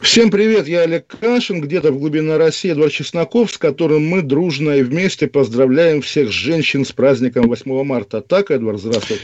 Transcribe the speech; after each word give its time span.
Всем 0.00 0.30
привет, 0.30 0.68
я 0.68 0.82
Олег 0.82 1.06
Кашин, 1.06 1.60
где-то 1.60 1.92
в 1.92 1.98
глубине 1.98 2.36
России 2.36 2.70
Эдвард 2.70 2.92
Чесноков, 2.92 3.50
с 3.50 3.58
которым 3.58 4.06
мы 4.06 4.22
дружно 4.22 4.70
и 4.72 4.82
вместе 4.82 5.26
поздравляем 5.26 6.02
всех 6.02 6.30
женщин 6.30 6.84
с 6.84 6.92
праздником 6.92 7.48
8 7.48 7.84
марта. 7.84 8.20
Так, 8.20 8.50
Эдвард, 8.50 8.80
здравствуйте. 8.80 9.22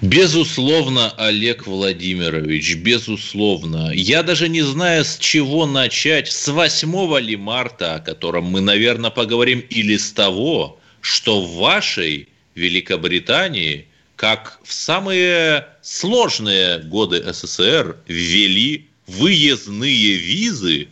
Безусловно, 0.00 1.12
Олег 1.16 1.66
Владимирович, 1.66 2.76
безусловно. 2.76 3.90
Я 3.94 4.22
даже 4.22 4.48
не 4.48 4.62
знаю, 4.62 5.04
с 5.04 5.16
чего 5.18 5.66
начать. 5.66 6.30
С 6.30 6.48
8 6.48 7.18
ли 7.20 7.36
марта, 7.36 7.96
о 7.96 8.00
котором 8.00 8.44
мы, 8.44 8.60
наверное, 8.60 9.10
поговорим, 9.10 9.62
или 9.70 9.96
с 9.96 10.12
того, 10.12 10.78
что 11.00 11.40
в 11.40 11.56
вашей 11.56 12.28
Великобритании, 12.54 13.86
как 14.16 14.58
в 14.62 14.72
самые 14.72 15.66
сложные 15.82 16.78
годы 16.78 17.22
СССР, 17.32 17.96
ввели 18.08 18.88
выездные 19.06 20.16
визы 20.16 20.88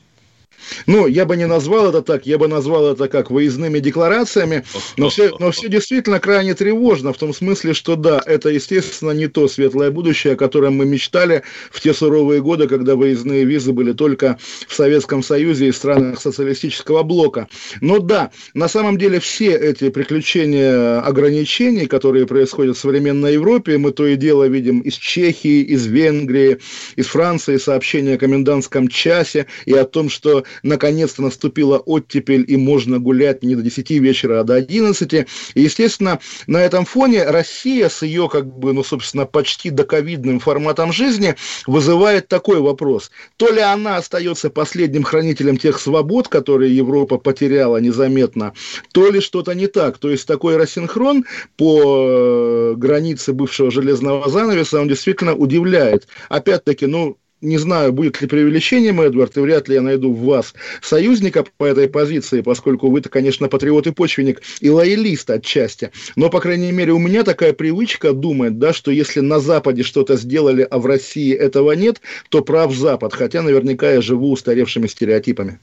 Ну, 0.87 1.07
я 1.07 1.25
бы 1.25 1.37
не 1.37 1.47
назвал 1.47 1.89
это 1.89 2.02
так, 2.02 2.27
я 2.27 2.39
бы 2.39 2.48
назвал 2.48 2.93
это 2.93 3.09
как 3.09 3.30
выездными 3.30 3.79
декларациями, 3.79 4.65
но 4.97 5.11
все, 5.11 5.37
но 5.38 5.51
все 5.51 5.69
действительно 5.69 6.21
крайне 6.21 6.55
тревожно, 6.55 7.12
в 7.12 7.19
том 7.19 7.35
смысле, 7.35 7.75
что 7.75 7.97
да, 7.97 8.21
это, 8.25 8.48
естественно, 8.48 9.11
не 9.11 9.29
то 9.29 9.49
светлое 9.49 9.90
будущее, 9.90 10.35
о 10.35 10.37
котором 10.37 10.77
мы 10.77 10.85
мечтали 10.85 11.43
в 11.71 11.80
те 11.80 11.95
суровые 11.95 12.40
годы, 12.40 12.68
когда 12.68 12.96
выездные 12.96 13.45
визы 13.45 13.73
были 13.73 13.93
только 13.93 14.38
в 14.66 14.74
Советском 14.74 15.23
Союзе 15.23 15.68
и 15.68 15.73
странах 15.73 16.21
социалистического 16.21 17.02
блока. 17.02 17.49
Но 17.80 17.99
да, 17.99 18.30
на 18.55 18.68
самом 18.68 18.99
деле 18.99 19.21
все 19.21 19.52
эти 19.57 19.90
приключения 19.90 21.01
ограничений, 21.01 21.87
которые 21.87 22.27
происходят 22.27 22.77
в 22.77 22.80
современной 22.80 23.35
Европе, 23.35 23.79
мы 23.79 23.93
то 23.93 24.07
и 24.07 24.16
дело 24.16 24.45
видим 24.45 24.80
из 24.80 24.95
Чехии, 24.95 25.63
из 25.63 25.87
Венгрии, 25.87 26.59
из 26.96 27.07
Франции 27.07 27.57
сообщения 27.57 28.15
о 28.15 28.18
комендантском 28.18 28.88
часе 28.88 29.46
и 29.66 29.73
о 29.73 29.85
том, 29.85 30.09
что 30.09 30.45
наконец-то 30.63 31.23
наступила 31.23 31.79
оттепель 31.79 32.45
и 32.47 32.57
можно 32.57 32.99
гулять 32.99 33.43
не 33.43 33.55
до 33.55 33.63
10 33.63 33.91
вечера, 33.91 34.41
а 34.41 34.45
до 34.45 34.55
11. 34.55 35.13
И, 35.13 35.27
естественно, 35.55 36.21
на 36.47 36.59
этом 36.59 36.85
фоне 36.85 37.25
Россия 37.25 37.89
с 37.89 38.03
ее, 38.03 38.29
как 38.29 38.47
бы, 38.47 38.73
ну, 38.73 38.85
собственно, 38.85 39.27
почти 39.27 39.71
доковидным 39.71 40.41
форматом 40.41 40.93
жизни 40.93 41.35
вызывает 41.67 42.29
такой 42.29 42.61
вопрос. 42.61 43.11
То 43.37 43.51
ли 43.51 43.61
она 43.61 43.97
остается 43.97 44.51
последним 44.51 45.03
хранителем 45.03 45.57
тех 45.57 45.80
свобод, 45.80 46.29
которые 46.29 46.77
Европа 46.77 47.19
потеряла 47.19 47.79
незаметно, 47.79 48.53
то 48.93 49.11
ли 49.11 49.21
что-то 49.21 49.55
не 49.55 49.67
так. 49.67 49.99
То 49.99 50.11
есть 50.11 50.27
такой 50.27 50.57
рассинхрон 50.57 51.25
по 51.57 51.83
э, 51.83 52.75
границе 52.77 53.33
бывшего 53.33 53.71
железного 53.71 54.29
занавеса, 54.29 54.80
он 54.80 54.89
действительно 54.89 55.35
удивляет. 55.35 56.07
Опять-таки, 56.29 56.87
ну, 56.87 57.17
не 57.43 57.59
знаю, 57.59 57.93
будет 57.93 58.21
ли 58.23 58.29
преувеличением, 58.29 59.01
Эдвард, 59.01 59.37
и 59.37 59.40
вряд 59.40 59.68
ли 59.68 59.74
я 59.74 59.82
найду 59.82 60.12
в 60.12 60.23
вас 60.23 60.54
союзника 60.80 61.45
по 61.59 61.65
этой 61.65 61.88
позиции, 61.88 62.40
поскольку 62.40 62.88
вы-то, 62.88 63.09
конечно, 63.09 63.49
патриот 63.49 63.88
и 63.88 63.90
почвенник, 63.90 64.41
и 64.60 64.71
лоялист 64.71 65.28
отчасти. 65.28 65.91
Но, 66.16 66.31
по 66.31 66.41
крайней 66.41 66.72
мере, 66.72 66.93
у 66.93 66.99
меня 66.99 67.25
такая 67.25 67.53
привычка 67.53 68.12
думать, 68.12 68.59
да, 68.59 68.72
что 68.72 68.91
если 68.91 69.21
на 69.21 69.41
Западе 69.41 69.82
что-то 69.82 70.16
сделали, 70.16 70.66
а 70.71 70.78
в 70.78 70.87
России 70.87 71.34
этого 71.34 71.72
нет, 71.72 72.00
то 72.28 72.43
прав 72.43 72.75
Запад, 72.75 73.12
хотя 73.12 73.43
наверняка 73.43 73.91
я 73.91 74.00
живу 74.00 74.31
устаревшими 74.31 74.87
стереотипами. 74.87 75.59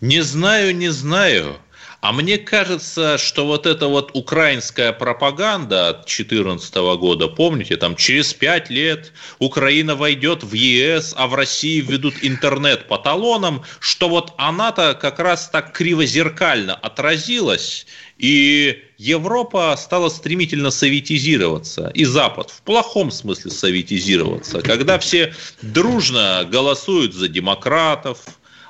Не 0.00 0.22
знаю, 0.22 0.74
не 0.74 0.88
знаю. 0.88 1.56
А 2.02 2.12
мне 2.12 2.36
кажется, 2.36 3.16
что 3.16 3.46
вот 3.46 3.64
эта 3.64 3.86
вот 3.86 4.10
украинская 4.14 4.92
пропаганда 4.92 5.90
от 5.90 5.96
2014 5.98 6.74
года, 6.98 7.28
помните, 7.28 7.76
там 7.76 7.94
через 7.94 8.34
пять 8.34 8.70
лет 8.70 9.12
Украина 9.38 9.94
войдет 9.94 10.42
в 10.42 10.52
ЕС, 10.52 11.14
а 11.16 11.28
в 11.28 11.36
России 11.36 11.80
введут 11.80 12.14
интернет 12.22 12.88
по 12.88 12.98
талонам, 12.98 13.62
что 13.78 14.08
вот 14.08 14.32
она-то 14.36 14.98
как 15.00 15.20
раз 15.20 15.48
так 15.48 15.70
кривозеркально 15.70 16.74
отразилась, 16.74 17.86
и 18.18 18.82
Европа 18.98 19.76
стала 19.78 20.08
стремительно 20.08 20.72
советизироваться, 20.72 21.92
и 21.94 22.04
Запад 22.04 22.50
в 22.50 22.62
плохом 22.62 23.12
смысле 23.12 23.52
советизироваться, 23.52 24.60
когда 24.60 24.98
все 24.98 25.32
дружно 25.62 26.44
голосуют 26.50 27.14
за 27.14 27.28
демократов, 27.28 28.18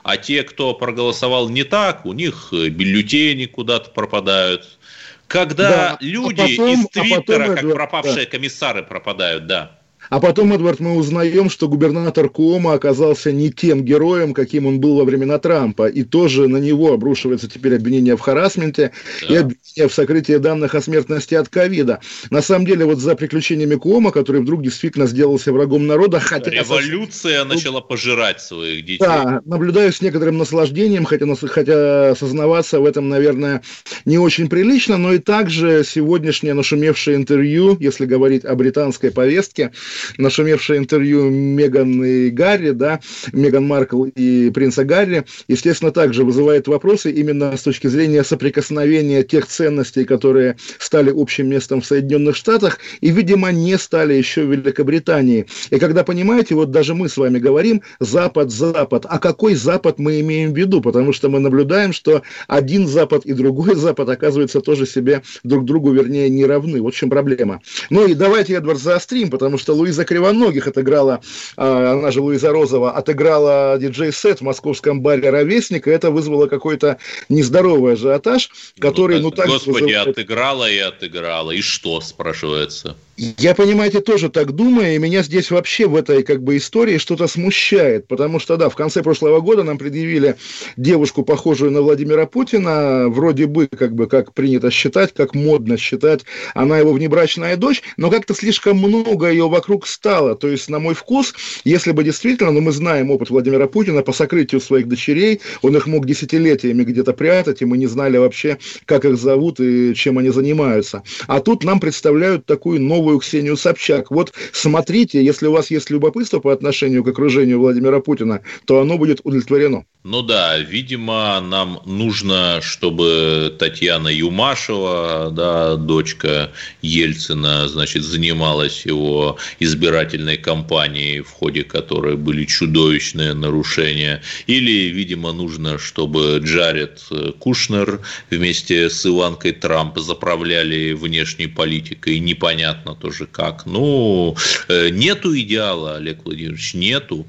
а 0.02 0.16
те, 0.16 0.42
кто 0.42 0.74
проголосовал 0.74 1.48
не 1.48 1.64
так, 1.64 2.04
у 2.06 2.12
них 2.12 2.48
э, 2.52 2.68
бюллетени 2.68 3.46
куда-то 3.46 3.90
пропадают. 3.90 4.78
Когда 5.26 5.68
да, 5.70 5.98
люди 6.00 6.40
а 6.40 6.56
потом, 6.56 6.74
из 6.74 6.88
Твиттера, 6.88 7.44
а 7.44 7.48
потом, 7.48 7.56
как 7.56 7.72
пропавшие 7.74 8.24
да. 8.24 8.30
комиссары, 8.30 8.82
пропадают, 8.82 9.46
да. 9.46 9.81
А 10.12 10.20
потом, 10.20 10.52
Эдвард, 10.52 10.78
мы 10.78 10.94
узнаем, 10.94 11.48
что 11.48 11.68
губернатор 11.68 12.28
Куома 12.28 12.74
оказался 12.74 13.32
не 13.32 13.50
тем 13.50 13.82
героем, 13.82 14.34
каким 14.34 14.66
он 14.66 14.78
был 14.78 14.96
во 14.96 15.04
времена 15.04 15.38
Трампа. 15.38 15.86
И 15.86 16.02
тоже 16.02 16.48
на 16.48 16.58
него 16.58 16.92
обрушивается 16.92 17.48
теперь 17.48 17.76
обвинение 17.76 18.18
в 18.18 18.20
харасменте 18.20 18.92
да. 19.22 19.26
и 19.26 19.36
обвинение 19.38 19.88
в 19.88 19.94
сокрытии 19.94 20.36
данных 20.36 20.74
о 20.74 20.82
смертности 20.82 21.34
от 21.34 21.48
ковида. 21.48 22.00
На 22.28 22.42
самом 22.42 22.66
деле, 22.66 22.84
вот 22.84 22.98
за 22.98 23.14
приключениями 23.14 23.76
Куома, 23.76 24.10
который 24.10 24.42
вдруг 24.42 24.62
действительно 24.62 25.06
сделался 25.06 25.50
врагом 25.50 25.86
народа, 25.86 26.20
хотя... 26.20 26.50
Революция 26.50 27.40
со... 27.40 27.48
начала 27.48 27.80
пожирать 27.80 28.42
своих 28.42 28.84
детей. 28.84 28.98
Да, 28.98 29.40
наблюдаю 29.46 29.94
с 29.94 30.02
некоторым 30.02 30.36
наслаждением, 30.36 31.06
хотя, 31.06 31.24
хотя 31.34 32.14
сознаваться 32.16 32.80
в 32.80 32.84
этом, 32.84 33.08
наверное, 33.08 33.62
не 34.04 34.18
очень 34.18 34.50
прилично, 34.50 34.98
но 34.98 35.14
и 35.14 35.18
также 35.20 35.84
сегодняшнее 35.88 36.52
нашумевшее 36.52 37.16
интервью, 37.16 37.78
если 37.80 38.04
говорить 38.04 38.44
о 38.44 38.54
британской 38.56 39.10
повестке, 39.10 39.72
нашумевшее 40.18 40.78
интервью 40.78 41.30
Меган 41.30 42.04
и 42.04 42.30
Гарри, 42.30 42.70
да, 42.70 43.00
Меган 43.32 43.66
Маркл 43.66 44.04
и 44.04 44.50
принца 44.50 44.84
Гарри, 44.84 45.24
естественно, 45.48 45.90
также 45.90 46.24
вызывает 46.24 46.68
вопросы 46.68 47.10
именно 47.10 47.56
с 47.56 47.62
точки 47.62 47.86
зрения 47.86 48.24
соприкосновения 48.24 49.22
тех 49.22 49.46
ценностей, 49.46 50.04
которые 50.04 50.56
стали 50.78 51.12
общим 51.14 51.48
местом 51.48 51.80
в 51.80 51.86
Соединенных 51.86 52.36
Штатах 52.36 52.78
и, 53.00 53.10
видимо, 53.10 53.52
не 53.52 53.78
стали 53.78 54.14
еще 54.14 54.44
в 54.44 54.52
Великобритании. 54.52 55.46
И 55.70 55.78
когда, 55.78 56.04
понимаете, 56.04 56.54
вот 56.54 56.70
даже 56.70 56.94
мы 56.94 57.08
с 57.08 57.16
вами 57.16 57.38
говорим 57.38 57.82
«Запад, 58.00 58.50
Запад», 58.50 59.06
а 59.08 59.18
какой 59.18 59.54
Запад 59.54 59.98
мы 59.98 60.20
имеем 60.20 60.52
в 60.52 60.56
виду? 60.56 60.80
Потому 60.80 61.12
что 61.12 61.28
мы 61.28 61.40
наблюдаем, 61.40 61.92
что 61.92 62.22
один 62.48 62.86
Запад 62.86 63.24
и 63.24 63.32
другой 63.32 63.74
Запад, 63.76 64.08
оказывается, 64.08 64.60
тоже 64.60 64.86
себе 64.86 65.22
друг 65.42 65.64
другу, 65.64 65.92
вернее, 65.92 66.28
не 66.28 66.44
равны. 66.44 66.80
Вот 66.80 66.94
в 66.94 66.96
чем 66.96 67.10
проблема. 67.10 67.60
Ну 67.90 68.06
и 68.06 68.14
давайте, 68.14 68.54
Эдвард, 68.54 68.80
заострим, 68.80 69.30
потому 69.30 69.58
что 69.58 69.74
Луиза 69.82 70.04
Кривоногих 70.04 70.68
отыграла, 70.68 71.20
а, 71.56 71.92
она 71.92 72.12
же 72.12 72.20
Луиза 72.20 72.50
Розова, 72.50 72.92
отыграла 72.92 73.76
диджей-сет 73.78 74.38
в 74.38 74.42
московском 74.42 75.02
баре 75.02 75.28
«Ровесник», 75.28 75.88
и 75.88 75.90
это 75.90 76.10
вызвало 76.10 76.46
какой-то 76.46 76.98
нездоровый 77.28 77.94
ажиотаж, 77.94 78.48
который, 78.78 79.16
ну, 79.16 79.24
ну 79.24 79.30
так... 79.32 79.48
Господи, 79.48 79.84
вызывает... 79.84 80.08
отыграла 80.08 80.70
и 80.70 80.78
отыграла, 80.78 81.50
и 81.50 81.60
что, 81.60 82.00
спрашивается? 82.00 82.96
Я, 83.18 83.54
понимаете, 83.54 84.00
тоже 84.00 84.30
так 84.30 84.52
думаю, 84.52 84.94
и 84.94 84.98
меня 84.98 85.22
здесь 85.22 85.50
вообще 85.50 85.86
в 85.86 85.96
этой 85.96 86.22
как 86.22 86.42
бы 86.42 86.56
истории 86.56 86.96
что-то 86.96 87.26
смущает, 87.26 88.08
потому 88.08 88.40
что, 88.40 88.56
да, 88.56 88.70
в 88.70 88.74
конце 88.74 89.02
прошлого 89.02 89.40
года 89.40 89.62
нам 89.64 89.76
предъявили 89.76 90.36
девушку, 90.78 91.22
похожую 91.22 91.72
на 91.72 91.82
Владимира 91.82 92.24
Путина, 92.24 93.10
вроде 93.10 93.46
бы, 93.46 93.66
как 93.66 93.94
бы, 93.94 94.06
как 94.06 94.32
принято 94.32 94.70
считать, 94.70 95.12
как 95.12 95.34
модно 95.34 95.76
считать, 95.76 96.22
она 96.54 96.78
его 96.78 96.94
внебрачная 96.94 97.58
дочь, 97.58 97.82
но 97.98 98.10
как-то 98.10 98.34
слишком 98.34 98.78
много 98.78 99.30
ее 99.30 99.46
вокруг 99.46 99.86
стало, 99.86 100.34
то 100.34 100.48
есть, 100.48 100.70
на 100.70 100.78
мой 100.78 100.94
вкус, 100.94 101.34
если 101.64 101.92
бы 101.92 102.04
действительно, 102.04 102.50
ну, 102.50 102.62
мы 102.62 102.72
знаем 102.72 103.10
опыт 103.10 103.28
Владимира 103.28 103.66
Путина 103.66 104.02
по 104.02 104.14
сокрытию 104.14 104.60
своих 104.62 104.88
дочерей, 104.88 105.42
он 105.60 105.76
их 105.76 105.86
мог 105.86 106.06
десятилетиями 106.06 106.82
где-то 106.82 107.12
прятать, 107.12 107.60
и 107.60 107.66
мы 107.66 107.76
не 107.76 107.86
знали 107.86 108.16
вообще, 108.16 108.56
как 108.86 109.04
их 109.04 109.18
зовут 109.18 109.60
и 109.60 109.94
чем 109.94 110.16
они 110.16 110.30
занимаются, 110.30 111.02
а 111.26 111.40
тут 111.40 111.62
нам 111.62 111.78
представляют 111.78 112.46
такую 112.46 112.80
новую 112.80 113.01
новую 113.02 113.18
Ксению 113.18 113.56
Собчак. 113.56 114.12
Вот 114.12 114.32
смотрите, 114.52 115.24
если 115.24 115.48
у 115.48 115.52
вас 115.52 115.72
есть 115.72 115.90
любопытство 115.90 116.38
по 116.38 116.52
отношению 116.52 117.02
к 117.02 117.08
окружению 117.08 117.58
Владимира 117.58 117.98
Путина, 118.00 118.42
то 118.64 118.80
оно 118.80 118.96
будет 118.96 119.20
удовлетворено. 119.24 119.84
Ну 120.04 120.22
да, 120.22 120.58
видимо, 120.58 121.40
нам 121.40 121.80
нужно, 121.86 122.58
чтобы 122.60 123.54
Татьяна 123.56 124.08
Юмашева, 124.08 125.30
да, 125.32 125.76
дочка 125.76 126.50
Ельцина, 126.82 127.68
значит, 127.68 128.02
занималась 128.02 128.84
его 128.84 129.36
избирательной 129.60 130.38
кампанией, 130.38 131.20
в 131.20 131.30
ходе 131.30 131.62
которой 131.62 132.16
были 132.16 132.44
чудовищные 132.46 133.34
нарушения. 133.34 134.22
Или, 134.48 134.88
видимо, 134.88 135.32
нужно, 135.32 135.78
чтобы 135.78 136.40
Джаред 136.42 137.00
Кушнер 137.38 138.00
вместе 138.28 138.90
с 138.90 139.06
Иванкой 139.06 139.52
Трамп 139.52 139.98
заправляли 139.98 140.94
внешней 140.94 141.46
политикой. 141.46 142.18
Непонятно 142.18 142.91
тоже 142.94 143.26
как. 143.26 143.66
Ну, 143.66 144.36
э, 144.68 144.88
нету 144.90 145.36
идеала, 145.38 145.96
Олег 145.96 146.24
Владимирович, 146.24 146.74
нету. 146.74 147.26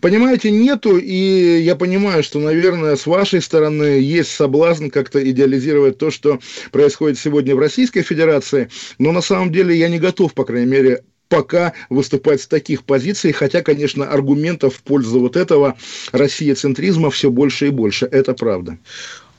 Понимаете, 0.00 0.50
нету, 0.50 0.96
и 0.98 1.60
я 1.62 1.76
понимаю, 1.76 2.22
что, 2.22 2.38
наверное, 2.38 2.96
с 2.96 3.06
вашей 3.06 3.40
стороны 3.40 4.00
есть 4.00 4.30
соблазн 4.32 4.88
как-то 4.88 5.18
идеализировать 5.30 5.98
то, 5.98 6.10
что 6.10 6.38
происходит 6.70 7.18
сегодня 7.18 7.54
в 7.54 7.58
Российской 7.58 8.02
Федерации, 8.02 8.68
но 8.98 9.12
на 9.12 9.20
самом 9.20 9.52
деле 9.52 9.76
я 9.76 9.88
не 9.88 9.98
готов, 9.98 10.34
по 10.34 10.44
крайней 10.44 10.70
мере, 10.70 11.02
пока 11.28 11.72
выступать 11.88 12.42
с 12.42 12.46
таких 12.46 12.82
позиций, 12.84 13.32
хотя, 13.32 13.62
конечно, 13.62 14.10
аргументов 14.10 14.76
в 14.76 14.82
пользу 14.82 15.20
вот 15.20 15.36
этого 15.36 15.76
россия-центризма 16.12 17.10
все 17.10 17.30
больше 17.30 17.68
и 17.68 17.70
больше, 17.70 18.06
это 18.06 18.34
правда. 18.34 18.78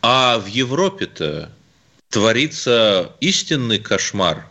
А 0.02 0.40
в 0.40 0.48
Европе-то 0.48 1.52
творится 2.10 3.12
истинный 3.19 3.80
кошмар 3.80 4.48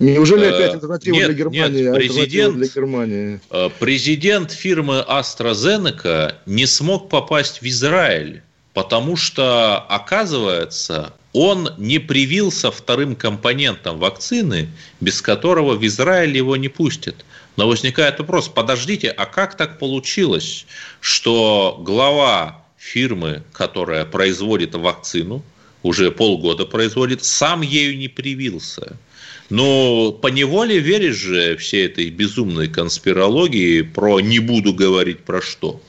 Неужели 0.00 0.46
э, 0.46 0.48
опять 0.48 0.74
альтернатива 0.74 1.14
нет, 1.14 1.26
для 1.26 1.34
Германии? 1.34 1.82
Нет, 1.82 1.94
президент, 1.94 2.56
для 2.56 2.66
Германии? 2.66 3.40
Э, 3.50 3.68
президент 3.78 4.50
фирмы 4.50 5.04
AstraZeneca 5.06 6.36
не 6.46 6.66
смог 6.66 7.10
попасть 7.10 7.60
в 7.60 7.66
Израиль, 7.66 8.42
потому 8.72 9.16
что, 9.16 9.78
оказывается, 9.78 11.12
он 11.34 11.74
не 11.76 11.98
привился 11.98 12.70
вторым 12.70 13.14
компонентом 13.14 13.98
вакцины, 13.98 14.70
без 15.00 15.20
которого 15.20 15.74
в 15.74 15.86
Израиль 15.86 16.34
его 16.34 16.56
не 16.56 16.68
пустят. 16.68 17.26
Но 17.56 17.68
возникает 17.68 18.18
вопрос, 18.18 18.48
подождите, 18.48 19.10
а 19.10 19.26
как 19.26 19.54
так 19.54 19.78
получилось, 19.78 20.64
что 21.00 21.78
глава 21.78 22.64
фирмы, 22.78 23.42
которая 23.52 24.06
производит 24.06 24.74
вакцину, 24.74 25.42
уже 25.82 26.10
полгода 26.10 26.66
производит, 26.66 27.24
сам 27.24 27.62
ею 27.62 27.96
не 27.96 28.08
привился– 28.08 28.96
но 29.50 30.12
по 30.12 30.28
неволе 30.28 30.78
веришь 30.78 31.16
же 31.16 31.56
всей 31.56 31.86
этой 31.86 32.08
безумной 32.08 32.68
конспирологии 32.68 33.82
про 33.82 34.20
«не 34.20 34.38
буду 34.38 34.72
говорить 34.72 35.20
про 35.20 35.42
что». 35.42 35.82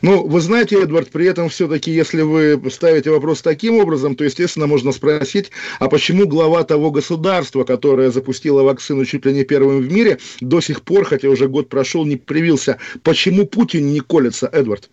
Ну, 0.00 0.24
вы 0.24 0.40
знаете, 0.40 0.80
Эдвард, 0.80 1.10
при 1.10 1.26
этом 1.26 1.48
все-таки, 1.48 1.90
если 1.90 2.22
вы 2.22 2.62
ставите 2.70 3.10
вопрос 3.10 3.42
таким 3.42 3.78
образом, 3.78 4.14
то, 4.14 4.22
естественно, 4.22 4.68
можно 4.68 4.92
спросить, 4.92 5.50
а 5.80 5.88
почему 5.88 6.28
глава 6.28 6.62
того 6.62 6.92
государства, 6.92 7.64
которое 7.64 8.12
запустило 8.12 8.62
вакцину 8.62 9.04
чуть 9.04 9.26
ли 9.26 9.32
не 9.32 9.44
первым 9.44 9.80
в 9.80 9.92
мире, 9.92 10.18
до 10.40 10.60
сих 10.60 10.82
пор, 10.82 11.04
хотя 11.04 11.28
уже 11.28 11.48
год 11.48 11.68
прошел, 11.68 12.04
не 12.04 12.16
привился? 12.16 12.78
Почему 13.02 13.44
Путин 13.44 13.92
не 13.92 14.00
колется, 14.00 14.46
Эдвард? 14.46 14.88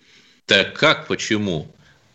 Так 0.48 0.74
как 0.74 1.08
почему? 1.08 1.68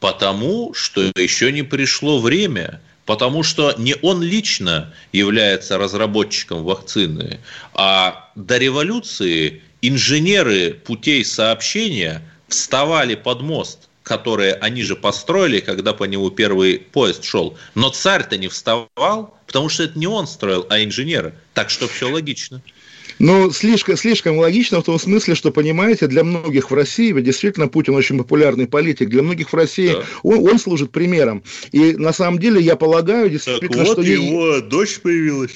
Потому 0.04 0.74
что 0.74 1.00
еще 1.16 1.50
не 1.50 1.62
пришло 1.62 2.18
время– 2.18 2.82
потому 3.06 3.42
что 3.42 3.74
не 3.78 3.96
он 4.02 4.22
лично 4.22 4.92
является 5.12 5.78
разработчиком 5.78 6.64
вакцины, 6.64 7.40
а 7.72 8.30
до 8.34 8.58
революции 8.58 9.62
инженеры 9.82 10.72
путей 10.72 11.24
сообщения 11.24 12.22
вставали 12.48 13.14
под 13.14 13.42
мост, 13.42 13.88
которые 14.02 14.54
они 14.54 14.82
же 14.82 14.96
построили, 14.96 15.60
когда 15.60 15.92
по 15.92 16.04
нему 16.04 16.30
первый 16.30 16.78
поезд 16.78 17.24
шел. 17.24 17.56
Но 17.74 17.88
царь-то 17.90 18.36
не 18.36 18.48
вставал, 18.48 19.38
потому 19.46 19.68
что 19.68 19.84
это 19.84 19.98
не 19.98 20.06
он 20.06 20.26
строил, 20.26 20.66
а 20.68 20.82
инженеры. 20.82 21.34
Так 21.54 21.70
что 21.70 21.88
все 21.88 22.10
логично. 22.10 22.62
Ну, 23.18 23.50
слишком, 23.50 23.96
слишком 23.96 24.38
логично 24.38 24.80
в 24.80 24.84
том 24.84 24.98
смысле, 24.98 25.34
что, 25.34 25.50
понимаете, 25.50 26.06
для 26.06 26.24
многих 26.24 26.70
в 26.70 26.74
России, 26.74 27.12
ведь 27.12 27.24
действительно 27.24 27.68
Путин 27.68 27.94
очень 27.94 28.18
популярный 28.18 28.66
политик, 28.66 29.08
для 29.08 29.22
многих 29.22 29.52
в 29.52 29.54
России 29.54 29.92
да. 29.92 30.04
он, 30.22 30.38
он 30.48 30.58
служит 30.58 30.90
примером. 30.90 31.42
И 31.72 31.92
на 31.92 32.12
самом 32.12 32.38
деле 32.38 32.60
я 32.60 32.76
полагаю, 32.76 33.30
действительно, 33.30 33.68
так 33.68 33.86
вот 33.86 33.92
что... 33.92 34.02
его 34.02 34.60
дочь 34.60 35.00
появилась 35.00 35.52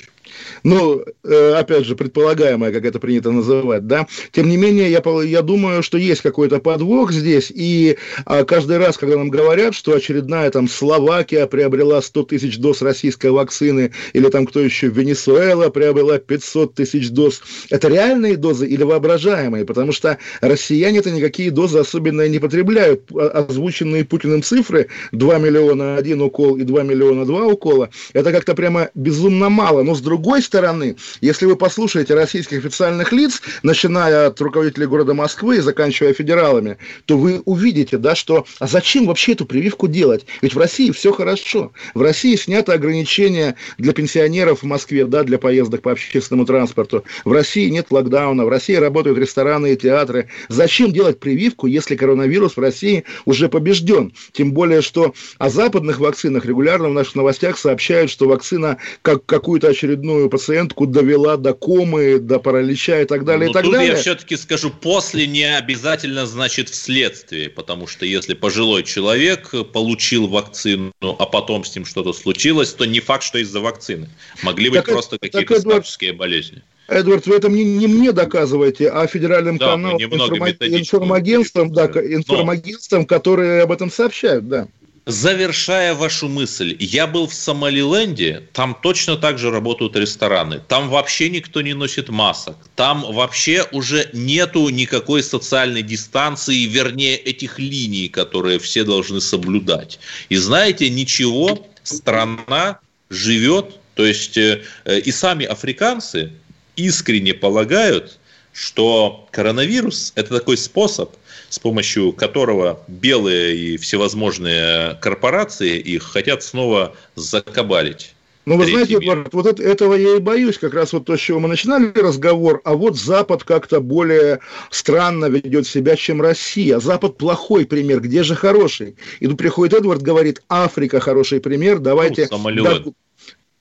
ну, 0.62 1.02
э, 1.24 1.52
опять 1.54 1.84
же, 1.84 1.96
предполагаемое, 1.96 2.72
как 2.72 2.84
это 2.84 2.98
принято 2.98 3.30
называть, 3.30 3.86
да, 3.86 4.06
тем 4.32 4.48
не 4.48 4.56
менее, 4.56 4.90
я, 4.90 5.02
я 5.22 5.42
думаю, 5.42 5.82
что 5.82 5.98
есть 5.98 6.22
какой-то 6.22 6.58
подвох 6.58 7.12
здесь, 7.12 7.52
и 7.54 7.96
а, 8.24 8.44
каждый 8.44 8.78
раз, 8.78 8.96
когда 8.96 9.16
нам 9.16 9.28
говорят, 9.28 9.74
что 9.74 9.94
очередная 9.94 10.50
там 10.50 10.68
Словакия 10.68 11.46
приобрела 11.46 12.00
100 12.02 12.22
тысяч 12.24 12.58
доз 12.58 12.82
российской 12.82 13.30
вакцины, 13.30 13.92
или 14.12 14.28
там 14.28 14.46
кто 14.46 14.60
еще, 14.60 14.88
Венесуэла 14.88 15.70
приобрела 15.70 16.18
500 16.18 16.74
тысяч 16.74 17.10
доз, 17.10 17.42
это 17.70 17.88
реальные 17.88 18.36
дозы 18.36 18.66
или 18.66 18.82
воображаемые, 18.82 19.64
потому 19.64 19.92
что 19.92 20.18
россияне-то 20.40 21.10
никакие 21.10 21.50
дозы 21.50 21.78
особенно 21.78 22.28
не 22.28 22.38
потребляют, 22.38 23.02
а, 23.14 23.46
озвученные 23.48 24.04
Путиным 24.04 24.42
цифры, 24.42 24.88
2 25.12 25.38
миллиона 25.38 25.96
один 25.96 26.22
укол 26.22 26.56
и 26.56 26.62
2 26.62 26.82
миллиона 26.82 27.24
два 27.24 27.46
укола, 27.46 27.90
это 28.12 28.32
как-то 28.32 28.54
прямо 28.54 28.90
безумно 28.94 29.48
мало, 29.48 29.82
но 29.82 29.94
с 29.94 30.00
другой 30.00 30.37
стороны, 30.42 30.96
если 31.20 31.46
вы 31.46 31.56
послушаете 31.56 32.14
российских 32.14 32.58
официальных 32.58 33.12
лиц, 33.12 33.40
начиная 33.62 34.26
от 34.26 34.40
руководителей 34.40 34.86
города 34.86 35.14
Москвы 35.14 35.56
и 35.56 35.60
заканчивая 35.60 36.12
федералами, 36.12 36.78
то 37.06 37.18
вы 37.18 37.42
увидите, 37.44 37.98
да, 37.98 38.14
что 38.14 38.46
а 38.58 38.66
зачем 38.66 39.06
вообще 39.06 39.32
эту 39.32 39.46
прививку 39.46 39.88
делать? 39.88 40.26
Ведь 40.42 40.54
в 40.54 40.58
России 40.58 40.90
все 40.90 41.12
хорошо. 41.12 41.72
В 41.94 42.02
России 42.02 42.36
снято 42.36 42.72
ограничение 42.72 43.56
для 43.78 43.92
пенсионеров 43.92 44.62
в 44.62 44.66
Москве, 44.66 45.04
да, 45.06 45.24
для 45.24 45.38
поездок 45.38 45.82
по 45.82 45.92
общественному 45.92 46.46
транспорту. 46.46 47.04
В 47.24 47.32
России 47.32 47.68
нет 47.68 47.86
локдауна, 47.90 48.44
в 48.44 48.48
России 48.48 48.74
работают 48.74 49.18
рестораны 49.18 49.72
и 49.72 49.76
театры. 49.76 50.28
Зачем 50.48 50.92
делать 50.92 51.20
прививку, 51.20 51.66
если 51.66 51.96
коронавирус 51.96 52.56
в 52.56 52.60
России 52.60 53.04
уже 53.24 53.48
побежден? 53.48 54.12
Тем 54.32 54.52
более, 54.52 54.82
что 54.82 55.14
о 55.38 55.50
западных 55.50 55.98
вакцинах 55.98 56.44
регулярно 56.44 56.88
в 56.88 56.92
наших 56.92 57.14
новостях 57.16 57.58
сообщают, 57.58 58.10
что 58.10 58.28
вакцина 58.28 58.78
как 59.02 59.24
какую-то 59.26 59.68
очередную 59.68 60.27
пациентку 60.28 60.86
довела 60.86 61.36
до 61.36 61.54
комы, 61.54 62.18
до 62.18 62.38
паралича 62.38 63.02
и 63.02 63.04
так 63.04 63.24
далее, 63.24 63.46
Но 63.46 63.50
и 63.50 63.54
так 63.54 63.64
тут 63.64 63.72
далее. 63.72 63.90
я 63.90 63.96
все-таки 63.96 64.36
скажу, 64.36 64.70
после 64.70 65.26
не 65.26 65.56
обязательно 65.56 66.26
значит 66.26 66.68
вследствие, 66.68 67.50
потому 67.50 67.86
что 67.86 68.06
если 68.06 68.34
пожилой 68.34 68.82
человек 68.82 69.52
получил 69.72 70.26
вакцину, 70.26 70.92
а 71.00 71.26
потом 71.26 71.64
с 71.64 71.74
ним 71.74 71.84
что-то 71.84 72.12
случилось, 72.12 72.72
то 72.72 72.84
не 72.84 73.00
факт, 73.00 73.24
что 73.24 73.38
из-за 73.38 73.60
вакцины. 73.60 74.08
Могли 74.42 74.70
быть 74.70 74.84
так, 74.84 74.86
просто 74.86 75.18
какие-то 75.18 75.60
старческие 75.60 76.12
болезни. 76.12 76.62
Эдвард, 76.88 77.26
вы 77.26 77.36
это 77.36 77.48
не, 77.48 77.64
не 77.64 77.86
мне 77.86 78.12
доказываете, 78.12 78.88
а 78.88 79.06
федеральным 79.06 79.58
да, 79.58 79.72
каналам, 79.72 80.02
информа... 80.02 80.48
информагентствам, 80.48 81.70
да, 81.70 81.84
информагентствам, 81.86 83.04
которые 83.04 83.62
об 83.62 83.72
этом 83.72 83.90
сообщают, 83.90 84.48
да. 84.48 84.68
Завершая 85.08 85.94
вашу 85.94 86.28
мысль, 86.28 86.76
я 86.78 87.06
был 87.06 87.26
в 87.26 87.32
Сомалиленде, 87.32 88.42
там 88.52 88.76
точно 88.82 89.16
так 89.16 89.38
же 89.38 89.50
работают 89.50 89.96
рестораны, 89.96 90.60
там 90.68 90.90
вообще 90.90 91.30
никто 91.30 91.62
не 91.62 91.72
носит 91.72 92.10
масок, 92.10 92.58
там 92.76 93.10
вообще 93.10 93.64
уже 93.72 94.10
нету 94.12 94.68
никакой 94.68 95.22
социальной 95.22 95.80
дистанции, 95.80 96.66
вернее 96.66 97.16
этих 97.16 97.58
линий, 97.58 98.10
которые 98.10 98.58
все 98.58 98.84
должны 98.84 99.22
соблюдать. 99.22 99.98
И 100.28 100.36
знаете, 100.36 100.90
ничего, 100.90 101.66
страна 101.84 102.78
живет, 103.08 103.76
то 103.94 104.04
есть 104.04 104.36
э, 104.36 104.62
и 104.84 105.10
сами 105.10 105.46
африканцы 105.46 106.34
искренне 106.76 107.32
полагают, 107.32 108.18
что 108.52 109.26
коронавирус– 109.32 110.12
это 110.16 110.38
такой 110.38 110.58
способ– 110.58 111.14
с 111.48 111.58
помощью 111.58 112.12
которого 112.12 112.80
белые 112.88 113.56
и 113.56 113.76
всевозможные 113.76 114.94
корпорации 115.00 115.78
их 115.78 116.02
хотят 116.02 116.42
снова 116.42 116.94
закабалить. 117.14 118.14
Ну, 118.48 118.56
вы 118.56 118.64
знаете, 118.64 118.94
Эдвард, 118.94 119.34
вот 119.34 119.44
это, 119.44 119.62
этого 119.62 119.94
я 119.94 120.16
и 120.16 120.20
боюсь, 120.20 120.56
как 120.56 120.72
раз 120.72 120.94
вот 120.94 121.04
то, 121.04 121.18
с 121.18 121.20
чего 121.20 121.38
мы 121.38 121.48
начинали 121.48 121.92
разговор, 121.98 122.62
а 122.64 122.74
вот 122.74 122.96
Запад 122.96 123.44
как-то 123.44 123.80
более 123.80 124.40
странно 124.70 125.26
ведет 125.26 125.66
себя, 125.66 125.96
чем 125.96 126.22
Россия. 126.22 126.78
Запад 126.78 127.18
плохой 127.18 127.66
пример, 127.66 128.00
где 128.00 128.22
же 128.22 128.34
хороший? 128.34 128.96
И 129.20 129.26
тут 129.26 129.36
приходит 129.36 129.74
Эдвард, 129.74 130.00
говорит, 130.00 130.42
Африка 130.48 130.98
хороший 130.98 131.40
пример, 131.40 131.78
давайте... 131.78 132.26
Ну, 132.30 132.94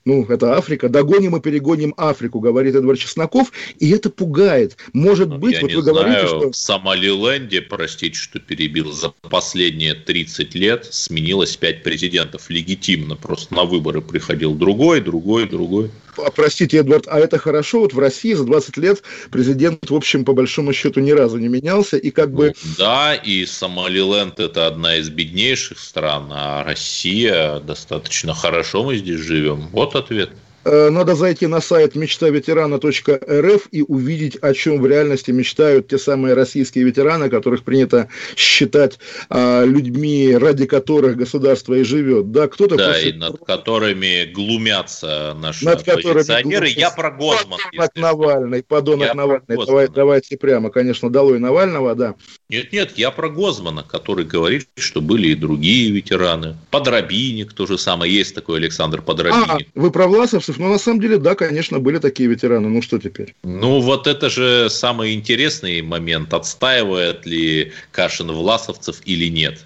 ну, 0.08 0.26
это 0.30 0.56
Африка, 0.56 0.88
догоним 0.88 1.36
и 1.36 1.42
перегоним 1.42 1.94
Африку, 1.98 2.40
говорит 2.40 2.74
Эдвард 2.76 2.98
Чесноков, 2.98 3.52
и 3.78 3.92
это 3.92 4.10
пугает. 4.10 4.78
Может 4.94 5.28
ну, 5.28 5.38
быть, 5.38 5.56
я 5.56 5.62
вот 5.62 5.74
вы 5.74 5.82
знаю, 5.82 5.96
говорите, 5.98 6.28
что... 6.28 6.52
В 6.52 6.56
Сомалиленде, 6.56 7.62
простите, 7.62 8.18
что 8.18 8.40
перебил, 8.40 8.94
за 8.94 9.10
последние 9.30 9.96
30 9.96 10.56
лет 10.56 10.88
сменилось 10.90 11.58
5 11.58 11.84
президентов 11.84 12.50
легитимно, 12.50 13.18
просто 13.18 13.54
на 13.54 13.66
выборы 13.66 14.00
приходил 14.02 14.54
другой, 14.54 15.02
другой, 15.02 15.46
другой. 15.46 15.92
А, 16.18 16.32
простите, 16.32 16.78
Эдвард, 16.78 17.06
а 17.08 17.20
это 17.20 17.38
хорошо? 17.38 17.82
Вот 17.82 17.94
в 17.94 18.00
России 18.00 18.34
за 18.34 18.46
20 18.46 18.78
лет 18.78 19.04
президент, 19.30 19.90
в 19.90 19.96
общем, 19.96 20.26
по 20.26 20.34
большому 20.34 20.74
счету 20.74 21.00
ни 21.00 21.12
разу 21.12 21.38
не 21.38 21.48
менялся, 21.48 21.98
и 21.98 22.12
как 22.12 22.34
бы... 22.34 22.54
Ну, 22.64 22.72
да, 22.78 23.16
и 23.16 23.46
Сомалиленд– 23.46 24.40
это 24.40 24.68
одна 24.68 24.98
из 24.98 25.10
беднейших 25.10 25.80
стран, 25.80 26.30
а 26.32 26.64
Россия 26.64 27.60
достаточно 27.60 28.34
хорошо 28.34 28.84
мы 28.84 28.98
здесь 28.98 29.20
живем. 29.20 29.68
Вот 29.72 29.96
ответ. 29.98 30.30
Э, 30.68 30.89
надо 30.89 31.16
зайти 31.16 31.48
на 31.48 31.62
сайт 31.62 31.96
мечтаветерана.рф 31.96 33.68
и 33.72 33.82
увидеть, 33.84 34.36
о 34.42 34.54
чем 34.54 34.82
в 34.82 34.86
реальности 34.86 35.32
мечтают 35.32 35.88
те 35.88 35.98
самые 35.98 36.34
российские 36.34 36.84
ветераны, 36.84 37.30
которых 37.30 37.63
принято 37.63 38.10
считать 38.36 39.00
а, 39.30 39.63
людьми, 39.63 40.36
ради 40.36 40.66
которых 40.66 41.16
государство 41.16 41.74
и 41.74 41.84
живет. 41.84 42.32
Да, 42.34 42.50
кто-то 42.50 42.75
да 42.75 42.89
после... 42.89 43.12
и 43.12 43.13
над 43.13 43.46
которыми 43.46 44.25
глумятся 44.25 45.38
наши 45.39 45.63
над 45.63 45.88
оппозиционеры. 45.88 46.68
Я 46.68 46.92
про 46.92 47.12
Гозман. 47.12 47.60
Подонок 47.72 47.96
Навальный, 47.96 48.63
подонок 48.63 49.08
я 49.08 49.13
Навальный. 49.13 49.66
Давай, 49.66 49.88
давайте 49.88 50.38
прямо, 50.38 50.70
конечно, 50.70 51.10
долой 51.10 51.39
Навального, 51.39 51.96
да. 51.96 52.16
Нет, 52.50 52.72
нет, 52.72 52.98
я 52.98 53.12
про 53.12 53.30
Гозмана, 53.30 53.84
который 53.84 54.24
говорит, 54.24 54.70
что 54.77 55.01
были 55.01 55.30
и 55.30 55.36
другие 55.36 55.92
ветераны. 55.92 56.56
Подробинник, 56.72 57.51
то 57.51 57.66
же 57.66 57.77
самое, 57.77 58.13
есть 58.13 58.34
такой 58.36 58.60
Александр 58.60 59.01
Подробинник. 59.01 59.68
А, 59.75 59.80
вы 59.80 59.92
про 59.92 60.08
Власовцев? 60.08 60.58
Ну, 60.58 60.70
на 60.70 60.77
самом 60.77 61.01
деле, 61.01 61.18
да, 61.18 61.36
конечно, 61.36 61.80
были 61.80 61.98
такие 61.98 62.30
ветераны. 62.30 62.70
Ну, 62.70 62.82
что 62.82 63.00
теперь? 63.00 63.36
Ну, 63.44 63.82
вот 63.82 64.08
это 64.08 64.30
же 64.30 64.70
самый 64.70 65.13
интересный 65.13 65.82
момент. 65.82 66.34
Отстаивает 66.34 67.25
ли 67.25 67.74
Кашин 67.92 68.32
Власовцев 68.32 69.01
или 69.04 69.25
нет? 69.27 69.66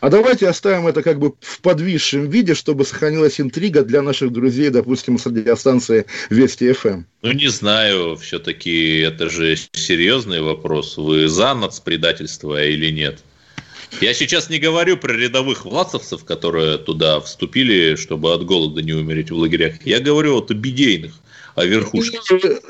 А 0.00 0.08
давайте 0.10 0.48
оставим 0.48 0.86
это 0.86 1.02
как 1.02 1.18
бы 1.18 1.34
в 1.40 1.60
подвисшем 1.60 2.28
виде, 2.28 2.54
чтобы 2.54 2.84
сохранилась 2.84 3.40
интрига 3.40 3.82
для 3.82 4.02
наших 4.02 4.32
друзей, 4.32 4.70
допустим, 4.70 5.18
с 5.18 5.26
радиостанции 5.26 6.06
Вести 6.30 6.72
ФМ. 6.72 7.02
Ну, 7.22 7.32
не 7.32 7.48
знаю, 7.48 8.16
все-таки 8.16 8.98
это 8.98 9.28
же 9.28 9.56
серьезный 9.72 10.40
вопрос. 10.40 10.96
Вы 10.96 11.28
за 11.28 11.54
нацпредательство 11.54 12.62
или 12.62 12.90
нет? 12.90 13.20
Я 14.00 14.14
сейчас 14.14 14.50
не 14.50 14.58
говорю 14.58 14.96
про 14.98 15.12
рядовых 15.12 15.64
власовцев, 15.64 16.24
которые 16.24 16.78
туда 16.78 17.20
вступили, 17.20 17.96
чтобы 17.96 18.32
от 18.34 18.44
голода 18.44 18.82
не 18.82 18.92
умереть 18.92 19.30
в 19.30 19.36
лагерях. 19.36 19.74
Я 19.84 19.98
говорю 19.98 20.34
вот 20.34 20.50
о 20.50 20.54
бедейных 20.54 21.14
о 21.58 21.66
верхушке. 21.66 22.18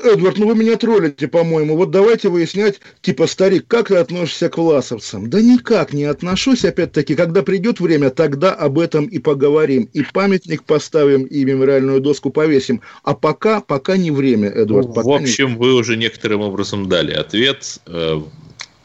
Эдвард, 0.03 0.37
ну 0.37 0.47
вы 0.47 0.55
меня 0.55 0.75
троллите, 0.75 1.27
по-моему. 1.27 1.75
Вот 1.75 1.91
давайте 1.91 2.29
выяснять, 2.29 2.79
типа, 3.01 3.27
старик, 3.27 3.65
как 3.67 3.89
ты 3.89 3.95
относишься 3.95 4.49
к 4.49 4.57
власовцам? 4.57 5.29
Да 5.29 5.41
никак 5.41 5.93
не 5.93 6.05
отношусь, 6.05 6.65
опять-таки, 6.65 7.15
когда 7.15 7.43
придет 7.43 7.79
время, 7.79 8.09
тогда 8.09 8.53
об 8.53 8.79
этом 8.79 9.05
и 9.05 9.19
поговорим. 9.19 9.89
И 9.93 10.03
памятник 10.03 10.63
поставим, 10.63 11.23
и 11.23 11.43
мемориальную 11.43 12.01
доску 12.01 12.29
повесим. 12.31 12.81
А 13.03 13.13
пока, 13.13 13.61
пока 13.61 13.97
не 13.97 14.11
время, 14.11 14.49
Эдвард. 14.49 14.87
Ну, 14.95 15.01
в 15.03 15.11
общем, 15.11 15.49
не... 15.51 15.57
вы 15.57 15.75
уже 15.75 15.97
некоторым 15.97 16.41
образом 16.41 16.89
дали 16.89 17.11
ответ. 17.11 17.79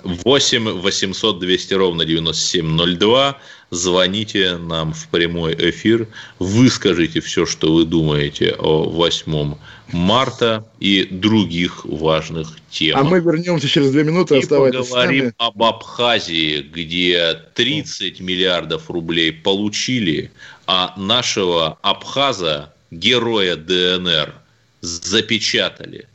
8 0.05 0.81
800 0.81 1.39
200 1.39 1.75
ровно 1.75 2.05
9702. 2.05 3.39
Звоните 3.71 4.57
нам 4.57 4.93
в 4.93 5.09
прямой 5.09 5.55
эфир, 5.59 6.07
выскажите 6.39 7.21
все, 7.21 7.45
что 7.45 7.73
вы 7.73 7.85
думаете 7.85 8.55
о 8.57 8.85
8 8.85 9.55
марта 9.93 10.67
и 10.81 11.05
других 11.05 11.85
важных 11.85 12.49
темах. 12.71 13.03
А 13.03 13.05
мы 13.05 13.21
вернемся 13.21 13.69
через 13.69 13.91
две 13.91 14.05
минуты. 14.05 14.39
И 14.39 14.47
поговорим 14.47 15.33
об 15.39 15.63
Абхазии, 15.63 16.63
где 16.63 17.35
30 17.55 18.21
миллиардов 18.21 18.91
рублей 18.91 19.33
получили, 19.33 20.31
а 20.67 20.95
нашего 20.97 21.79
Абхаза, 21.83 22.73
героя 22.91 23.57
ДНР, 23.57 24.35
запечатали. 24.81 26.09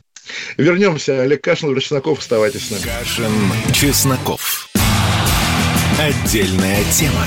Вернемся. 0.56 1.22
Олег 1.22 1.42
Кашин, 1.42 1.78
Чесноков. 1.80 2.18
Оставайтесь 2.20 2.68
с 2.68 2.70
нами. 2.70 2.82
Кашин, 2.82 3.32
Чесноков. 3.74 4.68
Отдельная 5.98 6.82
тема. 6.92 7.26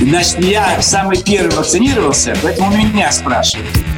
Значит, 0.00 0.38
я 0.44 0.80
самый 0.80 1.22
первый 1.22 1.56
вакцинировался, 1.56 2.36
поэтому 2.42 2.76
меня 2.76 3.10
спрашивают. 3.10 3.97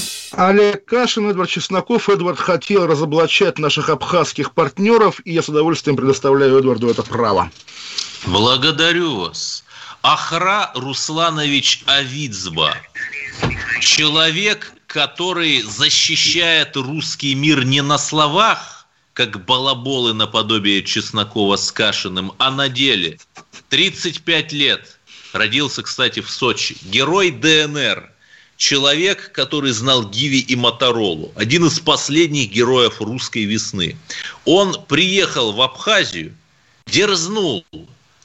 Олег 0.31 0.85
Кашин, 0.85 1.29
Эдвард 1.29 1.49
Чесноков. 1.49 2.09
Эдвард 2.09 2.39
хотел 2.39 2.87
разоблачать 2.87 3.59
наших 3.59 3.89
абхазских 3.89 4.53
партнеров, 4.53 5.19
и 5.25 5.33
я 5.33 5.41
с 5.41 5.49
удовольствием 5.49 5.97
предоставляю 5.97 6.59
Эдварду 6.59 6.89
это 6.89 7.03
право. 7.03 7.51
Благодарю 8.25 9.17
вас. 9.17 9.63
Ахра 10.03 10.71
Русланович 10.75 11.83
Авидзба. 11.85 12.75
Человек, 13.81 14.73
который 14.87 15.61
защищает 15.61 16.75
русский 16.75 17.35
мир 17.35 17.65
не 17.65 17.81
на 17.81 17.97
словах, 17.97 18.87
как 19.13 19.45
балаболы 19.45 20.13
наподобие 20.13 20.83
Чеснокова 20.83 21.55
с 21.55 21.71
Кашиным, 21.71 22.33
а 22.37 22.51
на 22.51 22.69
деле– 22.69 23.19
35 23.69 24.51
лет. 24.51 24.99
Родился, 25.33 25.81
кстати, 25.81 26.19
в 26.19 26.29
Сочи. 26.29 26.77
Герой 26.83 27.31
ДНР. 27.31 28.10
Человек, 28.61 29.31
который 29.31 29.71
знал 29.71 30.07
Гиви 30.07 30.37
и 30.37 30.55
Моторолу. 30.55 31.31
Один 31.35 31.65
из 31.65 31.79
последних 31.79 32.51
героев 32.51 33.01
русской 33.01 33.45
весны. 33.45 33.97
Он 34.45 34.85
приехал 34.85 35.51
в 35.51 35.59
Абхазию, 35.63 36.35
дерзнул, 36.85 37.65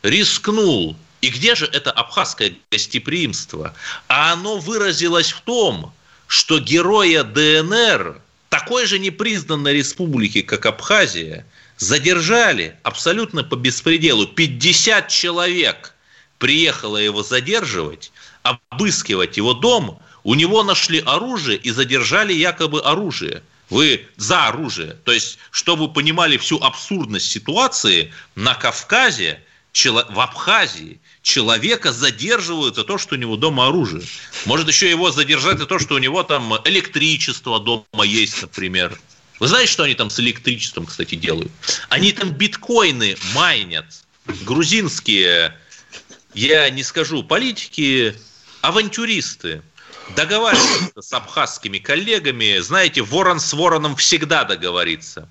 рискнул. 0.03 0.95
И 1.23 1.31
где 1.31 1.55
же 1.55 1.65
это 1.65 1.91
абхазское 1.91 2.55
гостеприимство? 2.71 3.75
А 4.09 4.35
оно 4.35 4.59
выразилось 4.59 5.33
в 5.33 5.41
том, 5.41 5.95
что 6.27 6.59
героя 6.59 7.25
ДНР, 7.25 8.21
такой 8.51 8.85
же 8.85 8.99
непризнанной 8.99 9.73
республики, 9.73 10.43
как 10.43 10.67
Абхазия, 10.67 11.47
задержали 11.79 12.77
абсолютно 12.83 13.43
по 13.43 13.57
беспределу. 13.57 14.27
50 14.27 15.09
человек 15.09 15.95
приехало 16.37 16.99
его 16.99 17.23
задерживать, 17.23 18.13
обыскивать 18.43 19.39
его 19.39 19.55
дом. 19.55 19.99
У 20.27 20.35
него 20.35 20.65
нашли 20.65 20.99
оружие 21.07 21.57
и 21.57 21.71
задержали 21.71 22.33
якобы 22.33 22.81
оружие. 22.81 23.45
Вы 23.71 24.09
за 24.17 24.49
оружие. 24.49 24.97
То 25.05 25.13
есть, 25.13 25.39
чтобы 25.53 25.87
вы 25.87 25.93
понимали 25.93 26.37
всю 26.37 26.59
абсурдность 26.59 27.31
ситуации, 27.31 28.13
на 28.35 28.55
Кавказе, 28.57 29.41
в 29.73 30.21
Абхазии 30.21 30.99
человека 31.23 31.93
задерживают 31.93 32.75
за 32.75 32.83
то, 32.83 32.99
что 32.99 33.15
у 33.15 33.19
него 33.19 33.37
дома 33.37 33.69
оружие. 33.69 34.03
Может 34.47 34.67
еще 34.67 34.91
его 34.91 35.13
задержать 35.13 35.59
за 35.59 35.67
то, 35.67 35.79
что 35.79 35.95
у 35.95 35.99
него 35.99 36.25
там 36.25 36.55
электричество 36.65 37.61
дома 37.61 38.05
есть, 38.05 38.43
например. 38.43 38.99
Вы 39.39 39.47
знаете, 39.47 39.71
что 39.71 39.85
они 39.85 39.95
там 39.95 40.11
с 40.11 40.19
электричеством, 40.19 40.87
кстати, 40.87 41.15
делают? 41.15 41.53
Они 41.89 42.11
там 42.11 42.31
биткоины 42.31 43.17
майнят. 43.33 43.87
Грузинские, 44.43 45.57
я 46.35 46.69
не 46.71 46.83
скажу, 46.83 47.23
политики, 47.23 48.17
авантюристы. 48.61 49.63
Договариваются 50.15 51.03
с 51.03 51.13
абхазскими 51.13 51.79
коллегами. 51.79 52.59
Знаете, 52.59 53.03
ворон 53.03 53.41
с 53.41 53.53
вороном 53.53 53.97
всегда 53.97 54.45
договорится. 54.45 55.29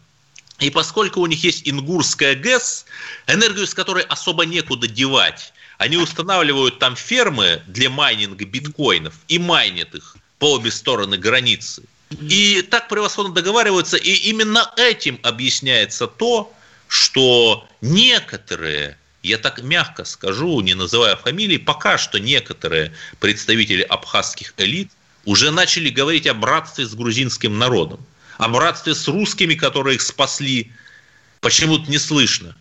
И 0.60 0.70
поскольку 0.70 1.22
у 1.22 1.26
них 1.26 1.44
есть 1.44 1.68
Ингурская 1.68 2.36
ГЭС, 2.36 2.86
энергию 3.28 3.68
с 3.68 3.74
которой 3.74 4.04
особо 4.04 4.46
некуда 4.46 4.88
девать, 4.88 5.54
они 5.78 5.98
устанавливают 5.98 6.80
там 6.80 6.96
фермы 6.96 7.62
для 7.68 7.90
майнинга 7.90 8.46
биткоинов 8.46 9.16
и 9.28 9.40
майнят 9.40 9.94
их 9.96 10.16
по 10.40 10.54
обе 10.54 10.72
стороны 10.72 11.18
границы. 11.18 11.84
И 12.22 12.62
так 12.62 12.88
превосходно 12.88 13.34
договариваются, 13.34 13.98
и 13.98 14.12
именно 14.30 14.72
этим 14.78 15.20
объясняется 15.24 16.08
то, 16.08 16.54
что 16.88 17.68
некоторые, 17.82 18.98
я 19.26 19.38
так 19.38 19.62
мягко 19.64 20.06
скажу, 20.06 20.62
не 20.62 20.76
называя 20.76 21.16
фамилии, 21.16 21.58
пока 21.58 21.98
что 21.98 22.20
некоторые 22.20 22.94
представители 23.20 23.82
абхазских 23.82 24.54
элит 24.58 24.92
уже 25.26 25.52
начали 25.52 25.90
говорить 25.90 26.28
о 26.28 26.34
братстве 26.34 26.86
с 26.86 26.94
грузинским 26.94 27.58
народом, 27.58 28.06
о 28.38 28.48
братстве 28.50 28.94
с 28.94 29.08
русскими, 29.08 29.56
которые 29.56 29.96
их 29.96 30.02
спасли, 30.02 30.72
почему-то 31.42 31.90
не 31.90 31.98
слышно. 31.98 32.56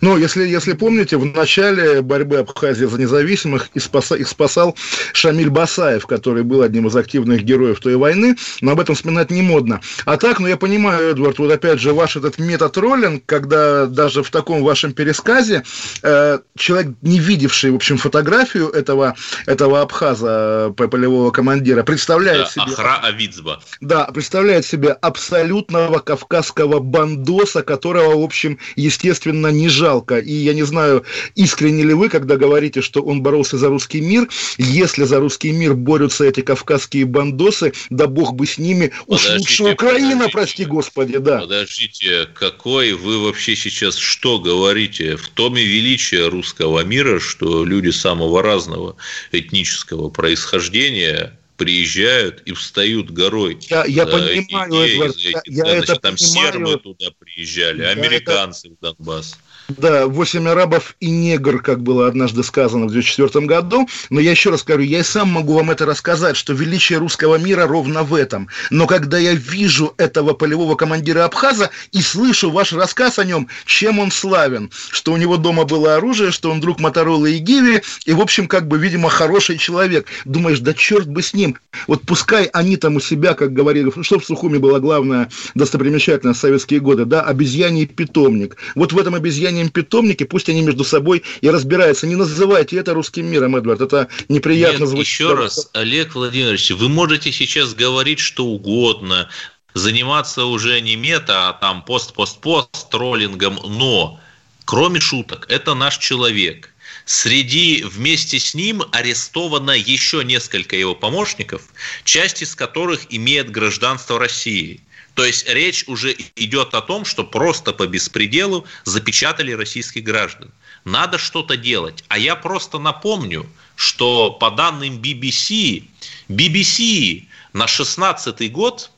Ну, 0.00 0.16
если, 0.16 0.46
если 0.46 0.72
помните, 0.72 1.16
в 1.16 1.24
начале 1.24 2.02
борьбы 2.02 2.38
Абхазии 2.38 2.84
за 2.84 2.98
независимых 2.98 3.68
их 3.74 3.82
спасал, 3.82 4.18
их 4.18 4.28
спасал 4.28 4.76
Шамиль 5.12 5.50
Басаев, 5.50 6.06
который 6.06 6.42
был 6.42 6.62
одним 6.62 6.86
из 6.86 6.96
активных 6.96 7.42
героев 7.42 7.80
той 7.80 7.96
войны, 7.96 8.36
но 8.60 8.72
об 8.72 8.80
этом 8.80 8.94
вспоминать 8.94 9.30
не 9.30 9.42
модно. 9.42 9.80
А 10.04 10.16
так, 10.16 10.40
ну, 10.40 10.46
я 10.46 10.56
понимаю, 10.56 11.10
Эдвард, 11.10 11.38
вот 11.38 11.50
опять 11.50 11.80
же, 11.80 11.92
ваш 11.92 12.16
этот 12.16 12.38
метод 12.38 12.76
роллинг, 12.76 13.24
когда 13.26 13.86
даже 13.86 14.22
в 14.22 14.30
таком 14.30 14.62
вашем 14.62 14.92
пересказе 14.92 15.62
э, 16.02 16.38
человек, 16.56 16.92
не 17.02 17.18
видевший, 17.18 17.70
в 17.70 17.76
общем, 17.76 17.98
фотографию 17.98 18.68
этого, 18.68 19.16
этого 19.46 19.82
Абхаза, 19.82 20.74
э, 20.78 20.86
полевого 20.88 21.30
командира, 21.30 21.82
представляет 21.82 22.50
да, 22.54 22.64
себе... 22.64 22.74
Ахра 22.74 23.00
Авидзба. 23.02 23.60
Да, 23.80 24.04
представляет 24.06 24.66
себе 24.66 24.92
абсолютного 24.92 25.98
кавказского 25.98 26.80
бандоса, 26.80 27.62
которого, 27.62 28.20
в 28.20 28.24
общем, 28.24 28.58
естественно, 28.76 29.48
не 29.58 29.68
жалко. 29.68 30.18
И 30.18 30.32
я 30.32 30.54
не 30.54 30.62
знаю, 30.62 31.04
искренне 31.34 31.82
ли 31.82 31.94
вы, 31.94 32.08
когда 32.08 32.36
говорите, 32.36 32.80
что 32.80 33.02
он 33.02 33.22
боролся 33.22 33.58
за 33.58 33.68
русский 33.68 34.00
мир, 34.00 34.28
если 34.56 35.04
за 35.04 35.18
русский 35.20 35.52
мир 35.52 35.74
борются 35.74 36.24
эти 36.24 36.40
кавказские 36.40 37.04
бандосы, 37.04 37.72
да 37.90 38.06
бог 38.06 38.34
бы 38.34 38.46
с 38.46 38.58
ними, 38.58 38.92
уж 39.06 39.28
лучше 39.28 39.64
Украина, 39.64 40.28
прости 40.28 40.64
господи, 40.64 41.18
да. 41.18 41.40
Подождите, 41.40 42.26
какой 42.34 42.92
вы 42.92 43.18
вообще 43.24 43.56
сейчас 43.56 43.96
что 43.96 44.38
говорите? 44.38 45.16
В 45.16 45.28
том 45.28 45.56
и 45.56 45.64
величие 45.64 46.28
русского 46.28 46.84
мира, 46.84 47.18
что 47.18 47.64
люди 47.64 47.90
самого 47.90 48.42
разного 48.42 48.96
этнического 49.32 50.08
происхождения 50.08 51.38
приезжают 51.58 52.40
и 52.46 52.52
встают 52.52 53.10
горой. 53.10 53.58
Я, 53.68 53.84
я 53.84 54.06
понимаю, 54.06 54.70
идеи, 54.70 54.94
Эдвард, 54.94 55.16
я, 55.16 55.42
я 55.44 55.76
это 55.76 55.96
там 55.96 56.16
понимаю. 56.16 56.52
сербы 56.52 56.78
туда 56.78 57.06
приезжали, 57.18 57.82
американцы 57.82 58.68
это... 58.68 58.76
в 58.76 58.96
Донбасс. 58.96 59.36
Да, 59.76 60.06
«Восемь 60.06 60.48
арабов 60.48 60.96
и 60.98 61.10
негр», 61.10 61.60
как 61.60 61.82
было 61.82 62.08
однажды 62.08 62.42
сказано 62.42 62.86
в 62.86 62.90
2004 62.90 63.44
году. 63.44 63.86
Но 64.08 64.18
я 64.18 64.30
еще 64.30 64.48
раз 64.48 64.64
говорю, 64.64 64.84
я 64.84 65.00
и 65.00 65.02
сам 65.02 65.28
могу 65.28 65.52
вам 65.52 65.70
это 65.70 65.84
рассказать, 65.84 66.38
что 66.38 66.54
величие 66.54 66.98
русского 66.98 67.36
мира 67.36 67.66
ровно 67.66 68.02
в 68.02 68.14
этом. 68.14 68.48
Но 68.70 68.86
когда 68.86 69.18
я 69.18 69.34
вижу 69.34 69.92
этого 69.98 70.32
полевого 70.32 70.74
командира 70.74 71.26
Абхаза 71.26 71.68
и 71.92 72.00
слышу 72.00 72.50
ваш 72.50 72.72
рассказ 72.72 73.18
о 73.18 73.26
нем, 73.26 73.48
чем 73.66 73.98
он 73.98 74.10
славен, 74.10 74.70
что 74.90 75.12
у 75.12 75.18
него 75.18 75.36
дома 75.36 75.64
было 75.64 75.96
оружие, 75.96 76.32
что 76.32 76.50
он 76.50 76.60
друг 76.60 76.80
Моторола 76.80 77.26
и 77.26 77.36
Гиви, 77.36 77.82
и, 78.06 78.14
в 78.14 78.22
общем, 78.22 78.48
как 78.48 78.68
бы, 78.68 78.78
видимо, 78.78 79.10
хороший 79.10 79.58
человек. 79.58 80.06
Думаешь, 80.24 80.60
да 80.60 80.72
черт 80.72 81.08
бы 81.08 81.22
с 81.22 81.34
ним. 81.34 81.58
Вот 81.86 82.04
пускай 82.06 82.46
они 82.54 82.78
там 82.78 82.96
у 82.96 83.00
себя, 83.00 83.34
как 83.34 83.52
говорили, 83.52 83.92
что 84.00 84.18
в 84.18 84.24
Сухуме 84.24 84.58
была 84.58 84.80
главная 84.80 85.28
достопримечательность 85.54 86.40
советские 86.40 86.80
годы, 86.80 87.04
да, 87.04 87.20
обезьяний 87.20 87.84
питомник. 87.84 88.56
Вот 88.74 88.94
в 88.94 88.98
этом 88.98 89.14
обезьяне 89.14 89.57
сохраним 89.58 89.70
питомники, 89.70 90.24
пусть 90.24 90.48
они 90.48 90.62
между 90.62 90.84
собой 90.84 91.22
и 91.40 91.50
разбираются. 91.50 92.06
Не 92.06 92.16
называйте 92.16 92.78
это 92.78 92.94
русским 92.94 93.26
миром, 93.26 93.56
Эдвард, 93.56 93.80
это 93.80 94.08
неприятно 94.28 94.80
Нет, 94.80 94.88
звучит. 94.88 95.20
Еще 95.20 95.34
раз, 95.34 95.70
Олег 95.74 96.14
Владимирович, 96.14 96.70
вы 96.70 96.88
можете 96.88 97.32
сейчас 97.32 97.74
говорить 97.74 98.20
что 98.20 98.44
угодно, 98.44 99.28
заниматься 99.74 100.44
уже 100.44 100.80
не 100.80 100.96
мета, 100.96 101.48
а 101.48 101.52
там 101.52 101.82
пост-пост-пост, 101.82 102.90
троллингом, 102.90 103.58
но 103.64 104.20
кроме 104.64 105.00
шуток, 105.00 105.46
это 105.48 105.74
наш 105.74 105.98
человек. 105.98 106.70
Среди 107.04 107.84
вместе 107.84 108.38
с 108.38 108.54
ним 108.54 108.82
арестовано 108.92 109.70
еще 109.70 110.22
несколько 110.24 110.76
его 110.76 110.94
помощников, 110.94 111.62
часть 112.04 112.42
из 112.42 112.54
которых 112.54 113.06
имеет 113.10 113.50
гражданство 113.50 114.18
России. 114.18 114.80
То 115.18 115.24
есть 115.24 115.48
речь 115.48 115.82
уже 115.88 116.16
идет 116.36 116.74
о 116.74 116.80
том, 116.80 117.04
что 117.04 117.24
просто 117.24 117.72
по 117.72 117.88
беспределу 117.88 118.64
запечатали 118.84 119.50
российских 119.50 120.04
граждан. 120.04 120.52
Надо 120.84 121.18
что-то 121.18 121.56
делать. 121.56 122.04
А 122.06 122.16
я 122.16 122.36
просто 122.36 122.78
напомню, 122.78 123.50
что 123.74 124.30
по 124.30 124.52
данным 124.52 125.02
BBC, 125.02 125.82
BBC 126.28 127.24
на 127.52 127.66
16 127.66 128.52
год 128.52 128.92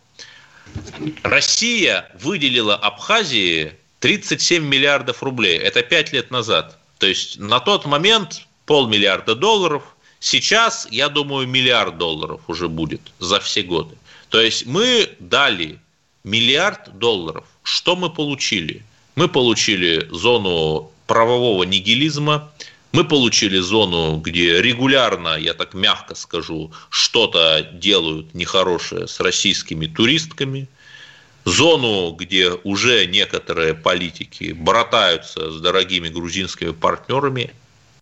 Россия 1.23 2.15
выделила 2.21 2.77
Абхазии 2.77 3.73
37 4.01 4.63
миллиардов 4.63 5.23
рублей. 5.23 5.57
Это 5.57 5.83
5 5.83 6.13
лет 6.13 6.31
назад. 6.31 6.79
То 6.99 7.07
есть 7.07 7.39
на 7.39 7.61
тот 7.61 7.87
момент 7.87 8.47
полмиллиарда 8.67 9.37
долларов. 9.37 9.85
Сейчас, 10.19 10.87
я 10.91 11.09
думаю, 11.09 11.49
миллиард 11.49 11.97
долларов 11.97 12.43
уже 12.47 12.69
будет 12.69 13.01
за 13.21 13.41
все 13.41 13.63
годы. 13.63 13.97
То 14.29 14.39
есть 14.39 14.67
мы 14.67 15.09
дали 15.19 15.81
миллиард 16.25 16.99
долларов. 16.99 17.47
Что 17.63 17.97
мы 17.97 18.11
получили? 18.11 18.83
Мы 19.17 19.29
получили 19.29 20.09
зону 20.11 20.91
правового 21.07 21.65
нигилизма, 21.65 22.51
мы 22.93 23.05
получили 23.05 23.59
зону, 23.59 24.17
где 24.17 24.61
регулярно, 24.61 25.37
я 25.37 25.55
так 25.55 25.75
мягко 25.75 26.15
скажу, 26.15 26.73
что-то 26.89 27.69
делают 27.73 28.35
нехорошее 28.35 29.07
с 29.07 29.21
российскими 29.21 29.87
туристками, 29.87 30.69
зону, 31.45 32.13
где 32.13 32.51
уже 32.65 33.07
некоторые 33.07 33.75
политики 33.75 34.53
братаются 34.53 35.53
с 35.53 35.61
дорогими 35.61 36.09
грузинскими 36.09 36.73
партнерами. 36.73 37.53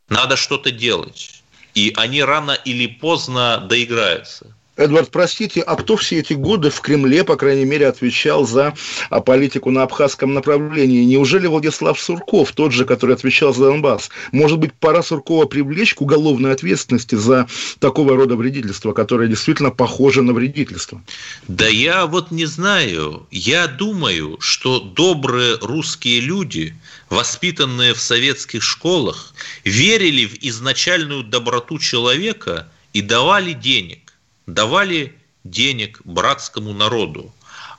Надо 0.08 0.36
что-то 0.36 0.70
делать. 0.70 1.42
И 1.74 1.92
они 1.96 2.22
рано 2.22 2.52
или 2.52 2.86
поздно 2.86 3.58
доиграются. 3.58 4.54
Эдвард, 4.78 5.10
простите, 5.10 5.60
а 5.60 5.74
кто 5.74 5.96
все 5.96 6.20
эти 6.20 6.34
годы 6.34 6.70
в 6.70 6.80
Кремле, 6.80 7.24
по 7.24 7.34
крайней 7.34 7.64
мере, 7.64 7.88
отвечал 7.88 8.46
за 8.46 8.74
а, 9.10 9.20
политику 9.20 9.72
на 9.72 9.82
абхазском 9.82 10.32
направлении? 10.32 11.02
Неужели 11.02 11.48
Владислав 11.48 11.98
Сурков, 11.98 12.52
тот 12.52 12.72
же, 12.72 12.84
который 12.84 13.16
отвечал 13.16 13.52
за 13.52 13.64
Донбасс? 13.64 14.08
Может 14.30 14.60
быть, 14.60 14.72
пора 14.72 15.02
Суркова 15.02 15.46
привлечь 15.46 15.94
к 15.94 16.00
уголовной 16.00 16.52
ответственности 16.52 17.16
за 17.16 17.48
такого 17.80 18.14
рода 18.14 18.36
вредительство, 18.36 18.92
которое 18.92 19.28
действительно 19.28 19.72
похоже 19.72 20.22
на 20.22 20.32
вредительство? 20.32 21.02
Да 21.48 21.66
я 21.66 22.06
вот 22.06 22.30
не 22.30 22.46
знаю. 22.46 23.26
Я 23.32 23.66
думаю, 23.66 24.36
что 24.38 24.78
добрые 24.78 25.58
русские 25.60 26.20
люди, 26.20 26.72
воспитанные 27.10 27.94
в 27.94 28.00
советских 28.00 28.62
школах, 28.62 29.34
верили 29.64 30.24
в 30.26 30.38
изначальную 30.40 31.24
доброту 31.24 31.80
человека 31.80 32.68
и 32.92 33.02
давали 33.02 33.54
денег 33.54 34.07
давали 34.48 35.14
денег 35.44 36.00
братскому 36.04 36.72
народу. 36.72 37.32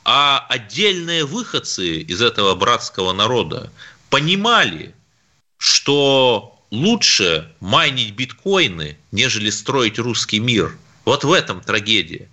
А 0.06 0.46
отдельные 0.50 1.26
выходцы 1.26 2.00
из 2.02 2.22
этого 2.22 2.56
братского 2.56 3.12
народа 3.12 3.72
понимали, 4.10 4.96
что 5.58 6.64
лучше 6.72 7.52
майнить 7.60 8.14
биткоины, 8.14 8.98
нежели 9.12 9.50
строить 9.50 10.00
русский 10.00 10.40
мир. 10.40 10.78
Вот 11.06 11.24
в 11.24 11.32
этом 11.32 11.62
трагедия. 11.62 12.30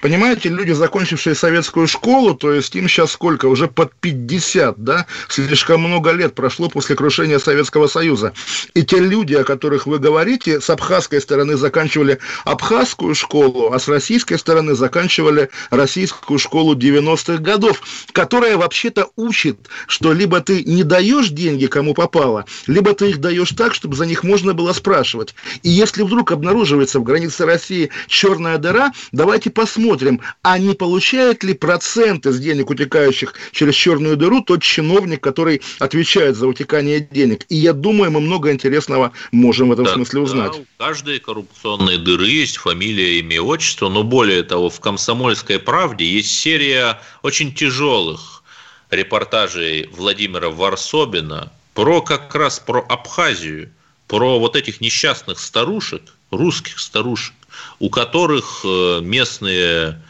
Понимаете, 0.00 0.48
люди, 0.48 0.72
закончившие 0.72 1.34
советскую 1.34 1.86
школу, 1.86 2.34
то 2.34 2.52
есть 2.52 2.74
им 2.76 2.88
сейчас 2.88 3.12
сколько? 3.12 3.46
Уже 3.46 3.68
под 3.68 3.92
50, 4.00 4.82
да? 4.82 5.06
Слишком 5.28 5.82
много 5.82 6.12
лет 6.12 6.34
прошло 6.34 6.68
после 6.68 6.96
крушения 6.96 7.38
Советского 7.38 7.86
Союза. 7.86 8.32
И 8.74 8.82
те 8.82 8.98
люди, 8.98 9.34
о 9.34 9.44
которых 9.44 9.86
вы 9.86 9.98
говорите, 9.98 10.60
с 10.60 10.70
абхазской 10.70 11.20
стороны 11.20 11.56
заканчивали 11.56 12.18
абхазскую 12.44 13.14
школу, 13.14 13.72
а 13.72 13.78
с 13.78 13.88
российской 13.88 14.36
стороны 14.36 14.74
заканчивали 14.74 15.50
российскую 15.70 16.38
школу 16.38 16.74
90-х 16.74 17.38
годов, 17.38 17.82
которая 18.12 18.56
вообще-то 18.56 19.10
учит, 19.16 19.68
что 19.86 20.12
либо 20.12 20.40
ты 20.40 20.64
не 20.64 20.84
даешь 20.84 21.28
деньги, 21.28 21.66
кому 21.66 21.94
попало, 21.94 22.44
либо 22.66 22.94
ты 22.94 23.10
их 23.10 23.20
даешь 23.20 23.50
так, 23.50 23.74
чтобы 23.74 23.96
за 23.96 24.06
них 24.06 24.22
можно 24.22 24.54
было 24.54 24.72
спрашивать. 24.72 25.34
И 25.62 25.70
если 25.70 26.02
вдруг 26.02 26.32
обнаруживается 26.32 27.00
в 27.00 27.02
границе 27.02 27.44
России 27.44 27.90
черная 28.06 28.58
дыра, 28.58 28.92
давайте 29.10 29.50
посмотрим, 29.50 29.71
посмотрим, 29.72 30.20
а 30.42 30.58
не 30.58 30.74
получает 30.74 31.42
ли 31.44 31.54
процент 31.54 32.26
из 32.26 32.38
денег, 32.38 32.70
утекающих 32.70 33.34
через 33.52 33.74
черную 33.74 34.16
дыру, 34.16 34.42
тот 34.42 34.62
чиновник, 34.62 35.22
который 35.22 35.62
отвечает 35.78 36.36
за 36.36 36.46
утекание 36.46 37.00
денег. 37.00 37.46
И 37.48 37.56
я 37.56 37.72
думаю, 37.72 38.10
мы 38.10 38.20
много 38.20 38.52
интересного 38.52 39.12
можем 39.30 39.68
в 39.68 39.72
этом 39.72 39.86
да, 39.86 39.94
смысле 39.94 40.20
узнать. 40.20 40.52
Да, 40.52 40.58
у 40.58 40.66
каждой 40.78 41.20
коррупционной 41.20 41.96
дыры 41.96 42.28
есть 42.28 42.58
фамилия, 42.58 43.18
имя, 43.20 43.40
отчество, 43.40 43.88
но 43.88 44.02
более 44.02 44.42
того, 44.42 44.68
в 44.68 44.78
«Комсомольской 44.80 45.58
правде» 45.58 46.04
есть 46.04 46.30
серия 46.30 47.00
очень 47.22 47.54
тяжелых 47.54 48.42
репортажей 48.90 49.88
Владимира 49.92 50.50
Варсобина 50.50 51.50
про 51.72 52.02
как 52.02 52.34
раз 52.34 52.60
про 52.60 52.84
Абхазию, 52.86 53.70
про 54.06 54.38
вот 54.38 54.54
этих 54.54 54.82
несчастных 54.82 55.38
старушек, 55.38 56.02
русских 56.30 56.78
старушек, 56.78 57.34
у 57.78 57.90
которых 57.90 58.62
э, 58.64 59.00
местные 59.02 60.02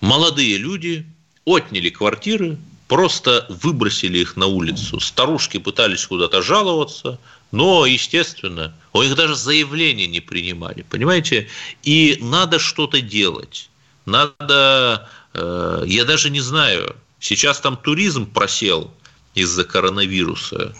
молодые 0.00 0.56
люди 0.58 1.06
отняли 1.44 1.90
квартиры, 1.90 2.58
просто 2.88 3.46
выбросили 3.48 4.18
их 4.18 4.36
на 4.36 4.46
улицу. 4.46 5.00
Старушки 5.00 5.58
пытались 5.58 6.06
куда-то 6.06 6.42
жаловаться, 6.42 7.18
но, 7.52 7.86
естественно, 7.86 8.74
у 8.92 9.02
них 9.02 9.14
даже 9.14 9.34
заявления 9.34 10.06
не 10.06 10.20
принимали, 10.20 10.82
понимаете? 10.82 11.48
И 11.82 12.18
надо 12.20 12.58
что-то 12.58 13.00
делать. 13.00 13.70
Надо, 14.06 15.08
э, 15.34 15.84
я 15.86 16.04
даже 16.04 16.30
не 16.30 16.40
знаю, 16.40 16.96
сейчас 17.20 17.60
там 17.60 17.76
туризм 17.76 18.30
просел 18.30 18.90
из-за 19.40 19.64
коронавируса. 19.64 20.74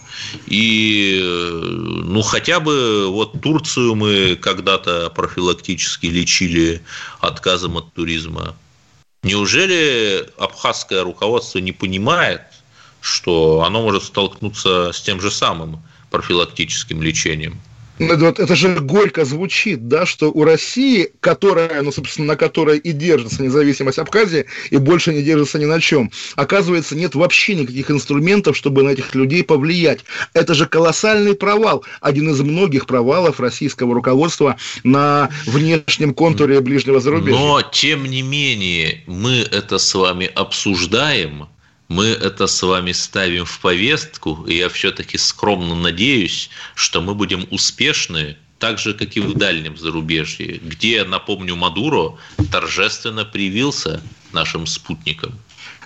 И, 0.47 1.19
э, 1.21 1.61
ну, 1.61 2.21
хотя 2.21 2.59
бы 2.59 3.07
вот 3.07 3.41
Турцию 3.41 3.95
мы 3.95 4.35
когда-то 4.35 5.09
профилактически 5.09 6.07
лечили 6.07 6.81
отказом 7.19 7.77
от 7.77 7.93
туризма. 7.93 8.55
Неужели 9.23 10.29
абхазское 10.37 11.03
руководство 11.03 11.59
не 11.59 11.71
понимает, 11.71 12.41
что 13.01 13.63
оно 13.63 13.81
может 13.81 14.03
столкнуться 14.03 14.91
с 14.93 15.01
тем 15.01 15.19
же 15.19 15.31
самым 15.31 15.81
профилактическим 16.09 17.01
лечением? 17.01 17.59
Ну, 17.99 18.13
это 18.13 18.55
же 18.55 18.79
горько 18.79 19.25
звучит, 19.25 19.87
да, 19.89 20.05
что 20.05 20.31
у 20.31 20.45
России, 20.45 21.09
которая, 21.19 21.81
ну, 21.81 21.91
собственно, 21.91 22.29
на 22.29 22.35
которой 22.37 22.77
и 22.77 22.93
держится 22.93 23.43
независимость 23.43 23.99
Абхазии, 23.99 24.45
и 24.69 24.77
больше 24.77 25.13
не 25.13 25.21
держится 25.21 25.59
ни 25.59 25.65
на 25.65 25.81
чем, 25.81 26.09
оказывается, 26.35 26.95
нет 26.95 27.13
вообще 27.13 27.55
никаких 27.55 27.91
инструментов, 27.91 28.55
чтобы 28.55 28.83
на 28.83 28.89
этих 28.89 29.13
людей 29.15 29.43
повлиять. 29.43 29.99
Это 30.33 30.53
же 30.53 30.65
колоссальный 30.65 31.35
провал, 31.35 31.83
один 31.99 32.29
из 32.29 32.39
многих 32.39 32.85
провалов 32.85 33.39
российского 33.39 33.93
руководства 33.93 34.55
на 34.83 35.29
внешнем 35.45 36.13
контуре 36.13 36.61
ближнего 36.61 37.01
зарубежья. 37.01 37.37
Но, 37.37 37.61
тем 37.61 38.05
не 38.05 38.21
менее, 38.21 39.03
мы 39.07 39.39
это 39.39 39.77
с 39.77 39.93
вами 39.93 40.31
обсуждаем, 40.33 41.47
мы 41.89 42.05
это 42.05 42.47
с 42.47 42.61
вами 42.61 42.91
ставим 42.91 43.45
в 43.45 43.59
повестку, 43.59 44.45
и 44.47 44.55
я 44.57 44.69
все-таки 44.69 45.17
скромно 45.17 45.75
надеюсь, 45.75 46.49
что 46.75 47.01
мы 47.01 47.15
будем 47.15 47.47
успешны 47.49 48.37
так 48.59 48.77
же, 48.77 48.93
как 48.93 49.17
и 49.17 49.19
в 49.19 49.33
дальнем 49.33 49.75
зарубежье, 49.75 50.59
где, 50.61 51.03
напомню, 51.03 51.55
Мадуро 51.55 52.17
торжественно 52.51 53.25
привился 53.25 54.01
нашим 54.31 54.67
спутникам. 54.67 55.39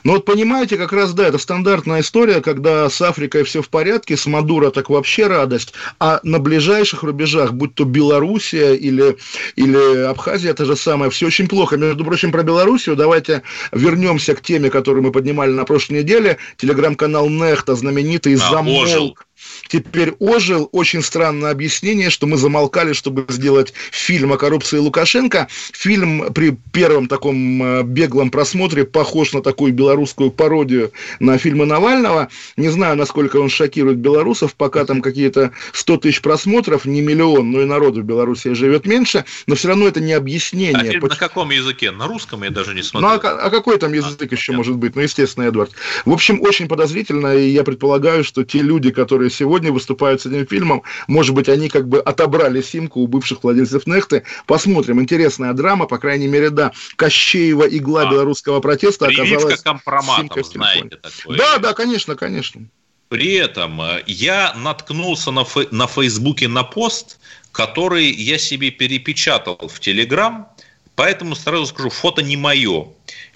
Ну 0.04 0.14
вот 0.14 0.26
понимаете, 0.26 0.78
как 0.78 0.92
раз 0.92 1.14
да, 1.14 1.28
это 1.28 1.38
стандартная 1.38 2.02
история, 2.02 2.42
когда 2.42 2.90
с 2.90 3.02
Африкой 3.02 3.44
все 3.44 3.62
в 3.62 3.70
порядке, 3.70 4.18
с 4.18 4.26
Мадуро 4.26 4.70
так 4.70 4.90
вообще 4.90 5.28
радость, 5.28 5.74
а 6.00 6.20
на 6.24 6.40
ближайших 6.40 7.04
рубежах, 7.04 7.54
будь 7.54 7.76
то 7.76 7.86
Белоруссия 7.86 8.74
или, 8.74 9.18
или 9.56 10.04
Абхазия, 10.04 10.52
это 10.52 10.66
же 10.66 10.76
самое, 10.76 11.10
все 11.10 11.28
очень 11.28 11.48
плохо. 11.48 11.78
Между 11.78 12.04
прочим, 12.04 12.32
про 12.32 12.44
Белоруссию 12.44 12.96
давайте 12.96 13.44
вернемся 13.72 14.36
к 14.36 14.42
теме, 14.42 14.70
которую 14.70 15.04
мы 15.04 15.12
поднимали 15.12 15.52
на 15.52 15.64
прошлой 15.64 16.00
неделе. 16.00 16.38
Телеграм-канал 16.58 17.30
Нехта, 17.30 17.76
знаменитый 17.76 18.36
«Замолк». 18.36 19.26
Теперь 19.68 20.12
ожил. 20.20 20.70
Очень 20.72 21.02
странное 21.02 21.52
объяснение, 21.52 22.10
что 22.10 22.28
мы 22.28 22.38
замолкали, 22.38 22.94
чтобы 22.94 23.26
сделать 23.30 23.74
фильм 23.92 24.34
о 24.34 24.38
коррупции 24.38 24.78
Лукашенко. 24.78 25.48
Фильм 25.72 26.32
при 26.34 26.58
первом 26.72 27.08
таком 27.08 27.64
э, 27.64 27.84
беглом 27.84 28.30
просмотре 28.30 28.86
похож 28.86 29.34
на 29.34 29.42
такую 29.42 29.74
белорусскую 29.74 30.32
пародию 30.32 30.92
на 31.20 31.38
фильмы 31.38 31.66
Навального. 31.66 32.30
Не 32.58 32.70
знаю, 32.70 32.98
насколько 32.98 33.38
он 33.38 33.50
шокирует 33.50 33.98
белорусов, 33.98 34.56
пока 34.56 34.86
там 34.86 35.02
какие-то 35.02 35.52
100 35.72 35.98
тысяч 35.98 36.22
просмотров, 36.22 36.86
не 36.86 37.02
миллион, 37.02 37.52
но 37.52 37.62
и 37.62 37.66
народу 37.66 38.02
в 38.02 38.06
Беларуси 38.06 38.54
живет 38.54 38.86
меньше, 38.86 39.26
но 39.48 39.56
все 39.56 39.70
равно 39.70 39.88
это 39.88 40.00
не 40.00 40.14
объяснение. 40.14 40.76
А 40.76 40.84
фильм 40.84 41.02
Почему... 41.02 41.10
на 41.10 41.16
каком 41.16 41.50
языке? 41.50 41.92
На 41.92 42.08
русском 42.08 42.44
я 42.44 42.52
даже 42.52 42.76
не 42.76 42.84
смотрю. 42.84 43.10
Ну, 43.10 43.16
а, 43.16 43.18
а 43.18 43.50
какой 43.50 43.78
там 43.80 43.94
язык 43.94 44.22
а, 44.22 44.36
еще 44.36 44.52
нет. 44.52 44.58
может 44.58 44.76
быть? 44.76 44.96
Ну, 44.96 45.02
естественно, 45.02 45.46
Эдвард. 45.46 45.72
В 46.06 46.12
общем, 46.12 46.42
очень 46.42 46.68
подозрительно, 46.68 47.36
и 47.36 47.50
я 47.50 47.64
предполагаю, 47.64 48.24
что 48.24 48.44
те 48.44 48.60
люди, 48.60 48.92
которые 48.92 49.30
сегодня 49.32 49.53
выступают 49.62 50.22
с 50.22 50.26
этим 50.26 50.48
фильмом. 50.48 50.84
Может 51.08 51.34
быть, 51.36 51.50
они 51.50 51.70
как 51.70 51.88
бы 51.88 52.00
отобрали 52.00 52.62
симку 52.62 53.02
у 53.02 53.08
бывших 53.08 53.44
владельцев 53.44 53.88
Нехты. 53.88 54.24
Посмотрим. 54.46 55.02
Интересная 55.02 55.54
драма, 55.54 55.86
по 55.86 55.98
крайней 55.98 56.28
мере, 56.28 56.50
да. 56.50 56.72
Кощеева 56.96 57.64
игла 57.64 58.04
а, 58.04 58.12
белорусского 58.12 58.60
протеста 58.60 59.08
оказалась... 59.08 59.62
компроматом, 59.62 60.44
знаете 60.44 60.98
такое. 60.98 61.38
Да, 61.38 61.58
да, 61.58 61.74
конечно, 61.74 62.16
конечно. 62.16 62.68
При 63.10 63.34
этом 63.34 63.80
э, 63.82 64.04
я 64.08 64.54
наткнулся 64.56 65.32
на, 65.32 65.42
фей- 65.42 65.68
на 65.70 65.86
Фейсбуке 65.86 66.48
на 66.48 66.64
пост, 66.64 67.20
который 67.52 68.10
я 68.10 68.40
себе 68.40 68.72
перепечатал 68.72 69.60
в 69.68 69.80
Телеграм, 69.80 70.50
поэтому 70.96 71.36
сразу 71.36 71.68
скажу, 71.68 71.90
фото 71.92 72.24
не 72.24 72.38
мое. 72.38 72.88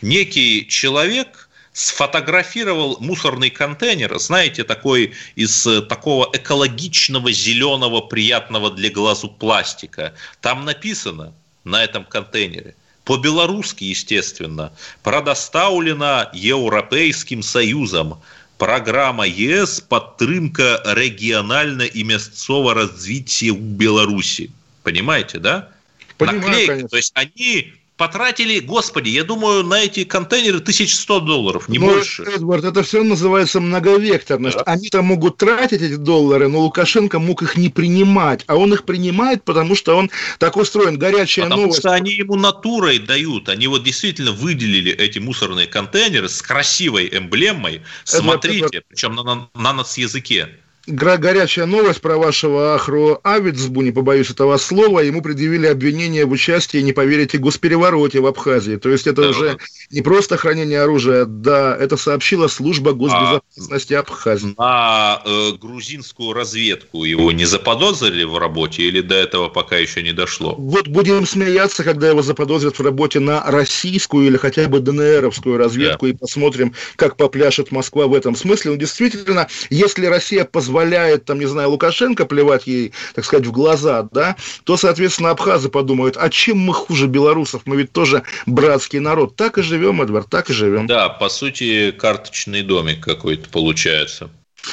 Некий 0.01 0.67
человек 0.67 1.46
сфотографировал 1.77 2.97
мусорный 2.99 3.51
контейнер, 3.51 4.17
знаете, 4.17 4.63
такой 4.63 5.13
из 5.35 5.67
э, 5.67 5.83
такого 5.83 6.27
экологичного, 6.33 7.31
зеленого, 7.31 8.01
приятного 8.01 8.71
для 8.71 8.89
глазу 8.89 9.29
пластика. 9.29 10.15
Там 10.41 10.65
написано 10.65 11.33
на 11.63 11.83
этом 11.83 12.03
контейнере 12.03 12.73
по-белорусски, 13.03 13.83
естественно, 13.83 14.73
продоставлена 15.03 16.31
Европейским 16.33 17.43
Союзом 17.43 18.21
программа 18.57 19.27
ЕС 19.27 19.79
падтрымка 19.79 20.81
рэгіянальна 20.83 21.85
і 21.85 22.03
мясцова 22.03 22.73
развития 22.73 23.51
у 23.51 23.61
Беларуси. 23.61 24.49
Понимаете, 24.81 25.37
да? 25.37 25.69
Понимаю, 26.17 26.41
Наклейки. 26.41 26.67
Конечно. 26.67 26.89
То 26.89 26.97
есть 26.97 27.11
они 27.13 27.73
потратили, 27.97 28.59
господи, 28.59 29.09
я 29.09 29.23
думаю, 29.23 29.63
на 29.63 29.79
эти 29.81 30.03
контейнеры 30.03 30.59
1100 30.59 31.19
долларов, 31.21 31.67
не 31.67 31.79
но, 31.79 31.87
больше. 31.87 32.23
Эдвард, 32.23 32.63
это 32.63 32.83
все 32.83 33.03
называется 33.03 33.59
многовекторность. 33.59 34.57
Да. 34.57 34.63
Они-то 34.63 35.01
могут 35.01 35.37
тратить 35.37 35.81
эти 35.81 35.95
доллары, 35.95 36.47
но 36.47 36.59
Лукашенко 36.59 37.19
мог 37.19 37.41
их 37.41 37.57
не 37.57 37.69
принимать, 37.69 38.43
а 38.47 38.55
он 38.55 38.73
их 38.73 38.83
принимает, 38.85 39.43
потому 39.43 39.75
что 39.75 39.97
он 39.97 40.11
так 40.37 40.55
устроен. 40.55 40.97
Горячая 40.97 41.45
потому 41.45 41.63
новость. 41.63 41.81
Потому 41.81 41.95
что 41.95 42.03
они 42.03 42.11
ему 42.11 42.35
натурой 42.35 42.99
дают. 42.99 43.49
Они 43.49 43.67
вот 43.67 43.83
действительно 43.83 44.31
выделили 44.31 44.91
эти 44.91 45.19
мусорные 45.19 45.67
контейнеры 45.67 46.29
с 46.29 46.41
красивой 46.41 47.09
эмблемой. 47.11 47.81
Смотрите, 48.03 48.65
Эдвард, 48.65 48.85
причем 48.89 49.15
на, 49.15 49.23
на, 49.23 49.49
на 49.55 49.73
нацязыке 49.73 50.49
горячая 50.87 51.65
новость 51.65 52.01
про 52.01 52.17
вашего 52.17 52.73
Ахру 52.73 53.19
Авицбу, 53.23 53.81
не 53.81 53.91
побоюсь 53.91 54.29
этого 54.29 54.57
слова, 54.57 55.01
ему 55.01 55.21
предъявили 55.21 55.67
обвинение 55.67 56.25
в 56.25 56.31
участии, 56.31 56.77
не 56.77 56.93
поверите, 56.93 57.37
госперевороте 57.37 58.21
в 58.21 58.25
Абхазии. 58.25 58.77
То 58.77 58.89
есть 58.89 59.05
это 59.05 59.23
да, 59.23 59.29
уже 59.29 59.57
не 59.91 60.01
просто 60.01 60.37
хранение 60.37 60.81
оружия, 60.81 61.25
да, 61.25 61.75
это 61.75 61.97
сообщила 61.97 62.47
служба 62.47 62.93
госбезопасности 62.93 63.93
а 63.93 63.99
Абхазии. 63.99 64.55
А 64.57 65.21
э, 65.25 65.57
грузинскую 65.59 66.33
разведку 66.33 67.03
его 67.03 67.31
не 67.31 67.45
заподозрили 67.45 68.23
в 68.23 68.37
работе 68.37 68.83
или 68.83 69.01
до 69.01 69.15
этого 69.15 69.49
пока 69.49 69.77
еще 69.77 70.01
не 70.01 70.13
дошло? 70.13 70.55
Вот 70.57 70.87
будем 70.87 71.25
смеяться, 71.25 71.83
когда 71.83 72.07
его 72.09 72.21
заподозрят 72.21 72.79
в 72.79 72.81
работе 72.81 73.19
на 73.19 73.43
российскую 73.45 74.27
или 74.27 74.37
хотя 74.37 74.67
бы 74.67 74.79
ДНРовскую 74.79 75.57
разведку 75.57 76.05
да. 76.05 76.11
и 76.11 76.15
посмотрим, 76.15 76.73
как 76.95 77.17
попляшет 77.17 77.71
Москва 77.71 78.07
в 78.07 78.13
этом 78.13 78.35
смысле. 78.35 78.71
Ну, 78.71 78.77
действительно, 78.77 79.47
если 79.69 80.05
Россия 80.05 80.45
позволяет 80.45 80.76
позволяет, 80.77 81.25
там, 81.25 81.39
не 81.39 81.47
знаю, 81.47 81.71
Лукашенко 81.71 82.25
плевать 82.25 82.67
ей, 82.67 82.93
так 83.15 83.25
сказать, 83.25 83.47
в 83.47 83.51
глаза, 83.51 84.07
да, 84.11 84.35
то, 84.63 84.77
соответственно, 84.77 85.31
абхазы 85.31 85.69
подумают, 85.69 86.17
а 86.17 86.29
чем 86.29 86.59
мы 86.59 86.73
хуже 86.73 87.07
белорусов? 87.07 87.63
Мы 87.65 87.77
ведь 87.77 87.91
тоже 87.91 88.23
братский 88.45 88.99
народ. 88.99 89.35
Так 89.35 89.57
и 89.57 89.63
живем, 89.63 90.01
Эдвард, 90.01 90.29
так 90.29 90.49
и 90.51 90.53
живем. 90.53 90.85
Да, 90.85 91.09
по 91.09 91.29
сути, 91.29 91.91
карточный 91.91 92.61
домик 92.61 93.03
какой-то 93.03 93.49
получается. 93.49 94.29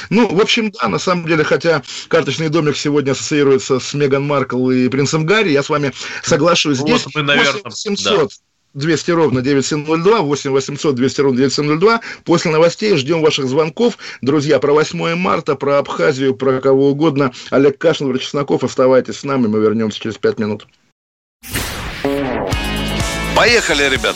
Ну, 0.09 0.27
в 0.27 0.39
общем, 0.41 0.71
да, 0.71 0.89
на 0.89 0.99
самом 0.99 1.25
деле, 1.25 1.43
хотя 1.43 1.81
карточный 2.07 2.49
домик 2.49 2.77
сегодня 2.77 3.11
ассоциируется 3.11 3.79
с 3.79 3.93
Меган 3.93 4.27
Маркл 4.27 4.69
и 4.69 4.89
принцем 4.89 5.25
Гарри, 5.25 5.51
я 5.51 5.63
с 5.63 5.69
вами 5.69 5.91
соглашусь. 6.21 6.77
Здесь 6.77 7.05
вот 7.05 7.15
мы, 7.15 7.23
наверное, 7.23 7.71
700. 7.71 8.29
Да. 8.29 8.35
200 8.75 9.11
ровно 9.11 9.41
9702, 9.41 10.21
8 10.21 10.51
800 10.51 10.95
200 10.95 11.21
ровно 11.21 11.37
9702. 11.37 12.01
После 12.23 12.51
новостей 12.51 12.95
ждем 12.95 13.21
ваших 13.21 13.47
звонков. 13.47 13.97
Друзья, 14.21 14.59
про 14.59 14.73
8 14.73 15.15
марта, 15.15 15.55
про 15.55 15.79
Абхазию, 15.79 16.35
про 16.35 16.61
кого 16.61 16.89
угодно. 16.89 17.31
Олег 17.49 17.77
Кашин, 17.77 18.05
Владимир 18.05 18.23
Чесноков. 18.23 18.63
Оставайтесь 18.63 19.17
с 19.17 19.23
нами, 19.23 19.47
мы 19.47 19.59
вернемся 19.59 19.99
через 19.99 20.17
5 20.17 20.39
минут. 20.39 20.67
Поехали, 23.35 23.89
ребят! 23.89 24.15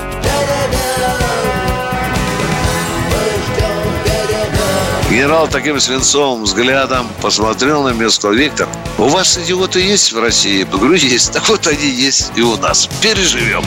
Генерал 5.11 5.49
таким 5.49 5.77
свинцовым 5.77 6.43
взглядом 6.43 7.05
посмотрел 7.21 7.83
на 7.83 7.89
Минского. 7.89 8.31
Виктор, 8.31 8.69
у 8.97 9.09
вас 9.09 9.37
идиоты 9.37 9.81
есть 9.81 10.13
в 10.13 10.19
России? 10.21 10.59
Я 10.59 10.65
говорю, 10.65 10.93
есть. 10.93 11.33
Так 11.33 11.49
вот 11.49 11.67
они 11.67 11.85
есть 11.85 12.31
и 12.37 12.41
у 12.41 12.55
нас. 12.55 12.87
Переживем. 13.01 13.65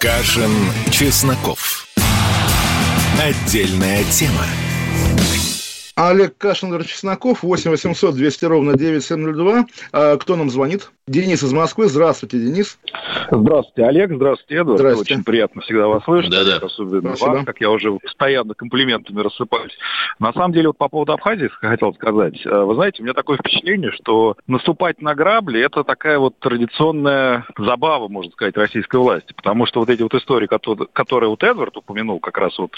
Кашин, 0.00 0.50
Чесноков. 0.90 1.86
Отдельная 3.22 4.02
тема. 4.10 4.44
Олег 5.98 6.38
Кашин, 6.38 6.80
Чесноков, 6.84 7.42
8 7.42 7.72
800 7.72 8.14
200 8.14 8.44
ровно 8.44 8.78
9702. 8.78 9.66
А, 9.92 10.16
кто 10.16 10.36
нам 10.36 10.48
звонит? 10.48 10.92
Денис 11.08 11.42
из 11.42 11.52
Москвы. 11.52 11.88
Здравствуйте, 11.88 12.38
Денис. 12.38 12.78
Здравствуйте, 13.32 13.88
Олег. 13.88 14.12
Здравствуйте, 14.12 14.60
Эдвард. 14.60 14.78
Здравствуйте. 14.78 15.14
Очень 15.14 15.24
приятно 15.24 15.62
всегда 15.62 15.88
вас 15.88 16.04
слышать. 16.04 16.30
Да-да. 16.30 16.64
Особенно 16.64 17.16
Спасибо. 17.16 17.36
вас, 17.36 17.44
как 17.46 17.60
я 17.60 17.70
уже 17.70 17.92
постоянно 17.92 18.54
комплиментами 18.54 19.20
рассыпаюсь. 19.20 19.76
На 20.20 20.32
самом 20.32 20.52
деле, 20.52 20.68
вот 20.68 20.76
по 20.78 20.88
поводу 20.88 21.14
Абхазии 21.14 21.48
хотел 21.48 21.92
сказать. 21.94 22.46
Э, 22.46 22.62
Вы 22.62 22.74
знаете, 22.74 23.02
у 23.02 23.04
меня 23.04 23.14
такое 23.14 23.38
впечатление, 23.38 23.90
что 23.90 24.36
наступать 24.46 25.02
на 25.02 25.16
грабли– 25.16 25.60
это 25.62 25.82
такая 25.82 26.18
вот 26.20 26.38
традиционная 26.38 27.46
забава, 27.56 28.06
можно 28.08 28.30
сказать, 28.32 28.56
российской 28.56 29.00
власти. 29.00 29.32
Потому 29.32 29.66
что 29.66 29.80
вот 29.80 29.88
эти 29.88 30.02
вот 30.02 30.14
истории, 30.14 30.46
которые, 30.46 31.30
вот 31.30 31.42
Эдвард 31.42 31.76
упомянул, 31.76 32.20
как 32.20 32.38
раз 32.38 32.56
вот 32.58 32.72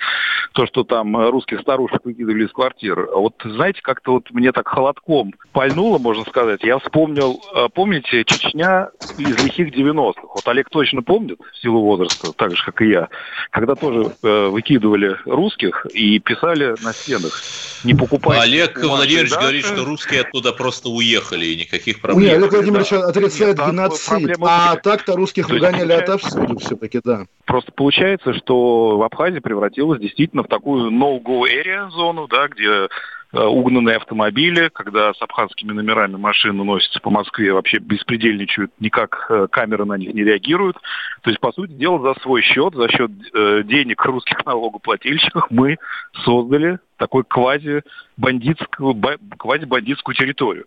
то, 0.52 0.66
что 0.66 0.84
там 0.84 1.28
русских 1.30 1.60
старушек 1.60 2.00
выкидывали 2.04 2.46
из 2.46 2.52
квартир. 2.52 3.09
А 3.12 3.18
Вот, 3.18 3.34
знаете, 3.44 3.80
как-то 3.82 4.12
вот 4.12 4.30
мне 4.30 4.52
так 4.52 4.68
холодком 4.68 5.34
пальнуло, 5.52 5.98
можно 5.98 6.24
сказать. 6.24 6.62
Я 6.62 6.78
вспомнил, 6.78 7.42
э, 7.54 7.68
помните, 7.74 8.24
Чечня 8.24 8.90
из 9.18 9.42
лихих 9.42 9.74
90-х. 9.74 10.22
Вот 10.34 10.46
Олег 10.46 10.70
точно 10.70 11.02
помнит, 11.02 11.38
в 11.40 11.60
силу 11.60 11.80
возраста, 11.82 12.32
так 12.32 12.56
же, 12.56 12.64
как 12.64 12.82
и 12.82 12.88
я, 12.88 13.08
когда 13.50 13.74
тоже 13.74 14.12
э, 14.22 14.46
выкидывали 14.48 15.16
русских 15.24 15.86
и 15.86 16.18
писали 16.18 16.74
на 16.82 16.92
стенах, 16.92 17.42
не 17.84 17.94
покупайте. 17.94 18.42
Олег 18.42 18.74
бумажные 18.74 18.96
Владимирович 18.96 19.30
даты. 19.30 19.42
говорит, 19.42 19.64
что 19.64 19.84
русские 19.84 20.20
оттуда 20.20 20.52
просто 20.52 20.88
уехали, 20.88 21.46
и 21.46 21.56
никаких 21.56 22.00
проблем. 22.00 22.36
Олег 22.36 22.52
Владимирович 22.52 22.92
отрицает 22.92 23.56
Нет, 23.56 23.56
там 23.56 23.70
геноцид. 23.72 24.36
А 24.40 24.76
так-то 24.76 25.16
русских 25.16 25.48
выгоняли 25.48 25.92
отовсюду 25.92 26.58
все-таки, 26.58 27.00
да. 27.02 27.26
Просто 27.50 27.72
получается, 27.72 28.32
что 28.34 28.96
в 28.96 29.02
Абхазии 29.02 29.40
превратилась 29.40 30.00
действительно 30.00 30.44
в 30.44 30.46
такую 30.46 30.92
no-go 30.92 31.42
area 31.46 31.90
зону, 31.90 32.28
да, 32.28 32.46
где 32.46 32.86
э, 33.32 33.44
угнанные 33.44 33.96
автомобили, 33.96 34.70
когда 34.72 35.12
с 35.12 35.20
абхазскими 35.20 35.72
номерами 35.72 36.14
машины 36.14 36.62
носятся 36.62 37.00
по 37.00 37.10
Москве, 37.10 37.52
вообще 37.52 37.78
беспредельничают, 37.78 38.70
никак 38.78 39.26
э, 39.30 39.48
камеры 39.50 39.84
на 39.84 39.94
них 39.94 40.14
не 40.14 40.22
реагируют. 40.22 40.76
То 41.22 41.30
есть, 41.30 41.40
по 41.40 41.50
сути 41.50 41.72
дела, 41.72 41.98
за 42.14 42.20
свой 42.20 42.42
счет, 42.42 42.72
за 42.76 42.88
счет 42.88 43.10
э, 43.34 43.64
денег 43.64 44.00
русских 44.04 44.46
налогоплательщиков 44.46 45.50
мы 45.50 45.78
создали 46.24 46.78
такой 46.98 47.24
квази-бандитскую, 47.24 48.94
ба- 48.94 49.18
квази-бандитскую 49.36 50.14
территорию. 50.14 50.66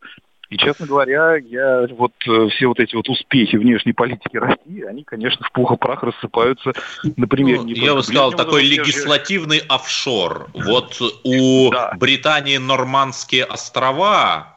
И, 0.53 0.57
честно 0.57 0.85
говоря, 0.85 1.35
я 1.37 1.87
вот 1.89 2.13
э, 2.27 2.47
все 2.49 2.67
вот 2.67 2.79
эти 2.79 2.93
вот 2.93 3.09
успехи 3.09 3.55
внешней 3.55 3.93
политики 3.93 4.37
России, 4.37 4.83
они, 4.83 5.03
конечно, 5.03 5.43
в 5.43 5.51
пух 5.51 5.71
и 5.71 5.77
прах 5.77 6.03
рассыпаются 6.03 6.73
на 7.17 7.27
примере 7.27 7.57
Ну, 7.57 7.63
не 7.65 7.73
я 7.73 7.95
бы 7.95 8.03
сказал, 8.03 8.33
такой 8.33 8.61
легислативный 8.61 9.63
офшор. 9.67 10.49
Вот 10.53 11.01
у 11.23 11.71
Да. 11.71 11.95
Британии 11.97 12.57
Нормандские 12.57 13.45
острова, 13.45 14.52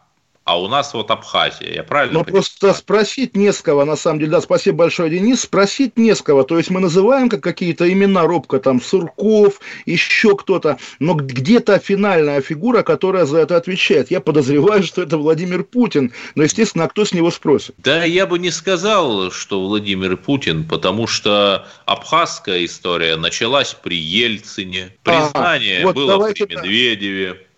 а 0.46 0.60
у 0.60 0.68
нас 0.68 0.94
вот 0.94 1.10
Абхазия. 1.10 1.74
Я 1.74 1.82
правильно 1.82 2.20
Но 2.20 2.24
понимаю? 2.24 2.44
просто 2.44 2.72
спросить 2.72 3.36
не 3.36 3.52
с 3.52 3.60
кого, 3.60 3.84
на 3.84 3.96
самом 3.96 4.20
деле. 4.20 4.30
Да, 4.30 4.40
спасибо 4.40 4.78
большое, 4.78 5.10
Денис. 5.10 5.40
Спросить 5.40 5.98
не 5.98 6.14
с 6.14 6.22
кого. 6.22 6.44
То 6.44 6.56
есть 6.56 6.70
мы 6.70 6.78
называем 6.78 7.28
как 7.28 7.42
какие-то 7.42 7.92
имена 7.92 8.22
робко, 8.22 8.60
там, 8.60 8.80
Сурков, 8.80 9.60
еще 9.86 10.36
кто-то, 10.36 10.78
но 11.00 11.14
где-то 11.14 11.80
финальная 11.80 12.40
фигура, 12.40 12.84
которая 12.84 13.26
за 13.26 13.38
это 13.38 13.56
отвечает. 13.56 14.12
Я 14.12 14.20
подозреваю, 14.20 14.84
что 14.84 15.02
это 15.02 15.18
Владимир 15.18 15.64
Путин. 15.64 16.12
Но, 16.36 16.44
естественно, 16.44 16.84
а 16.84 16.88
кто 16.88 17.04
с 17.04 17.12
него 17.12 17.32
спросит? 17.32 17.74
Да, 17.78 18.04
я 18.04 18.24
бы 18.24 18.38
не 18.38 18.52
сказал, 18.52 19.32
что 19.32 19.60
Владимир 19.60 20.16
Путин, 20.16 20.62
потому 20.62 21.08
что 21.08 21.66
абхазская 21.86 22.64
история 22.64 23.16
началась 23.16 23.74
при 23.74 23.96
Ельцине, 23.96 24.94
признание 25.02 25.82
вот 25.82 25.96
было 25.96 26.24
при 26.28 26.44
так. 26.44 26.64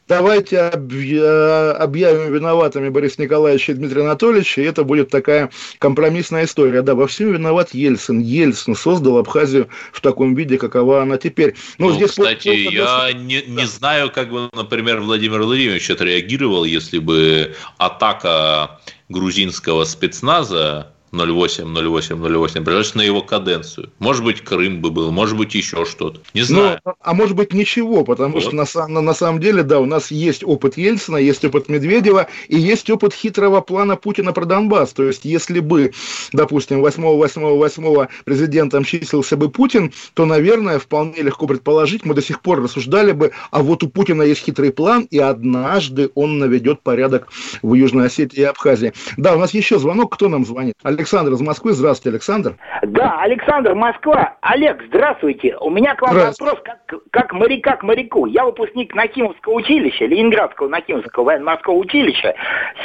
Давайте 0.09 0.59
объя- 0.59 1.73
объявим 1.73 2.33
виноватыми 2.33 2.89
Бориса 2.89 3.21
Николаевича 3.21 3.73
и 3.73 3.75
Дмитрия 3.75 4.03
Анатольевича, 4.03 4.63
и 4.63 4.65
это 4.65 4.83
будет 4.83 5.11
такая 5.11 5.51
компромиссная 5.79 6.45
история. 6.47 6.81
Да, 6.81 6.95
во 6.95 7.07
всем 7.07 7.33
виноват 7.33 7.75
Ельцин. 7.75 8.21
Ельцин 8.21 8.75
создал 8.75 9.19
Абхазию 9.19 9.69
в 9.93 10.01
таком 10.01 10.35
виде, 10.35 10.57
какова 10.57 11.03
она 11.03 11.19
теперь. 11.19 11.55
Ну, 11.77 11.93
здесь 11.93 12.11
кстати, 12.11 12.65
просто- 12.65 13.09
я 13.09 13.13
не, 13.13 13.43
не 13.47 13.67
знаю, 13.67 14.11
как 14.11 14.31
бы, 14.31 14.49
например, 14.55 15.01
Владимир 15.01 15.43
Владимирович 15.43 15.91
отреагировал, 15.91 16.65
если 16.65 16.99
бы 16.99 17.55
атака 17.77 18.81
грузинского 19.11 19.85
спецназа 19.85 20.93
08-08-08 21.13 22.65
пришлась 22.65 22.95
на 22.95 23.03
его 23.03 23.23
каденцию. 23.23 23.91
Может 23.99 24.25
быть, 24.25 24.41
Крым 24.43 24.81
бы 24.81 24.91
был, 24.91 25.11
может 25.11 25.37
быть, 25.37 25.55
еще 25.55 25.85
что-то. 25.85 26.21
Не 26.35 26.43
знаю. 26.43 26.81
Ну, 26.85 26.93
а 27.01 27.15
может 27.15 27.37
быть 27.37 27.53
ничего, 27.53 28.05
потому 28.05 28.35
Вот. 28.35 28.43
что 28.43 28.53
на, 28.55 28.65
на, 28.89 29.01
на 29.01 29.15
самом 29.15 29.41
деле, 29.41 29.63
да, 29.63 29.81
у 29.81 29.87
нас 29.87 30.11
есть 30.11 30.43
опыт 30.45 30.77
Ельцина, 30.77 31.17
есть 31.17 31.45
опыт 31.45 31.69
Медведева 31.69 32.29
и 32.49 32.59
есть 32.59 32.91
опыт 32.91 33.15
хитрого 33.15 33.61
плана 33.61 33.97
Путина 33.97 34.33
про 34.33 34.45
Донбасс. 34.45 34.93
То 34.93 35.05
есть, 35.05 35.25
если 35.25 35.61
бы, 35.61 35.93
допустим, 36.33 36.85
8-8-8 36.85 38.09
президентом 38.25 38.85
числился 38.85 39.37
бы 39.37 39.51
Путин, 39.51 39.93
то, 40.15 40.27
наверное, 40.27 40.79
вполне 40.79 41.23
легко 41.23 41.47
предположить, 41.47 42.05
мы 42.05 42.15
до 42.15 42.23
сих 42.23 42.41
пор 42.41 42.63
рассуждали 42.63 43.13
бы, 43.13 43.33
а 43.51 43.63
вот 43.63 43.83
у 43.83 43.89
Путина 43.89 44.23
есть 44.23 44.43
хитрый 44.43 44.73
план, 44.73 45.07
и 45.11 45.19
однажды 45.19 46.11
он 46.15 46.39
наведет 46.39 46.81
порядок 46.83 47.29
в 47.63 47.75
Южной 47.75 48.07
Осетии 48.07 48.41
и 48.41 48.45
Абхазии. 48.45 48.93
Да, 49.17 49.35
у 49.35 49.39
нас 49.39 49.55
еще 49.55 49.79
звонок, 49.79 50.15
кто 50.15 50.29
нам 50.29 50.45
звонит? 50.45 50.75
Александр 50.99 51.31
из 51.31 51.41
Москвы. 51.41 51.73
Здравствуйте, 51.75 52.17
Александр. 52.17 52.57
Да, 52.83 53.21
Александр, 53.21 53.73
Москва. 53.77 54.37
Олег, 54.41 54.83
здравствуйте. 54.89 55.57
У 55.61 55.71
меня 55.71 55.95
к 55.95 56.03
вам 56.03 56.17
вопрос 56.17 56.59
как, 56.65 56.81
как 57.13 57.33
моряка 57.33 57.77
к 57.77 57.85
моряку. 57.85 58.27
Я 58.27 58.45
выпускник 58.45 58.93
Накимовского 58.97 59.53
училища, 59.53 60.07
Ленинградского 60.07 60.67
Накимовского 60.67 61.23
военно-морского 61.23 61.75
училища 61.75 62.35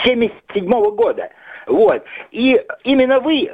77 0.03 0.69
года. 0.91 1.31
Вот. 1.65 2.03
И 2.29 2.61
именно 2.83 3.19
вы 3.19 3.49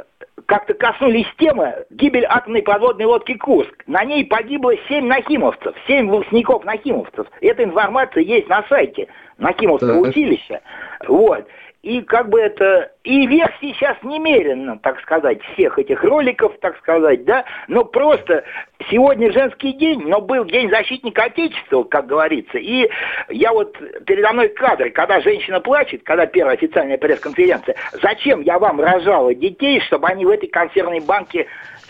как-то 0.45 0.73
коснулись 0.73 1.27
темы 1.37 1.85
гибель 1.89 2.25
атомной 2.27 2.61
подводной 2.61 3.05
лодки 3.05 3.35
«Курск». 3.35 3.83
На 3.87 4.03
ней 4.03 4.25
погибло 4.25 4.73
семь 4.89 5.05
нахимовцев, 5.05 5.73
семь 5.87 6.09
выпускников 6.09 6.65
нахимовцев. 6.65 7.27
Эта 7.39 7.63
информация 7.63 8.23
есть 8.23 8.49
на 8.49 8.65
сайте 8.67 9.07
Накимовского 9.37 10.03
Так. 10.03 10.09
училища. 10.09 10.59
Вот. 11.07 11.47
И 11.81 12.01
как 12.01 12.29
бы 12.29 12.41
это... 12.41 12.91
И 13.05 13.25
версий 13.25 13.73
сейчас 13.73 13.97
немерено, 14.03 14.77
так 14.79 14.99
сказать, 15.01 15.41
всех 15.53 15.79
этих 15.79 16.03
роликов, 16.03 16.53
так 16.59 16.77
сказать, 16.77 17.23
да. 17.23 17.45
Но 17.67 17.85
просто 17.85 18.43
сегодня 18.91 19.31
женский 19.31 19.73
день, 19.73 20.01
но 20.05 20.19
был 20.19 20.43
День 20.45 20.69
защитника 20.69 21.23
Отечества, 21.23 21.83
как 21.83 22.05
говорится. 22.05 22.57
И 22.57 22.89
я 23.29 23.53
вот 23.53 23.77
передо 24.05 24.33
мной 24.33 24.49
кадры, 24.49 24.89
когда 24.89 25.21
женщина 25.21 25.61
плачет, 25.61 26.03
когда 26.03 26.25
первая 26.25 26.55
официальная 26.55 26.97
пресс-конференция. 26.97 27.75
Зачем 28.01 28.41
я 28.41 28.59
вам 28.59 28.81
рожала 28.81 29.33
детей, 29.33 29.79
чтобы 29.81 30.07
они 30.07 30.25
в 30.25 30.29
этой 30.29 30.47
консервной 30.47 30.99
банке 30.99 31.47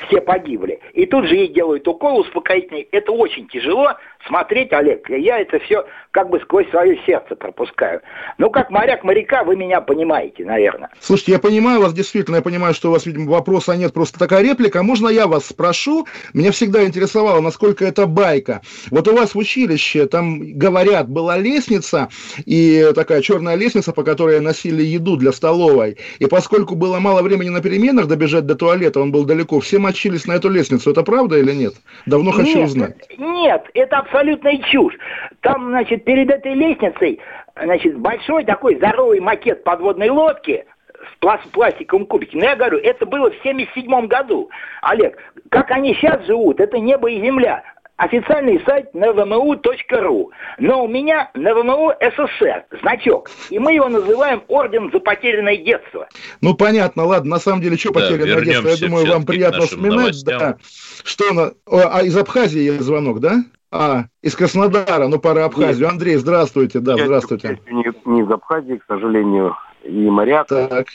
все 0.07 0.21
погибли. 0.21 0.79
И 0.93 1.05
тут 1.05 1.25
же 1.27 1.35
ей 1.35 1.47
делают 1.47 1.87
укол 1.87 2.19
успокоительный. 2.19 2.87
Это 2.91 3.11
очень 3.11 3.47
тяжело 3.47 3.95
смотреть, 4.27 4.73
Олег. 4.73 5.09
Я 5.09 5.39
это 5.39 5.59
все 5.59 5.85
как 6.11 6.29
бы 6.29 6.39
сквозь 6.39 6.67
свое 6.69 6.99
сердце 7.05 7.35
пропускаю. 7.35 8.01
Ну, 8.37 8.49
как 8.49 8.71
моряк 8.71 9.03
моряка, 9.03 9.43
вы 9.43 9.55
меня 9.55 9.79
понимаете, 9.79 10.43
наверное. 10.43 10.89
Слушайте, 10.99 11.33
я 11.33 11.39
понимаю 11.39 11.81
вас 11.81 11.93
действительно, 11.93 12.37
я 12.37 12.41
понимаю, 12.41 12.73
что 12.73 12.89
у 12.89 12.91
вас, 12.91 13.05
видимо, 13.05 13.31
вопроса 13.31 13.75
нет, 13.75 13.93
просто 13.93 14.17
такая 14.17 14.41
реплика. 14.41 14.81
Можно 14.81 15.09
я 15.09 15.27
вас 15.27 15.45
спрошу? 15.45 16.07
Меня 16.33 16.51
всегда 16.51 16.83
интересовало, 16.83 17.41
насколько 17.41 17.85
это 17.85 18.07
байка. 18.07 18.61
Вот 18.89 19.07
у 19.07 19.15
вас 19.15 19.35
в 19.35 19.37
училище, 19.37 20.07
там, 20.07 20.57
говорят, 20.57 21.07
была 21.07 21.37
лестница, 21.37 22.09
и 22.45 22.91
такая 22.95 23.21
черная 23.21 23.55
лестница, 23.55 23.93
по 23.93 24.03
которой 24.03 24.39
носили 24.39 24.81
еду 24.81 25.15
для 25.15 25.31
столовой. 25.31 25.97
И 26.17 26.25
поскольку 26.25 26.75
было 26.75 26.99
мало 26.99 27.21
времени 27.21 27.49
на 27.49 27.61
переменах 27.61 28.07
добежать 28.07 28.47
до 28.47 28.55
туалета, 28.55 28.99
он 28.99 29.11
был 29.11 29.25
далеко, 29.25 29.59
все 29.59 29.77
мочились 29.77 30.25
на 30.25 30.33
эту 30.33 30.49
лестницу. 30.49 30.89
Это 30.89 31.03
правда 31.03 31.37
или 31.37 31.53
нет? 31.53 31.75
Давно 32.07 32.31
хочу 32.31 32.57
нет, 32.57 32.67
узнать. 32.67 32.95
Нет, 33.17 33.63
это 33.75 33.99
абсолютная 34.09 34.57
чушь. 34.69 34.97
Там, 35.41 35.69
значит, 35.69 36.03
перед 36.03 36.29
этой 36.29 36.53
лестницей, 36.53 37.19
значит, 37.61 37.97
большой 37.97 38.43
такой 38.43 38.75
здоровый 38.75 39.19
макет 39.19 39.63
подводной 39.63 40.09
лодки 40.09 40.65
с 40.93 41.23
плас- 41.23 41.47
пластиковым 41.51 42.05
кубиком. 42.05 42.39
Но 42.39 42.45
я 42.47 42.55
говорю, 42.55 42.77
это 42.79 43.05
было 43.05 43.31
в 43.31 43.35
77 43.43 44.07
году. 44.07 44.49
Олег, 44.81 45.17
как 45.49 45.71
они 45.71 45.93
сейчас 45.95 46.25
живут, 46.25 46.59
это 46.59 46.77
небо 46.79 47.09
и 47.09 47.21
земля. 47.21 47.63
Официальный 47.99 48.61
сайт 48.65 48.89
nvmu.ru. 48.93 50.29
Но 50.57 50.85
у 50.85 50.87
меня 50.87 51.29
НВМУ 51.33 51.93
СССР, 51.99 52.65
значок. 52.81 53.29
И 53.49 53.59
мы 53.59 53.73
его 53.73 53.89
называем 53.89 54.41
Орден 54.47 54.89
за 54.91 54.99
потерянное 54.99 55.57
детство. 55.57 56.07
Ну, 56.41 56.55
понятно, 56.55 57.03
ладно. 57.03 57.31
На 57.31 57.39
самом 57.39 57.61
деле, 57.61 57.77
что 57.77 57.91
да, 57.91 57.99
потерянное 57.99 58.41
детство? 58.41 58.69
Я 58.69 58.77
думаю, 58.77 59.05
вам 59.05 59.25
приятно 59.25 59.61
вспоминать. 59.61 60.23
Да. 60.25 60.57
Что 61.03 61.33
на... 61.33 61.51
А 61.67 62.01
из 62.01 62.15
Абхазии 62.17 62.61
есть 62.61 62.81
звонок, 62.81 63.19
да? 63.19 63.43
А, 63.71 64.05
из 64.21 64.35
Краснодара, 64.35 65.07
ну, 65.07 65.19
пора 65.19 65.45
Абхазию. 65.45 65.83
Нет. 65.83 65.91
Андрей, 65.91 66.15
здравствуйте, 66.15 66.79
да, 66.79 66.95
я, 66.95 67.05
здравствуйте. 67.05 67.59
Я 67.67 67.73
не, 67.73 67.83
не 68.05 68.21
из 68.21 68.31
Абхазии, 68.31 68.75
к 68.77 68.85
сожалению, 68.87 69.55
и 69.83 70.09
моряк. 70.09 70.47
Так. 70.47 70.87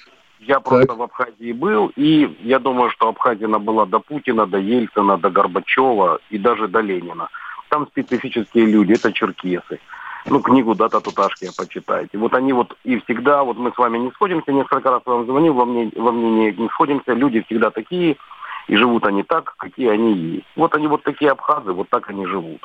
Я 0.46 0.60
просто 0.60 0.86
так. 0.86 0.96
в 0.96 1.02
Абхазии 1.02 1.52
был, 1.52 1.90
и 1.96 2.36
я 2.42 2.58
думаю, 2.58 2.90
что 2.90 3.08
Абхазия 3.08 3.48
была 3.48 3.86
до 3.86 3.98
Путина, 3.98 4.46
до 4.46 4.58
Ельцина, 4.58 5.16
до 5.16 5.30
Горбачева 5.30 6.20
и 6.30 6.38
даже 6.38 6.68
до 6.68 6.80
Ленина. 6.80 7.28
Там 7.70 7.86
специфические 7.86 8.66
люди, 8.66 8.92
это 8.92 9.12
черкесы. 9.12 9.80
Ну, 10.26 10.40
книгу 10.40 10.74
«Дата 10.74 11.00
Туташки» 11.00 11.50
почитайте. 11.56 12.16
Вот 12.18 12.34
они 12.34 12.52
вот 12.52 12.76
и 12.84 12.98
всегда, 13.00 13.42
вот 13.42 13.58
мы 13.58 13.72
с 13.72 13.78
вами 13.78 13.98
не 13.98 14.10
сходимся, 14.12 14.52
несколько 14.52 14.90
раз 14.90 15.02
вам 15.04 15.26
звонил, 15.26 15.54
во 15.54 15.64
мнении, 15.64 15.92
во 15.96 16.12
мнении 16.12 16.50
не 16.52 16.68
сходимся, 16.68 17.12
люди 17.12 17.42
всегда 17.42 17.70
такие, 17.70 18.16
и 18.66 18.76
живут 18.76 19.06
они 19.06 19.22
так, 19.22 19.54
какие 19.56 19.88
они 19.88 20.14
есть. 20.14 20.46
Вот 20.56 20.74
они 20.74 20.86
вот 20.88 21.02
такие 21.02 21.30
абхазы, 21.30 21.72
вот 21.72 21.88
так 21.90 22.08
они 22.10 22.26
живут. 22.26 22.60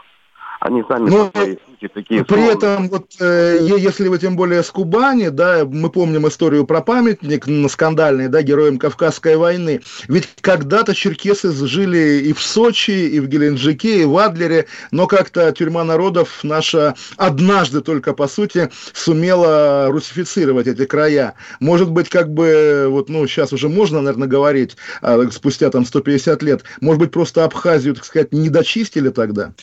Они 0.60 0.84
сами 0.90 1.10
Но, 1.10 1.30
по 1.30 1.40
сути 1.40 1.88
такие. 1.94 2.26
При 2.26 2.36
сложные. 2.36 2.58
этом, 2.58 2.90
вот, 2.90 3.06
э, 3.22 3.60
если 3.62 4.10
вы 4.10 4.18
тем 4.20 4.36
более 4.36 4.62
с 4.62 4.70
Кубани, 4.70 5.30
да, 5.30 5.64
мы 5.66 5.90
помним 5.90 6.28
историю 6.28 6.66
про 6.66 6.82
памятник 6.82 7.48
на 7.48 7.70
скандальный, 7.70 8.28
да, 8.28 8.42
героям 8.42 8.78
Кавказской 8.78 9.38
войны. 9.38 9.82
Ведь 10.10 10.28
когда-то 10.42 10.94
черкесы 10.94 11.54
жили 11.54 12.24
и 12.26 12.34
в 12.34 12.42
Сочи, 12.42 12.92
и 12.92 13.22
в 13.22 13.28
Геленджике, 13.28 14.02
и 14.02 14.06
в 14.06 14.18
Адлере, 14.18 14.66
но 14.92 15.08
как-то 15.08 15.50
тюрьма 15.54 15.86
народов 15.86 16.40
наша 16.44 16.96
однажды 17.16 17.80
только, 17.80 18.14
по 18.14 18.28
сути, 18.28 18.70
сумела 18.94 19.88
русифицировать 19.90 20.68
эти 20.68 20.86
края. 20.86 21.36
Может 21.62 21.90
быть, 21.90 22.10
как 22.10 22.34
бы, 22.34 22.88
вот, 22.90 23.08
ну, 23.08 23.26
сейчас 23.28 23.54
уже 23.54 23.70
можно, 23.70 24.02
наверное, 24.02 24.28
говорить, 24.28 24.76
а, 25.02 25.24
спустя 25.32 25.70
там 25.70 25.86
150 25.86 26.44
лет, 26.44 26.64
может 26.82 27.00
быть, 27.00 27.12
просто 27.12 27.46
Абхазию, 27.46 27.96
так 27.96 28.04
сказать, 28.04 28.34
не 28.34 28.50
дочистили 28.50 29.08
тогда? 29.08 29.54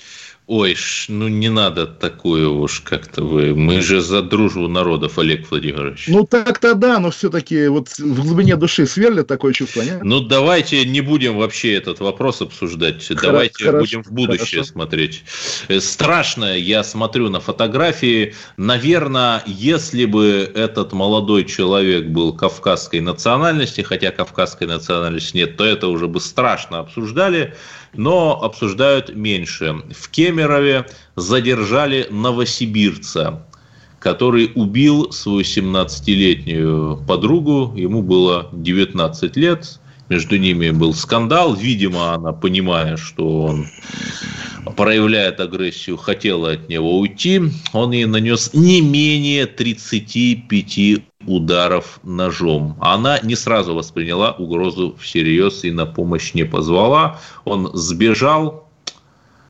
Ой, 0.49 0.77
ну 1.09 1.27
не 1.27 1.49
надо 1.49 1.89
такую 1.89 2.61
уж 2.61 2.79
как-то 2.79 3.25
вы. 3.25 3.53
Мы 3.57 3.81
же 3.81 4.01
за 4.01 4.23
дружбу 4.23 4.69
народов, 4.69 5.19
Олег 5.19 5.51
Владимирович. 5.51 6.07
Ну 6.07 6.25
так-то 6.25 6.75
да, 6.75 7.01
но 7.01 7.11
все-таки 7.11 7.67
вот 7.67 7.89
в 7.89 8.23
глубине 8.23 8.55
души 8.55 8.87
сверлит 8.87 9.27
такое 9.27 9.53
чувство, 9.53 9.83
нет? 9.83 10.05
Ну 10.05 10.21
давайте 10.21 10.85
не 10.85 11.01
будем 11.01 11.37
вообще 11.37 11.75
этот 11.75 11.99
вопрос 11.99 12.43
обсуждать. 12.43 13.05
Хорошо, 13.05 13.27
давайте 13.27 13.65
хорошо, 13.65 13.81
будем 13.81 14.03
в 14.05 14.13
будущее 14.13 14.61
хорошо. 14.61 14.73
смотреть. 14.73 15.25
Э, 15.67 15.81
страшно, 15.81 16.57
я 16.57 16.85
смотрю 16.85 17.29
на 17.29 17.41
фотографии. 17.41 18.37
Наверное, 18.57 19.43
если 19.47 20.05
бы 20.05 20.49
этот 20.55 20.93
молодой 20.93 21.45
человек 21.45 22.07
был 22.07 22.33
кавказской 22.33 23.01
национальности, 23.01 23.81
хотя 23.81 24.13
кавказской 24.13 24.69
национальности 24.69 25.39
нет, 25.39 25.57
то 25.57 25.65
это 25.65 25.89
уже 25.89 26.07
бы 26.07 26.21
страшно 26.21 26.79
обсуждали 26.79 27.53
но 27.97 28.43
обсуждают 28.43 29.15
меньше. 29.15 29.83
В 29.91 30.09
Кемерове 30.37 30.85
задержали 31.17 32.09
новосибирца, 32.11 33.47
который 33.99 34.53
убил 34.55 35.11
свою 35.11 35.41
17-летнюю 35.41 37.03
подругу, 37.09 37.73
ему 37.75 38.03
было 38.03 38.51
19 38.53 39.37
лет, 39.39 39.81
между 40.11 40.37
ними 40.37 40.71
был 40.71 40.93
скандал, 40.93 41.55
видимо, 41.55 42.13
она, 42.13 42.33
понимая, 42.33 42.99
что 42.99 43.45
он 43.45 43.67
проявляет 44.77 45.41
агрессию, 45.41 45.97
хотела 45.97 46.53
от 46.53 46.69
него 46.69 46.99
уйти, 46.99 47.41
он 47.73 47.93
ей 47.93 48.05
нанес 48.05 48.51
не 48.53 48.83
менее 48.83 49.47
35 49.47 51.03
ударов 51.27 51.99
ножом. 52.03 52.77
Она 52.81 53.19
не 53.21 53.35
сразу 53.37 53.75
восприняла 53.75 54.33
угрозу 54.33 54.97
всерьез 55.01 55.65
и 55.65 55.71
на 55.73 55.87
помощь 55.87 56.35
не 56.35 56.45
позвала. 56.45 57.19
Он 57.45 57.71
сбежал 57.75 58.66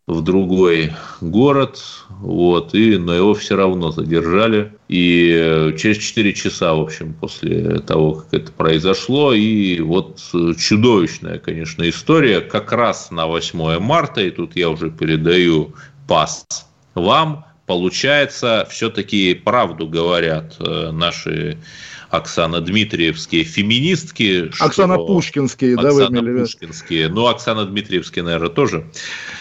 в 0.07 0.23
другой 0.23 0.93
город, 1.21 1.83
вот, 2.09 2.75
и, 2.75 2.97
но 2.97 3.13
его 3.13 3.35
все 3.35 3.57
равно 3.57 3.91
задержали. 3.91 4.73
И 4.89 5.75
через 5.79 5.99
4 5.99 6.33
часа, 6.33 6.75
в 6.75 6.81
общем, 6.81 7.13
после 7.15 7.81
того, 7.81 8.13
как 8.15 8.35
это 8.43 8.53
произошло, 8.53 9.35
и 9.35 9.81
вот 9.81 10.21
чудовищная, 10.59 11.39
конечно, 11.39 11.89
история, 11.89 12.41
как 12.41 12.73
раз 12.73 13.11
на 13.11 13.27
8 13.27 13.79
марта, 13.81 14.21
и 14.21 14.31
тут 14.31 14.55
я 14.55 14.71
уже 14.71 14.91
передаю 14.91 15.75
пас 16.07 16.47
вам, 16.97 17.45
получается, 17.67 18.67
все-таки 18.71 19.35
правду 19.35 19.87
говорят 19.87 20.57
э, 20.61 20.91
наши 20.93 21.59
Оксана 22.11 22.61
Дмитриевские 22.61 23.45
феминистки. 23.45 24.51
Оксана 24.61 24.95
что... 24.95 25.07
Пушкинские, 25.07 25.77
да, 25.77 25.89
Оксана 25.89 26.23
вы 26.23 26.41
Пушкинские. 26.41 27.09
Ну, 27.09 27.27
Оксана 27.27 27.67
Дмитриевские, 27.67 28.25
наверное, 28.25 28.51
тоже. 28.51 28.87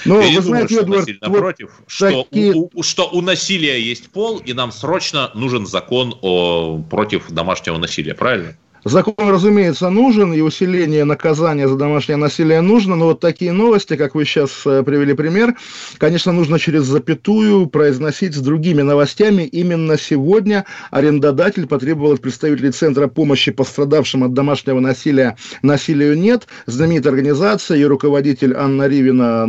Ну, 0.05 0.21
вы 0.21 0.41
знаете, 0.41 0.81
думаю, 0.81 1.01
что 1.01 1.11
Эдуард, 1.11 1.27
вот 1.27 1.39
против, 1.39 1.71
такие... 1.87 2.51
что, 2.51 2.69
у, 2.73 2.83
что 2.83 3.09
у 3.09 3.21
насилия 3.21 3.79
есть 3.81 4.09
пол, 4.11 4.39
и 4.39 4.53
нам 4.53 4.71
срочно 4.71 5.31
нужен 5.35 5.65
закон 5.65 6.17
о, 6.21 6.81
против 6.89 7.29
домашнего 7.29 7.77
насилия, 7.77 8.13
правильно? 8.13 8.57
Закон, 8.85 9.15
разумеется, 9.17 9.89
нужен, 9.89 10.31
и 10.31 10.41
усиление 10.41 11.05
наказания 11.05 11.67
за 11.67 11.75
домашнее 11.75 12.17
насилие 12.17 12.61
нужно, 12.61 12.95
но 12.95 13.05
вот 13.05 13.19
такие 13.19 13.51
новости, 13.51 13.95
как 13.95 14.13
вы 14.13 14.25
сейчас 14.25 14.61
э, 14.63 14.83
привели 14.83 15.15
пример, 15.15 15.55
конечно, 15.97 16.31
нужно 16.31 16.59
через 16.59 16.83
запятую 16.83 17.65
произносить 17.65 18.35
с 18.35 18.39
другими 18.41 18.83
новостями. 18.83 19.41
Именно 19.41 19.97
сегодня 19.97 20.65
арендодатель 20.91 21.65
потребовал 21.65 22.13
от 22.13 22.21
представителей 22.21 22.69
Центра 22.69 23.07
помощи 23.07 23.51
пострадавшим 23.51 24.23
от 24.23 24.33
домашнего 24.33 24.79
насилия 24.79 25.35
«Насилию 25.63 26.15
нет». 26.15 26.47
Знаменитая 26.67 27.13
организация, 27.13 27.77
ее 27.77 27.87
руководитель 27.87 28.53
Анна 28.53 28.87
Ривина 28.87 29.47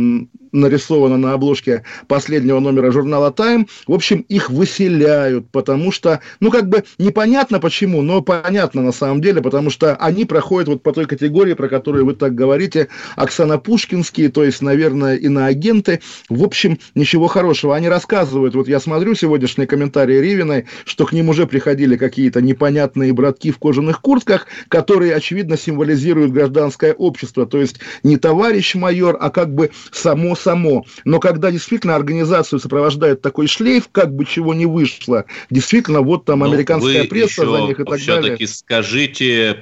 нарисована 0.51 1.17
на 1.17 1.33
обложке 1.33 1.83
последнего 2.07 2.59
номера 2.59 2.91
журнала 2.91 3.31
«Тайм». 3.31 3.67
В 3.85 3.93
общем, 3.93 4.21
их 4.21 4.49
выселяют, 4.49 5.49
потому 5.51 5.91
что, 5.91 6.21
ну, 6.39 6.51
как 6.51 6.69
бы 6.69 6.83
непонятно 6.97 7.59
почему, 7.59 8.01
но 8.01 8.21
понятно 8.21 8.81
на 8.81 8.91
самом 8.91 9.21
деле, 9.21 9.26
потому 9.35 9.69
что 9.69 9.95
они 9.95 10.25
проходят 10.25 10.67
вот 10.67 10.83
по 10.83 10.93
той 10.93 11.05
категории, 11.05 11.53
про 11.53 11.67
которую 11.67 12.05
вы 12.05 12.13
так 12.13 12.35
говорите, 12.35 12.87
Оксана 13.15 13.57
Пушкинские, 13.57 14.29
то 14.29 14.43
есть, 14.43 14.61
наверное, 14.61 15.15
иноагенты. 15.15 16.01
В 16.29 16.43
общем, 16.43 16.79
ничего 16.95 17.27
хорошего. 17.27 17.75
Они 17.75 17.89
рассказывают, 17.89 18.55
вот 18.55 18.67
я 18.67 18.79
смотрю 18.79 19.15
сегодняшние 19.15 19.67
комментарии 19.67 20.19
Ривиной, 20.19 20.65
что 20.85 21.05
к 21.05 21.13
ним 21.13 21.29
уже 21.29 21.47
приходили 21.47 21.97
какие-то 21.97 22.41
непонятные 22.41 23.13
братки 23.13 23.51
в 23.51 23.59
кожаных 23.59 24.01
куртках, 24.01 24.47
которые, 24.69 25.15
очевидно, 25.15 25.57
символизируют 25.57 26.31
гражданское 26.31 26.93
общество, 26.93 27.45
то 27.45 27.59
есть 27.59 27.79
не 28.03 28.17
товарищ 28.17 28.75
майор, 28.75 29.17
а 29.19 29.29
как 29.29 29.53
бы 29.53 29.71
само 29.91 30.35
само. 30.35 30.85
Но 31.05 31.19
когда 31.19 31.51
действительно 31.51 31.95
организацию 31.95 32.59
сопровождает 32.59 33.21
такой 33.21 33.47
шлейф, 33.47 33.89
как 33.91 34.13
бы 34.13 34.25
чего 34.25 34.53
не 34.53 34.65
вышло, 34.65 35.25
действительно, 35.49 36.01
вот 36.01 36.25
там 36.25 36.39
ну, 36.39 36.45
американская 36.45 37.05
пресса 37.05 37.45
за 37.45 37.61
них 37.61 37.79
и 37.79 37.83
так 37.83 37.87
далее. 37.87 38.21
Все-таки 38.21 38.47
скажите 38.47 39.16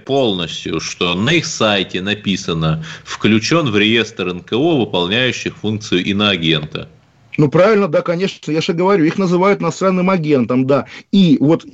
полностью, 0.05 0.79
что 0.79 1.15
на 1.15 1.31
их 1.31 1.45
сайте 1.45 2.01
написано 2.01 2.83
«включен 3.03 3.69
в 3.71 3.77
реестр 3.77 4.33
НКО, 4.33 4.77
выполняющих 4.77 5.57
функцию 5.57 6.03
иноагента». 6.03 6.89
Ну, 7.37 7.49
правильно, 7.49 7.87
да, 7.87 8.01
конечно, 8.01 8.51
я 8.51 8.61
же 8.61 8.73
говорю, 8.73 9.05
их 9.05 9.17
называют 9.17 9.61
иностранным 9.61 10.09
агентом, 10.09 10.65
да. 10.65 10.85
И 11.11 11.37
вот 11.39 11.65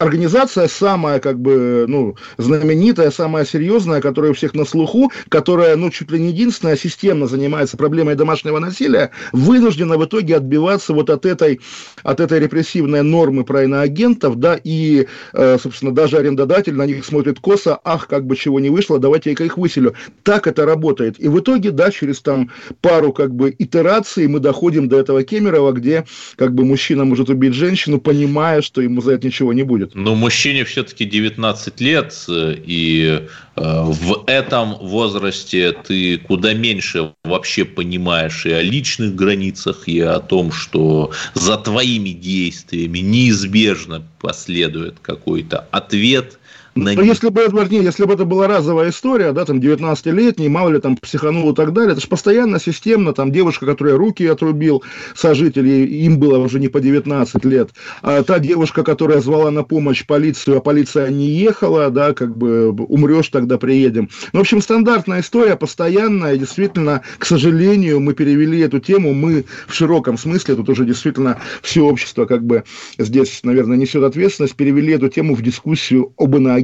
организация 0.00 0.66
самая, 0.66 1.20
как 1.20 1.38
бы, 1.38 1.84
ну, 1.86 2.16
знаменитая, 2.38 3.10
самая 3.10 3.44
серьезная, 3.44 4.00
которая 4.00 4.30
у 4.30 4.34
всех 4.34 4.54
на 4.54 4.64
слуху, 4.64 5.12
которая, 5.28 5.76
ну, 5.76 5.90
чуть 5.90 6.10
ли 6.10 6.18
не 6.18 6.28
единственная, 6.28 6.76
системно 6.76 7.26
занимается 7.26 7.76
проблемой 7.76 8.14
домашнего 8.14 8.58
насилия, 8.58 9.10
вынуждена 9.32 9.98
в 9.98 10.04
итоге 10.06 10.36
отбиваться 10.36 10.94
вот 10.94 11.10
от 11.10 11.26
этой, 11.26 11.60
от 12.02 12.20
этой 12.20 12.40
репрессивной 12.40 13.02
нормы 13.02 13.44
про 13.44 13.64
иноагентов, 13.64 14.36
да, 14.36 14.58
и, 14.64 15.06
э, 15.34 15.58
собственно, 15.62 15.94
даже 15.94 16.16
арендодатель 16.16 16.74
на 16.74 16.86
них 16.86 17.04
смотрит 17.04 17.38
косо, 17.38 17.78
ах, 17.84 18.08
как 18.08 18.24
бы 18.24 18.36
чего 18.36 18.58
не 18.58 18.70
вышло, 18.70 18.98
давайте 18.98 19.36
я 19.38 19.44
их 19.44 19.58
выселю. 19.58 19.92
Так 20.22 20.46
это 20.46 20.64
работает. 20.64 21.16
И 21.18 21.28
в 21.28 21.38
итоге, 21.40 21.72
да, 21.72 21.90
через 21.90 22.20
там 22.22 22.50
пару, 22.80 23.12
как 23.12 23.34
бы, 23.34 23.54
итераций 23.58 24.26
мы 24.28 24.40
доходим 24.40 24.88
до 24.88 24.98
этого 24.98 25.22
Кемерова, 25.24 25.72
где, 25.72 26.06
как 26.36 26.54
бы, 26.54 26.64
мужчина 26.64 27.04
может 27.04 27.28
убить 27.28 27.52
женщину, 27.52 28.00
понимая, 28.00 28.62
что 28.62 28.80
ему 28.80 29.02
за 29.02 29.12
это 29.12 29.26
ничего 29.26 29.52
не 29.52 29.62
будет. 29.62 29.89
Но 29.94 30.14
мужчине 30.14 30.64
все-таки 30.64 31.04
19 31.04 31.80
лет, 31.80 32.24
и 32.28 33.22
э, 33.56 33.82
в 33.84 34.24
этом 34.26 34.74
возрасте 34.74 35.72
ты 35.72 36.18
куда 36.18 36.54
меньше 36.54 37.12
вообще 37.24 37.64
понимаешь 37.64 38.46
и 38.46 38.50
о 38.50 38.62
личных 38.62 39.14
границах, 39.14 39.88
и 39.88 40.00
о 40.00 40.20
том, 40.20 40.52
что 40.52 41.12
за 41.34 41.56
твоими 41.56 42.10
действиями 42.10 42.98
неизбежно 43.00 44.02
последует 44.20 44.98
какой-то 45.00 45.66
ответ 45.70 46.39
на 46.74 46.94
Но 46.94 47.02
если 47.02 47.28
бы, 47.28 47.42
Эдвард, 47.42 47.70
не, 47.70 47.82
если 47.82 48.04
бы 48.04 48.14
это 48.14 48.24
была 48.24 48.46
разовая 48.46 48.90
история, 48.90 49.32
да, 49.32 49.44
там 49.44 49.58
19-летний, 49.58 50.48
мало 50.48 50.70
ли 50.70 50.80
там 50.80 50.96
психанул 50.96 51.50
и 51.50 51.54
так 51.54 51.72
далее, 51.72 51.92
это 51.92 52.00
же 52.00 52.06
постоянно, 52.06 52.60
системно, 52.60 53.12
там 53.12 53.32
девушка, 53.32 53.66
которая 53.66 53.96
руки 53.96 54.24
отрубил 54.26 54.82
сожитель, 55.14 55.68
им 55.68 56.18
было 56.18 56.38
уже 56.38 56.60
не 56.60 56.68
по 56.68 56.80
19 56.80 57.44
лет, 57.44 57.70
а 58.02 58.22
та 58.22 58.38
девушка, 58.38 58.84
которая 58.84 59.20
звала 59.20 59.50
на 59.50 59.64
помощь 59.64 60.06
полицию, 60.06 60.58
а 60.58 60.60
полиция 60.60 61.10
не 61.10 61.26
ехала, 61.26 61.90
да, 61.90 62.12
как 62.12 62.36
бы 62.36 62.70
умрешь, 62.70 63.28
тогда 63.28 63.58
приедем. 63.58 64.08
Ну, 64.32 64.38
в 64.38 64.42
общем, 64.42 64.62
стандартная 64.62 65.20
история, 65.20 65.56
постоянная, 65.56 66.36
действительно, 66.36 67.02
к 67.18 67.24
сожалению, 67.26 68.00
мы 68.00 68.14
перевели 68.14 68.60
эту 68.60 68.78
тему, 68.78 69.12
мы 69.12 69.44
в 69.66 69.74
широком 69.74 70.16
смысле, 70.16 70.54
тут 70.54 70.68
уже 70.68 70.84
действительно 70.84 71.38
все 71.62 71.82
общество 71.82 72.26
как 72.26 72.44
бы 72.44 72.64
здесь, 72.98 73.40
наверное, 73.42 73.76
несет 73.76 74.04
ответственность, 74.04 74.54
перевели 74.54 74.92
эту 74.92 75.08
тему 75.08 75.34
в 75.34 75.42
дискуссию 75.42 76.12
об 76.16 76.36
иноагентах, 76.36 76.59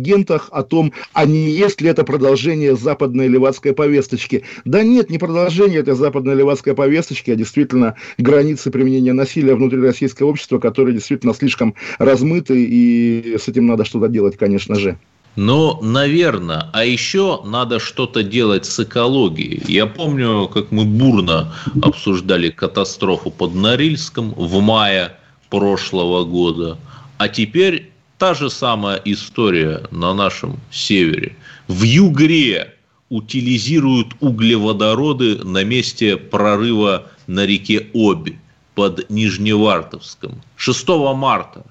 о 0.51 0.63
том, 0.63 0.93
а 1.13 1.27
не 1.27 1.51
есть 1.51 1.81
ли 1.81 1.89
это 1.89 2.05
продолжение 2.05 2.77
западной 2.77 3.29
левацкой 3.29 3.73
повесточки. 3.73 4.45
Да 4.65 4.83
нет, 4.83 5.11
не 5.11 5.19
продолжение 5.19 5.81
этой 5.81 5.95
западной 5.95 6.35
левацкой 6.35 6.75
повесточки, 6.75 7.31
а 7.31 7.37
действительно 7.37 7.95
границы 8.19 8.71
применения 8.71 9.13
насилия 9.13 9.55
внутри 9.55 9.81
российского 9.81 10.29
общества, 10.29 10.59
которые 10.59 10.95
действительно 10.95 11.35
слишком 11.35 11.75
размыты, 11.99 12.65
и 12.65 13.37
с 13.39 13.49
этим 13.49 13.67
надо 13.67 13.85
что-то 13.85 14.09
делать, 14.09 14.37
конечно 14.37 14.75
же. 14.75 14.99
Но, 15.37 15.79
наверное, 15.83 16.71
а 16.73 16.85
еще 16.85 17.43
надо 17.45 17.79
что-то 17.79 18.23
делать 18.23 18.65
с 18.65 18.81
экологией. 18.81 19.63
Я 19.69 19.87
помню, 19.87 20.49
как 20.49 20.73
мы 20.73 20.85
бурно 20.85 21.53
обсуждали 21.83 22.49
катастрофу 22.49 23.31
под 23.31 23.55
Норильском 23.55 24.33
в 24.33 24.61
мае 24.61 25.13
прошлого 25.51 26.25
года. 26.25 26.79
А 27.19 27.29
теперь 27.29 27.91
та 28.19 28.35
же 28.35 28.51
самая 28.51 29.01
история 29.05 29.83
на 29.91 30.15
нашем 30.15 30.59
севере. 30.71 31.37
В 31.69 31.83
Югре 31.83 32.75
утилизируют 33.09 34.15
углеводороды 34.21 35.45
на 35.45 35.65
месте 35.65 36.17
прорыва 36.17 37.07
на 37.27 37.47
реке 37.47 37.89
Оби 37.93 38.39
под 38.75 39.09
Нижневартовском. 39.11 40.43
6 40.57 40.89
марта 41.15 41.65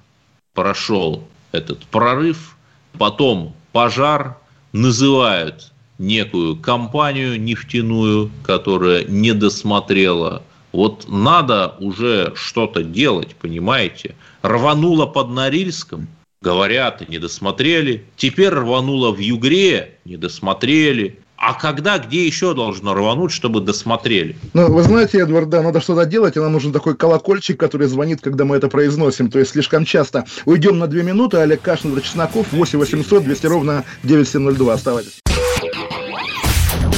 прошел 0.54 1.24
этот 1.52 1.84
прорыв, 1.86 2.56
потом 2.98 3.54
пожар, 3.72 4.38
называют 4.72 5.72
некую 5.98 6.56
компанию 6.56 7.40
нефтяную, 7.40 8.30
которая 8.42 9.04
не 9.04 9.32
досмотрела. 9.32 10.42
Вот 10.72 11.06
надо 11.08 11.74
уже 11.80 12.32
что-то 12.34 12.82
делать, 12.82 13.34
понимаете? 13.36 14.14
Рвануло 14.42 15.06
под 15.06 15.30
Норильском, 15.30 16.08
говорят, 16.40 17.08
не 17.08 17.18
досмотрели. 17.18 18.04
Теперь 18.16 18.50
рвануло 18.50 19.12
в 19.12 19.18
Югре, 19.18 19.98
не 20.04 20.16
досмотрели. 20.16 21.18
А 21.38 21.52
когда, 21.52 21.98
где 21.98 22.26
еще 22.26 22.54
должно 22.54 22.94
рвануть, 22.94 23.30
чтобы 23.30 23.60
досмотрели? 23.60 24.36
Ну, 24.54 24.72
вы 24.72 24.82
знаете, 24.82 25.20
Эдвард, 25.20 25.50
да, 25.50 25.62
надо 25.62 25.80
что-то 25.80 26.06
делать, 26.06 26.36
и 26.36 26.40
нам 26.40 26.52
нужен 26.52 26.72
такой 26.72 26.96
колокольчик, 26.96 27.60
который 27.60 27.88
звонит, 27.88 28.22
когда 28.22 28.46
мы 28.46 28.56
это 28.56 28.68
произносим, 28.68 29.30
то 29.30 29.38
есть 29.38 29.50
слишком 29.52 29.84
часто. 29.84 30.24
Уйдем 30.46 30.78
на 30.78 30.86
две 30.86 31.02
минуты, 31.02 31.36
Олег 31.36 31.60
Кашин, 31.60 32.00
Чесноков, 32.00 32.52
8 32.52 32.78
800 32.78 33.22
200 33.22 33.46
ровно 33.46 33.84
9702. 34.02 34.72
Оставайтесь. 34.72 35.20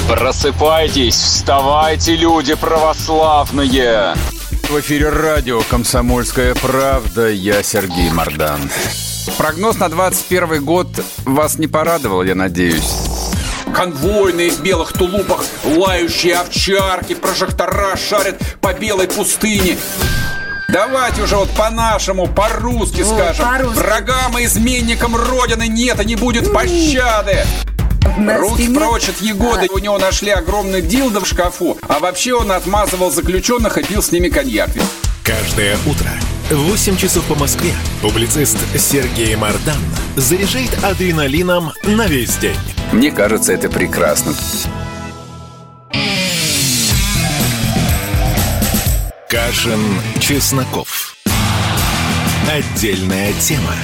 Просыпайтесь, 0.08 1.16
вставайте, 1.16 2.16
люди 2.16 2.54
православные! 2.54 4.14
В 4.68 4.80
эфире 4.80 5.08
радио 5.08 5.60
«Комсомольская 5.68 6.54
правда». 6.54 7.28
Я 7.28 7.62
Сергей 7.62 8.10
Мордан. 8.10 8.60
Прогноз 9.36 9.78
на 9.78 9.88
21 9.88 10.64
год 10.64 10.88
вас 11.24 11.58
не 11.58 11.66
порадовал, 11.66 12.22
я 12.22 12.34
надеюсь. 12.34 12.92
Конвойные 13.74 14.50
в 14.50 14.60
белых 14.60 14.92
тулупах, 14.92 15.44
лающие 15.64 16.36
овчарки, 16.36 17.14
прожектора 17.14 17.96
шарят 17.96 18.40
по 18.60 18.72
белой 18.72 19.06
пустыне. 19.08 19.76
Давайте 20.68 21.22
уже 21.22 21.36
вот 21.36 21.50
по-нашему, 21.50 22.26
по-русски 22.26 23.02
скажем. 23.02 23.46
По 23.46 23.68
Врагам 23.68 24.38
и 24.38 24.44
изменникам 24.44 25.16
Родины 25.16 25.66
нет 25.68 26.00
и 26.00 26.04
не 26.04 26.16
будет 26.16 26.52
пощады. 26.52 27.44
Руки 28.18 28.64
спине... 28.64 28.78
прочь 28.78 29.08
от 29.08 29.20
Егоды. 29.20 29.68
А. 29.70 29.74
У 29.74 29.78
него 29.78 29.98
нашли 29.98 30.30
огромный 30.30 30.82
дилдо 30.82 31.20
в 31.20 31.26
шкафу. 31.26 31.78
А 31.88 32.00
вообще 32.00 32.34
он 32.34 32.50
отмазывал 32.52 33.10
заключенных 33.10 33.78
и 33.78 33.82
пил 33.82 34.02
с 34.02 34.12
ними 34.12 34.28
коньяк. 34.28 34.70
Каждое 35.22 35.76
утро 35.86 36.10
8 36.50 36.96
часов 36.96 37.24
по 37.26 37.34
Москве 37.34 37.74
публицист 38.00 38.56
Сергей 38.78 39.36
Мардан 39.36 39.76
заряжает 40.16 40.82
адреналином 40.82 41.72
на 41.84 42.06
весь 42.06 42.36
день. 42.38 42.56
Мне 42.90 43.10
кажется, 43.10 43.52
это 43.52 43.68
прекрасно. 43.68 44.32
Кашин, 49.28 50.00
Чесноков. 50.20 51.16
Отдельная 52.50 53.34
тема. 53.34 53.74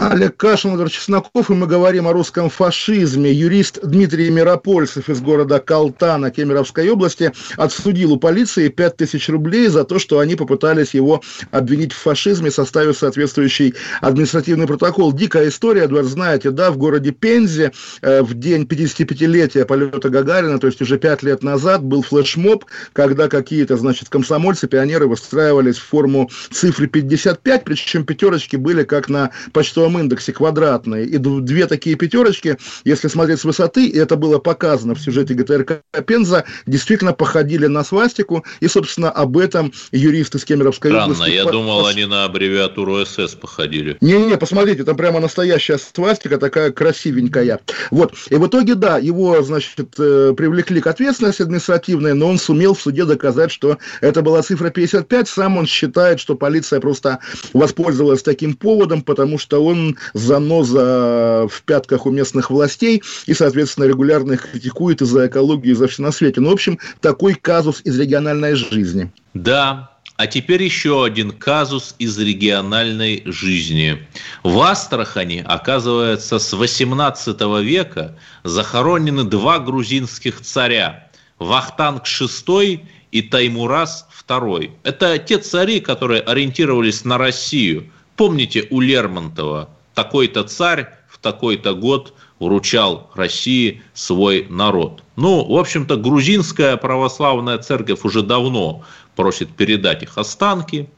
Олег 0.00 0.36
Кашин, 0.36 0.70
Владимир 0.70 0.92
Чесноков, 0.92 1.50
и 1.50 1.54
мы 1.54 1.66
говорим 1.66 2.06
о 2.06 2.12
русском 2.12 2.50
фашизме. 2.50 3.32
Юрист 3.32 3.80
Дмитрий 3.82 4.30
Миропольцев 4.30 5.10
из 5.10 5.20
города 5.20 5.58
Калтана 5.58 6.30
Кемеровской 6.30 6.88
области 6.88 7.32
отсудил 7.56 8.12
у 8.12 8.16
полиции 8.16 8.68
5000 8.68 9.28
рублей 9.30 9.66
за 9.66 9.82
то, 9.82 9.98
что 9.98 10.20
они 10.20 10.36
попытались 10.36 10.94
его 10.94 11.20
обвинить 11.50 11.92
в 11.92 11.96
фашизме, 11.96 12.52
составив 12.52 12.96
соответствующий 12.96 13.74
административный 14.00 14.68
протокол. 14.68 15.12
Дикая 15.12 15.48
история, 15.48 15.82
Эдвард, 15.82 16.06
знаете, 16.06 16.52
да, 16.52 16.70
в 16.70 16.78
городе 16.78 17.10
Пензе 17.10 17.72
э, 18.00 18.22
в 18.22 18.34
день 18.34 18.62
55-летия 18.70 19.64
полета 19.64 20.10
Гагарина, 20.10 20.60
то 20.60 20.68
есть 20.68 20.80
уже 20.80 20.96
5 20.96 21.24
лет 21.24 21.42
назад, 21.42 21.82
был 21.82 22.02
флешмоб, 22.02 22.64
когда 22.92 23.26
какие-то, 23.26 23.76
значит, 23.76 24.08
комсомольцы, 24.10 24.68
пионеры 24.68 25.08
выстраивались 25.08 25.78
в 25.78 25.84
форму 25.84 26.30
цифры 26.52 26.86
55, 26.86 27.64
причем 27.64 28.04
пятерочки 28.04 28.54
были 28.54 28.84
как 28.84 29.08
на 29.08 29.32
почтовом 29.52 29.87
числовом 29.88 29.98
индексе 29.98 30.32
квадратные, 30.32 31.06
и 31.06 31.18
две 31.18 31.66
такие 31.66 31.96
пятерочки, 31.96 32.56
если 32.84 33.08
смотреть 33.08 33.40
с 33.40 33.44
высоты, 33.44 33.86
и 33.86 33.98
это 33.98 34.16
было 34.16 34.38
показано 34.38 34.94
в 34.94 35.00
сюжете 35.00 35.34
ГТРК 35.34 35.82
Пенза, 36.06 36.44
действительно 36.66 37.12
походили 37.12 37.66
на 37.66 37.84
свастику, 37.84 38.44
и, 38.60 38.68
собственно, 38.68 39.10
об 39.10 39.36
этом 39.38 39.72
юристы 39.92 40.38
с 40.38 40.44
Кемеровской 40.44 40.90
Странно, 40.90 41.12
области... 41.12 41.30
я 41.30 41.44
думал, 41.44 41.86
они 41.86 42.04
на 42.06 42.24
аббревиатуру 42.24 43.04
СС 43.04 43.34
походили. 43.34 43.96
Не-не, 44.00 44.36
посмотрите, 44.36 44.84
там 44.84 44.96
прямо 44.96 45.20
настоящая 45.20 45.78
свастика, 45.78 46.38
такая 46.38 46.70
красивенькая. 46.70 47.60
Вот, 47.90 48.14
и 48.30 48.34
в 48.34 48.46
итоге, 48.46 48.74
да, 48.74 48.98
его, 48.98 49.42
значит, 49.42 49.94
э, 49.98 50.34
привлекли 50.36 50.80
к 50.80 50.86
ответственности 50.86 51.42
административной, 51.42 52.14
но 52.14 52.28
он 52.28 52.38
сумел 52.38 52.74
в 52.74 52.80
суде 52.80 53.04
доказать, 53.04 53.50
что 53.50 53.78
это 54.00 54.22
была 54.22 54.42
цифра 54.42 54.70
55, 54.70 55.28
сам 55.28 55.56
он 55.56 55.66
считает, 55.66 56.20
что 56.20 56.34
полиция 56.34 56.80
просто 56.80 57.18
воспользовалась 57.52 58.22
таким 58.22 58.54
поводом, 58.54 59.02
потому 59.02 59.38
что 59.38 59.64
он 59.64 59.77
заноза 60.14 61.46
в 61.48 61.62
пятках 61.62 62.06
у 62.06 62.10
местных 62.10 62.50
властей 62.50 63.02
и, 63.26 63.34
соответственно, 63.34 63.84
регулярно 63.84 64.32
их 64.32 64.50
критикует 64.50 65.02
из-за 65.02 65.26
экологии, 65.26 65.72
из-за 65.72 65.88
все 65.88 66.02
на 66.02 66.12
свете. 66.12 66.40
Ну, 66.40 66.50
в 66.50 66.54
общем, 66.54 66.78
такой 67.00 67.34
казус 67.34 67.80
из 67.84 67.98
региональной 67.98 68.54
жизни. 68.54 69.10
Да, 69.34 69.90
а 70.16 70.26
теперь 70.26 70.64
еще 70.64 71.04
один 71.04 71.30
казус 71.30 71.94
из 72.00 72.18
региональной 72.18 73.22
жизни. 73.26 74.04
В 74.42 74.60
Астрахани, 74.60 75.44
оказывается, 75.46 76.40
с 76.40 76.52
18 76.52 77.40
века 77.62 78.16
захоронены 78.42 79.22
два 79.22 79.60
грузинских 79.60 80.40
царя. 80.40 81.08
Вахтанг 81.38 82.02
VI 82.04 82.80
и 83.12 83.22
Таймурас 83.22 84.08
II. 84.28 84.72
Это 84.82 85.18
те 85.18 85.38
цари, 85.38 85.78
которые 85.78 86.20
ориентировались 86.22 87.04
на 87.04 87.16
Россию– 87.16 87.92
Помните 88.18 88.66
у 88.70 88.80
Лермонтова, 88.80 89.70
такой-то 89.94 90.42
царь 90.42 90.88
в 91.08 91.18
такой-то 91.18 91.74
год 91.74 92.14
вручал 92.40 93.12
России 93.14 93.80
свой 93.94 94.44
народ. 94.50 95.04
Ну, 95.14 95.44
в 95.44 95.56
общем-то, 95.56 95.96
грузинская 95.96 96.76
православная 96.76 97.58
церковь 97.58 98.00
уже 98.02 98.22
давно 98.22 98.82
просит 99.14 99.54
передать 99.54 100.02
их 100.02 100.18
останки. 100.18 100.90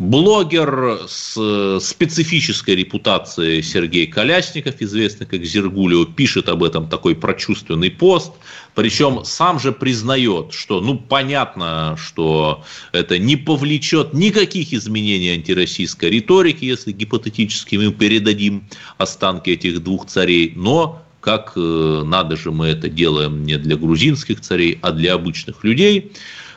Блогер 0.00 1.00
с 1.08 1.78
специфической 1.82 2.74
репутацией 2.74 3.60
Сергей 3.60 4.06
Колясников, 4.06 4.76
известный 4.80 5.26
как 5.26 5.44
Зергулио, 5.44 6.06
пишет 6.06 6.48
об 6.48 6.64
этом 6.64 6.88
такой 6.88 7.14
прочувственный 7.14 7.90
пост. 7.90 8.32
Причем 8.74 9.26
сам 9.26 9.60
же 9.60 9.72
признает, 9.72 10.54
что, 10.54 10.80
ну, 10.80 10.96
понятно, 10.96 11.98
что 12.02 12.64
это 12.92 13.18
не 13.18 13.36
повлечет 13.36 14.14
никаких 14.14 14.72
изменений 14.72 15.32
антироссийской 15.32 16.08
риторики, 16.08 16.64
если 16.64 16.92
гипотетически 16.92 17.76
мы 17.76 17.92
передадим 17.92 18.64
останки 18.96 19.50
этих 19.50 19.84
двух 19.84 20.06
царей, 20.06 20.54
но 20.56 21.02
как 21.20 21.52
э, 21.56 22.02
надо 22.06 22.38
же 22.38 22.50
мы 22.52 22.68
это 22.68 22.88
делаем 22.88 23.44
не 23.44 23.58
для 23.58 23.76
грузинских 23.76 24.40
царей, 24.40 24.78
а 24.80 24.92
для 24.92 25.12
обычных 25.12 25.62
людей. 25.62 26.12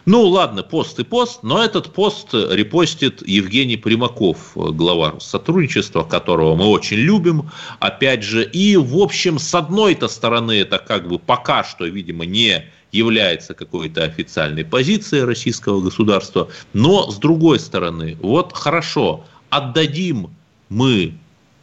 Ну, 0.05 0.23
ладно, 0.23 0.63
пост 0.63 0.99
и 0.99 1.03
пост, 1.05 1.43
но 1.43 1.63
этот 1.63 1.93
пост 1.93 2.33
репостит 2.33 3.25
Евгений 3.25 3.77
Примаков, 3.77 4.51
глава 4.53 5.17
сотрудничества, 5.21 6.03
которого 6.03 6.55
мы 6.55 6.65
очень 6.65 6.97
любим, 6.97 7.49
опять 7.79 8.21
же. 8.21 8.43
И, 8.43 8.75
в 8.75 8.97
общем, 8.97 9.39
с 9.39 9.55
одной-то 9.55 10.09
стороны, 10.09 10.59
это 10.59 10.77
как 10.77 11.07
бы 11.07 11.19
пока 11.19 11.63
что, 11.63 11.85
видимо, 11.85 12.25
не 12.25 12.65
является 12.91 13.53
какой-то 13.53 14.03
официальной 14.03 14.65
позицией 14.65 15.23
российского 15.23 15.79
государства, 15.79 16.49
но 16.73 17.09
с 17.09 17.17
другой 17.17 17.59
стороны, 17.59 18.17
вот 18.21 18.51
хорошо, 18.53 19.25
отдадим 19.49 20.31
мы 20.67 21.13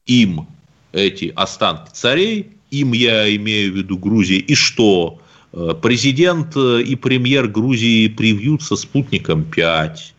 им 0.06 0.48
эти 0.92 1.30
останки 1.36 1.90
царей, 1.92 2.52
им 2.70 2.92
я 2.94 3.34
имею 3.36 3.74
в 3.74 3.76
виду 3.76 3.98
Грузии, 3.98 4.38
и 4.38 4.54
что? 4.54 5.18
Э, 5.52 5.74
президент 5.80 6.56
э, 6.56 6.82
и 6.82 6.94
премьер 6.94 7.48
Грузии 7.48 8.08
привьются 8.08 8.76
спутником 8.76 9.44
5. 9.44 10.14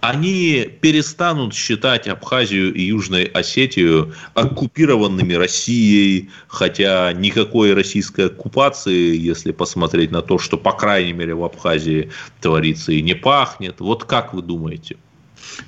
Они 0.00 0.68
перестанут 0.82 1.54
считать 1.54 2.08
Абхазию 2.08 2.74
и 2.74 2.82
Южную 2.82 3.30
Осетию 3.36 4.12
оккупированными 4.34 5.32
Россией, 5.32 6.28
хотя 6.46 7.10
никакой 7.14 7.72
российской 7.72 8.26
оккупации, 8.26 9.16
если 9.16 9.52
посмотреть 9.52 10.10
на 10.10 10.20
то, 10.20 10.38
что, 10.38 10.58
по 10.58 10.72
крайней 10.72 11.14
мере, 11.14 11.34
в 11.34 11.42
Абхазии 11.42 12.10
творится 12.42 12.92
и 12.92 13.00
не 13.00 13.14
пахнет. 13.14 13.80
Вот 13.80 14.04
как 14.04 14.34
вы 14.34 14.42
думаете? 14.42 14.96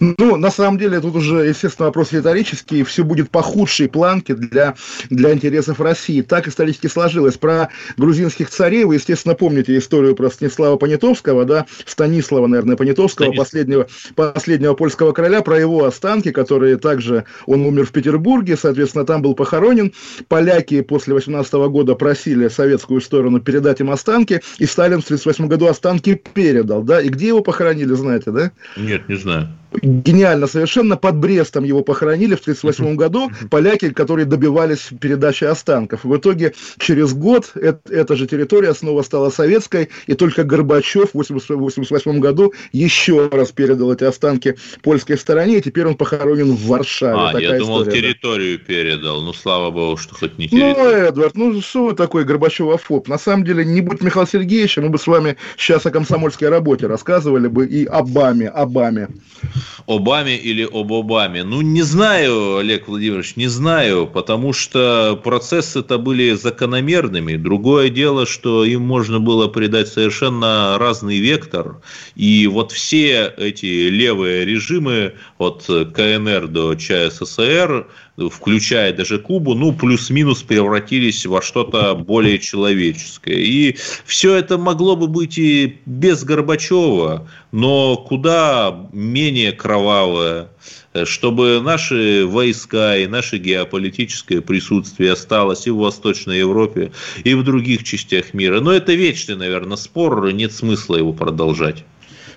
Ну, 0.01 0.37
на 0.37 0.51
самом 0.51 0.79
деле, 0.79 1.01
тут 1.01 1.17
уже, 1.17 1.47
естественно, 1.47 1.87
вопрос 1.87 2.13
риторический. 2.13 2.83
Все 2.83 3.05
будет 3.05 3.31
по 3.31 3.43
худшей 3.43 3.89
планке 3.89 4.35
для, 4.35 4.75
для 5.11 5.33
интересов 5.33 5.81
России. 5.81 6.23
Так 6.23 6.49
исторически 6.49 6.87
сложилось. 6.87 7.37
Про 7.37 7.71
грузинских 7.97 8.51
царей 8.51 8.85
вы, 8.85 8.97
естественно, 8.97 9.35
помните 9.35 9.77
историю 9.77 10.15
про 10.15 10.31
Станислава 10.31 10.77
Понятовского, 10.77 11.45
да, 11.45 11.67
Станислава, 11.85 12.47
наверное, 12.47 12.77
Понятовского, 12.77 13.33
последнего, 13.33 13.87
последнего 14.15 14.75
польского 14.75 15.13
короля, 15.13 15.43
про 15.43 15.59
его 15.59 15.85
останки, 15.85 16.31
которые 16.33 16.77
также, 16.77 17.25
он 17.47 17.65
умер 17.65 17.87
в 17.87 17.93
Петербурге, 17.93 18.57
соответственно, 18.57 19.05
там 19.05 19.23
был 19.23 19.35
похоронен. 19.35 19.93
Поляки 20.29 20.81
после 20.83 21.15
18 21.15 21.53
года 21.55 21.95
просили 21.95 22.49
советскую 22.49 23.01
сторону 23.01 23.41
передать 23.41 23.81
им 23.81 23.91
останки, 23.91 24.41
и 24.59 24.67
Сталин 24.67 25.01
в 25.01 25.05
1938 25.05 25.49
году 25.49 25.67
останки 25.67 26.21
передал, 26.35 26.83
да, 26.83 27.01
и 27.01 27.09
где 27.09 27.29
его 27.29 27.43
похоронили, 27.43 27.95
знаете, 27.95 28.31
да? 28.31 28.53
Нет, 28.77 29.09
не 29.09 29.17
знаю 29.17 29.49
гениально 29.83 30.47
совершенно. 30.47 30.97
Под 30.97 31.17
Брестом 31.17 31.65
его 31.65 31.83
похоронили 31.83 32.35
в 32.35 32.41
1938 32.41 32.97
году 32.97 33.31
поляки, 33.51 33.91
которые 33.91 34.27
добивались 34.27 34.91
передачи 35.01 35.45
останков. 35.45 36.05
В 36.05 36.17
итоге 36.17 36.55
через 36.79 37.13
год 37.15 37.53
эта 37.55 38.17
же 38.17 38.27
территория 38.27 38.75
снова 38.75 39.03
стала 39.03 39.31
советской, 39.31 39.91
и 40.07 40.15
только 40.15 40.45
Горбачев 40.45 41.11
в 41.13 41.21
1988 41.21 42.21
году 42.21 42.53
еще 42.73 43.29
раз 43.29 43.53
передал 43.53 43.93
эти 43.93 44.05
останки 44.05 44.57
польской 44.83 45.19
стороне, 45.19 45.59
и 45.59 45.63
теперь 45.63 45.87
он 45.87 45.97
похоронен 45.97 46.53
в 46.53 46.67
Варшаве. 46.67 47.17
А, 47.17 47.33
Такая 47.33 47.53
я 47.53 47.59
думал, 47.59 47.83
история, 47.83 48.01
территорию 48.01 48.59
да. 48.59 48.65
передал. 48.65 49.23
Ну, 49.23 49.33
слава 49.33 49.71
богу, 49.71 49.97
что 49.97 50.15
хоть 50.15 50.39
не 50.39 50.49
территорию. 50.49 50.77
Ну, 50.77 50.91
Эдвард, 50.91 51.37
ну 51.37 51.61
что 51.61 51.87
вы 51.87 51.95
такой 51.95 52.25
Горбачев-фоб? 52.25 53.09
На 53.09 53.19
самом 53.19 53.45
деле, 53.45 53.65
не 53.65 53.81
будь 53.81 54.03
Михаил 54.03 54.27
Сергеевича, 54.27 54.83
мы 54.83 54.89
бы 54.89 54.99
с 54.99 55.07
вами 55.07 55.37
сейчас 55.57 55.87
о 55.87 55.91
комсомольской 55.91 56.49
работе 56.49 56.87
рассказывали 56.87 57.49
бы 57.49 57.67
и 57.67 57.85
Обаме, 57.85 58.49
Обаме. 58.49 59.09
Обаме 59.87 60.37
или 60.37 60.65
об 60.65 60.93
Обаме? 60.93 61.45
Ну, 61.45 61.61
не 61.61 61.83
знаю, 61.83 62.57
Олег 62.57 62.89
Владимирович, 62.89 63.37
не 63.37 63.49
знаю, 63.49 64.07
потому 64.07 64.53
что 64.53 65.21
процессы-то 65.23 65.99
были 65.99 66.33
закономерными. 66.33 67.37
Другое 67.37 67.89
дело, 67.89 68.27
что 68.27 68.65
им 68.65 68.83
можно 68.83 69.21
было 69.21 69.49
придать 69.49 69.89
совершенно 69.89 70.77
разный 70.79 71.19
вектор. 71.19 71.81
И 72.15 72.47
вот 72.47 72.73
все 72.73 73.33
эти 73.37 73.89
левые 73.89 74.45
режимы 74.45 75.15
от 75.39 75.65
КНР 75.67 76.49
до 76.49 76.75
ЧССР 76.75 77.87
включая 78.31 78.93
даже 78.93 79.19
Кубу, 79.19 79.55
ну, 79.55 79.73
плюс-минус 79.73 80.43
превратились 80.43 81.27
во 81.27 81.43
что-то 81.43 81.95
более 81.95 82.39
человеческое. 82.39 83.37
И 83.37 83.77
все 84.05 84.35
это 84.35 84.59
могло 84.59 84.97
бы 84.97 85.07
быть 85.07 85.39
и 85.39 85.79
без 85.87 86.25
Горбачева, 86.25 87.29
но 87.53 87.97
куда 87.97 88.89
менее 88.93 89.53
кровавое, 89.53 90.49
чтобы 91.05 91.61
наши 91.63 92.25
войска 92.27 92.97
и 92.97 93.07
наше 93.07 93.37
геополитическое 93.37 94.41
присутствие 94.41 95.13
осталось 95.13 95.67
и 95.67 95.71
в 95.71 95.77
Восточной 95.77 96.39
Европе, 96.39 96.93
и 97.23 97.35
в 97.35 97.45
других 97.45 97.85
частях 97.85 98.33
мира. 98.33 98.61
Но 98.61 98.73
это 98.73 98.95
вечный, 98.95 99.37
наверное, 99.37 99.77
спор, 99.77 100.33
нет 100.33 100.53
смысла 100.53 100.97
его 100.97 101.13
продолжать. 101.13 101.85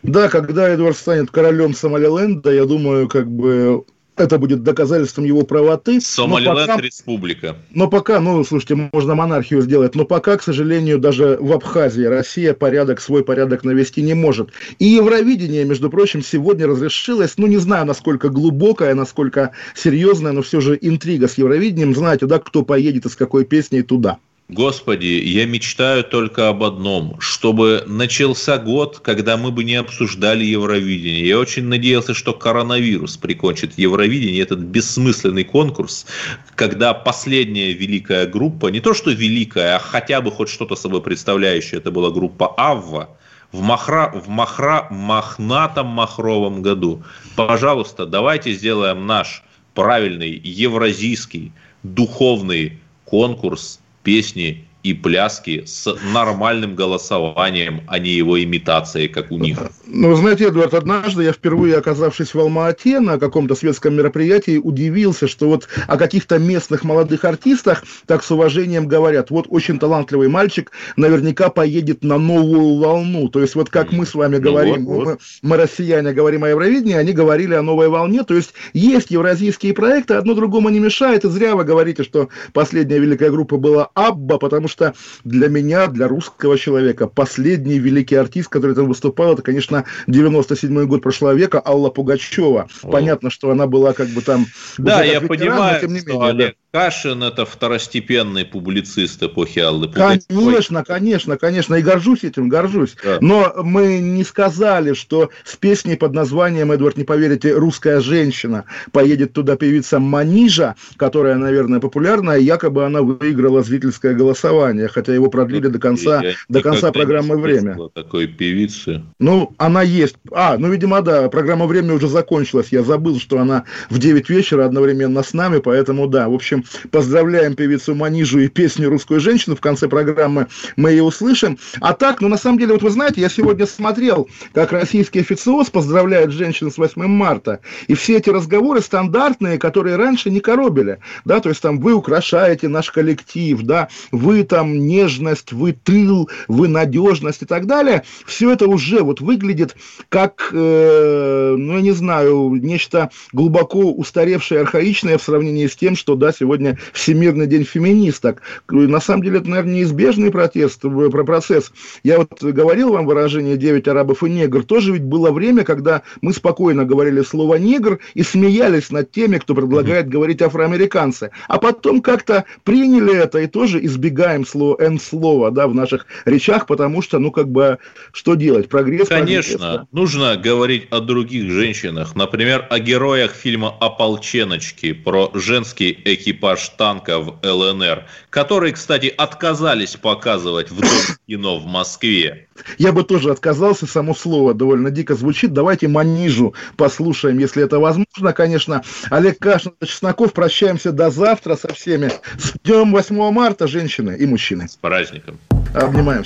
Да, 0.03 0.29
когда 0.29 0.69
Эдвард 0.69 0.97
станет 0.97 1.29
королем 1.29 1.73
Сомалиленда, 1.73 2.53
я 2.53 2.65
думаю, 2.65 3.09
как 3.09 3.29
бы 3.29 3.83
это 4.19 4.37
будет 4.37 4.63
доказательством 4.63 5.25
его 5.25 5.43
правоты. 5.43 6.01
Сомалиленд 6.01 6.67
пока, 6.67 6.81
республика. 6.81 7.55
Но 7.71 7.87
пока, 7.87 8.19
ну, 8.19 8.43
слушайте, 8.43 8.89
можно 8.91 9.15
монархию 9.15 9.61
сделать, 9.61 9.95
но 9.95 10.05
пока, 10.05 10.37
к 10.37 10.43
сожалению, 10.43 10.99
даже 10.99 11.37
в 11.39 11.51
Абхазии 11.51 12.03
Россия 12.03 12.53
порядок, 12.53 13.01
свой 13.01 13.23
порядок 13.23 13.63
навести 13.63 14.01
не 14.01 14.13
может. 14.13 14.49
И 14.79 14.85
Евровидение, 14.85 15.65
между 15.65 15.89
прочим, 15.89 16.23
сегодня 16.23 16.67
разрешилось, 16.67 17.33
ну, 17.37 17.47
не 17.47 17.57
знаю, 17.57 17.85
насколько 17.85 18.29
глубокая, 18.29 18.93
насколько 18.95 19.51
серьезная, 19.75 20.31
но 20.31 20.41
все 20.41 20.61
же 20.61 20.77
интрига 20.79 21.27
с 21.27 21.37
Евровидением. 21.37 21.95
Знаете, 21.95 22.25
да, 22.25 22.39
кто 22.39 22.63
поедет 22.63 23.05
и 23.05 23.09
с 23.09 23.15
какой 23.15 23.45
песней 23.45 23.81
туда. 23.81 24.19
Господи, 24.49 25.05
я 25.05 25.45
мечтаю 25.45 26.03
только 26.03 26.49
об 26.49 26.63
одном, 26.63 27.19
чтобы 27.19 27.83
начался 27.85 28.57
год, 28.57 28.97
когда 28.97 29.37
мы 29.37 29.51
бы 29.51 29.63
не 29.63 29.75
обсуждали 29.75 30.43
Евровидение. 30.43 31.27
Я 31.27 31.37
очень 31.37 31.65
надеялся, 31.65 32.15
что 32.15 32.33
коронавирус 32.33 33.15
прикончит 33.17 33.77
Евровидение, 33.77 34.41
этот 34.41 34.57
бессмысленный 34.57 35.43
конкурс, 35.43 36.07
когда 36.55 36.95
последняя 36.95 37.73
великая 37.73 38.25
группа, 38.25 38.69
не 38.69 38.79
то 38.79 38.95
что 38.95 39.11
великая, 39.11 39.75
а 39.75 39.79
хотя 39.79 40.19
бы 40.19 40.31
хоть 40.31 40.49
что-то 40.49 40.75
собой 40.75 41.03
представляющее, 41.03 41.77
это 41.77 41.91
была 41.91 42.09
группа 42.09 42.51
Авва, 42.57 43.15
в, 43.51 43.61
махра, 43.61 44.11
в 44.15 44.29
махра, 44.29 44.87
мохнатом 44.89 45.85
махровом 45.85 46.63
году. 46.63 47.03
Пожалуйста, 47.35 48.07
давайте 48.07 48.53
сделаем 48.53 49.05
наш 49.05 49.43
правильный 49.75 50.31
евразийский 50.43 51.51
духовный 51.83 52.79
конкурс 53.05 53.79
песни 54.03 54.68
и 54.81 54.93
пляски 54.93 55.63
с 55.65 55.93
нормальным 56.13 56.75
голосованием, 56.75 57.81
а 57.87 57.99
не 57.99 58.11
его 58.11 58.41
имитацией, 58.41 59.09
как 59.09 59.31
у 59.31 59.37
них. 59.37 59.57
Ну, 59.85 60.15
знаете, 60.15 60.47
Эдуард, 60.47 60.73
однажды 60.73 61.23
я 61.23 61.33
впервые, 61.33 61.75
оказавшись 61.75 62.33
в 62.33 62.39
Алма-Ате 62.39 62.99
на 63.01 63.19
каком-то 63.19 63.55
светском 63.55 63.95
мероприятии, 63.95 64.57
удивился, 64.57 65.27
что 65.27 65.49
вот 65.49 65.67
о 65.87 65.97
каких-то 65.97 66.39
местных 66.39 66.83
молодых 66.85 67.25
артистах 67.25 67.83
так 68.05 68.23
с 68.23 68.31
уважением 68.31 68.87
говорят. 68.87 69.31
Вот 69.31 69.47
очень 69.49 69.79
талантливый 69.79 70.29
мальчик 70.29 70.71
наверняка 70.95 71.49
поедет 71.49 72.03
на 72.03 72.17
новую 72.17 72.79
волну. 72.79 73.27
То 73.27 73.41
есть 73.41 73.55
вот 73.55 73.69
как 73.69 73.91
мы 73.91 74.05
с 74.05 74.13
вами 74.13 74.37
ну 74.37 74.43
говорим, 74.43 74.85
вот, 74.85 75.05
вот. 75.05 75.19
Мы, 75.41 75.49
мы, 75.49 75.57
россияне, 75.57 76.13
говорим 76.13 76.45
о 76.45 76.49
Евровидении, 76.49 76.95
они 76.95 77.11
говорили 77.11 77.53
о 77.53 77.61
новой 77.61 77.89
волне. 77.89 78.23
То 78.23 78.35
есть 78.35 78.53
есть 78.73 79.11
евразийские 79.11 79.73
проекты, 79.73 80.13
одно 80.13 80.35
другому 80.35 80.69
не 80.69 80.79
мешает. 80.79 81.25
И 81.25 81.29
зря 81.29 81.55
вы 81.55 81.65
говорите, 81.65 82.03
что 82.03 82.29
последняя 82.53 82.99
великая 82.99 83.29
группа 83.29 83.57
была 83.57 83.89
Абба, 83.93 84.37
потому 84.37 84.68
что 84.69 84.93
для 85.23 85.49
меня, 85.49 85.87
для 85.87 86.07
русского 86.07 86.57
человека, 86.57 87.07
последний 87.07 87.79
великий 87.79 88.15
артист, 88.15 88.47
который 88.47 88.75
там 88.75 88.87
выступал, 88.87 89.33
это, 89.33 89.41
конечно, 89.41 89.83
97-й 90.07 90.85
год 90.85 91.01
прошлого 91.01 91.33
века, 91.33 91.61
Алла 91.63 91.89
Пугачева. 91.89 92.69
Понятно, 92.83 93.29
что 93.29 93.51
она 93.51 93.67
была 93.67 93.93
как 93.93 94.07
бы 94.09 94.21
там... 94.21 94.45
Да, 94.77 95.03
я 95.03 95.19
ветеран, 95.19 95.27
понимаю, 95.27 95.73
но, 95.73 95.79
тем 95.79 95.93
не 95.93 95.99
менее, 95.99 96.29
Олег, 96.29 96.55
Кашин– 96.71 97.23
это 97.23 97.47
второстепенный 97.47 98.45
публицист 98.45 99.23
эпохи 99.23 99.57
Аллы 99.57 99.87
Пугачевой. 99.87 100.45
Конечно, 100.45 100.83
конечно, 100.83 101.37
конечно, 101.37 101.73
и 101.73 101.81
горжусь 101.81 102.23
этим, 102.23 102.47
горжусь. 102.47 102.95
Да. 103.03 103.17
Но 103.21 103.53
мы 103.63 103.97
не 103.97 104.23
сказали, 104.23 104.93
что 104.93 105.31
с 105.45 105.55
песней 105.55 105.95
под 105.95 106.13
названием, 106.13 106.71
Эдвард, 106.71 106.95
не 106.97 107.05
поверите, 107.05 107.53
«Русская 107.53 108.01
женщина» 108.01 108.65
поедет 108.91 109.33
туда 109.33 109.55
певица 109.55 109.97
Манижа, 109.97 110.75
которая, 110.97 111.37
наверное, 111.37 111.79
популярная, 111.79 112.37
якобы 112.37 112.85
она 112.85 113.01
выиграла 113.01 113.63
зрительское 113.63 114.13
голосование, 114.13 114.89
хотя 114.89 115.11
его 115.11 115.31
продлили 115.31 115.69
до 115.69 115.79
конца, 115.79 116.21
Я 116.21 116.33
до 116.49 116.61
конца 116.61 116.91
программы 116.91 117.37
«Время». 117.37 117.75
такой 117.95 118.27
певицы. 118.27 119.01
Ну, 119.17 119.55
она 119.57 119.81
есть. 119.81 120.17
А, 120.31 120.55
ну, 120.59 120.71
видимо, 120.71 121.01
да, 121.01 121.29
программа 121.29 121.65
«Время» 121.65 121.95
уже 121.95 122.07
закончилась. 122.07 122.67
Я 122.69 122.83
забыл, 122.83 123.19
что 123.19 123.39
она 123.39 123.63
в 123.89 123.97
9 123.97 124.29
вечера 124.29 124.65
одновременно 124.65 125.23
с 125.23 125.33
нами, 125.33 125.57
поэтому, 125.57 126.07
да, 126.07 126.29
в 126.29 126.35
общем, 126.35 126.58
поздравляем 126.91 127.55
певицу 127.55 127.95
Манижу 127.95 128.39
и 128.39 128.47
песню 128.47 128.89
«Русскую 128.89 129.19
женщину». 129.19 129.55
В 129.55 129.61
конце 129.61 129.87
программы 129.87 130.47
мы 130.75 130.91
ее 130.91 131.03
услышим. 131.03 131.57
А 131.79 131.93
так, 131.93 132.21
ну, 132.21 132.27
на 132.27 132.37
самом 132.37 132.59
деле, 132.59 132.73
вот 132.73 132.83
вы 132.83 132.89
знаете, 132.89 133.21
я 133.21 133.29
сегодня 133.29 133.65
смотрел, 133.65 134.29
как 134.53 134.71
российский 134.71 135.19
официоз 135.19 135.69
поздравляет 135.69 136.31
женщин 136.31 136.71
с 136.71 136.77
8 136.77 137.07
марта. 137.07 137.59
И 137.87 137.93
все 137.93 138.17
эти 138.17 138.29
разговоры 138.29 138.81
стандартные, 138.81 139.57
которые 139.57 139.95
раньше 139.95 140.29
не 140.29 140.39
коробили. 140.39 140.99
Да, 141.25 141.39
то 141.39 141.49
есть 141.49 141.61
там 141.61 141.79
вы 141.79 141.93
украшаете 141.93 142.67
наш 142.67 142.91
коллектив, 142.91 143.61
да, 143.61 143.89
вы 144.11 144.43
там 144.43 144.85
нежность, 144.85 145.53
вы 145.53 145.73
тыл, 145.73 146.29
вы 146.47 146.67
надежность 146.67 147.43
и 147.43 147.45
так 147.45 147.65
далее. 147.65 148.03
Все 148.25 148.51
это 148.51 148.67
уже 148.67 149.01
вот 149.01 149.21
выглядит 149.21 149.75
как, 150.09 150.49
э, 150.51 151.55
ну, 151.57 151.75
я 151.75 151.81
не 151.81 151.91
знаю, 151.91 152.51
нечто 152.61 153.09
глубоко 153.31 153.91
устаревшее, 153.91 154.61
архаичное 154.61 155.17
в 155.17 155.23
сравнении 155.23 155.67
с 155.67 155.75
тем, 155.75 155.95
что, 155.95 156.15
да, 156.15 156.31
сегодня 156.31 156.48
Всемирный 156.93 157.47
день 157.47 157.63
феминисток. 157.63 158.41
На 158.69 158.99
самом 158.99 159.23
деле, 159.23 159.39
это, 159.39 159.49
наверное, 159.49 159.75
неизбежный 159.75 160.31
протест, 160.31 160.81
про 160.81 161.23
процесс. 161.23 161.71
Я 162.03 162.17
вот 162.17 162.41
говорил 162.41 162.93
вам 162.93 163.05
выражение 163.05 163.57
«девять 163.57 163.87
арабов 163.87 164.23
и 164.23 164.29
негр». 164.29 164.63
Тоже 164.63 164.93
ведь 164.93 165.03
было 165.03 165.31
время, 165.31 165.63
когда 165.63 166.01
мы 166.21 166.33
спокойно 166.33 166.85
говорили 166.85 167.21
слово 167.21 167.55
«негр» 167.55 167.99
и 168.13 168.23
смеялись 168.23 168.91
над 168.91 169.11
теми, 169.11 169.37
кто 169.37 169.55
предлагает 169.55 170.07
mm-hmm. 170.07 170.09
говорить 170.09 170.41
афроамериканцы. 170.41 171.31
А 171.47 171.57
потом 171.57 172.01
как-то 172.01 172.45
приняли 172.63 173.15
это 173.15 173.39
и 173.39 173.47
тоже 173.47 173.83
избегаем 173.85 174.45
слова 174.45 174.75
«н-слова» 174.79 175.51
да, 175.51 175.67
в 175.67 175.75
наших 175.75 176.05
речах, 176.25 176.65
потому 176.65 177.01
что, 177.01 177.19
ну, 177.19 177.31
как 177.31 177.49
бы, 177.49 177.77
что 178.11 178.35
делать? 178.35 178.69
Прогресс, 178.69 179.07
Конечно, 179.07 179.57
прогресс, 179.57 179.79
да. 179.79 179.87
нужно 179.91 180.37
говорить 180.37 180.87
о 180.91 180.99
других 180.99 181.51
женщинах. 181.51 182.15
Например, 182.15 182.65
о 182.69 182.79
героях 182.79 183.33
фильма 183.33 183.73
«Ополченочки» 183.79 184.93
про 184.93 185.31
женский 185.33 185.97
экипаж 186.39 186.69
танка 186.69 187.19
в 187.19 187.37
ЛНР, 187.43 188.05
которые, 188.29 188.73
кстати, 188.73 189.13
отказались 189.17 189.95
показывать 189.95 190.71
в 190.71 190.79
Дом 190.79 191.17
кино 191.27 191.59
в 191.59 191.65
Москве. 191.65 192.47
Я 192.77 192.91
бы 192.91 193.03
тоже 193.03 193.31
отказался, 193.31 193.85
само 193.85 194.15
слово 194.15 194.53
довольно 194.53 194.89
дико 194.89 195.15
звучит. 195.15 195.53
Давайте 195.53 195.87
Манижу 195.87 196.53
послушаем, 196.77 197.37
если 197.39 197.63
это 197.63 197.79
возможно, 197.79 198.33
конечно. 198.33 198.83
Олег 199.09 199.39
Кашин, 199.39 199.73
Чесноков, 199.83 200.33
прощаемся 200.33 200.91
до 200.91 201.09
завтра 201.09 201.55
со 201.55 201.73
всеми. 201.73 202.11
С 202.37 202.53
днем 202.63 202.91
8 202.91 203.31
марта, 203.31 203.67
женщины 203.67 204.15
и 204.17 204.25
мужчины. 204.25 204.67
С 204.67 204.75
праздником. 204.75 205.37
Обнимаем 205.73 206.23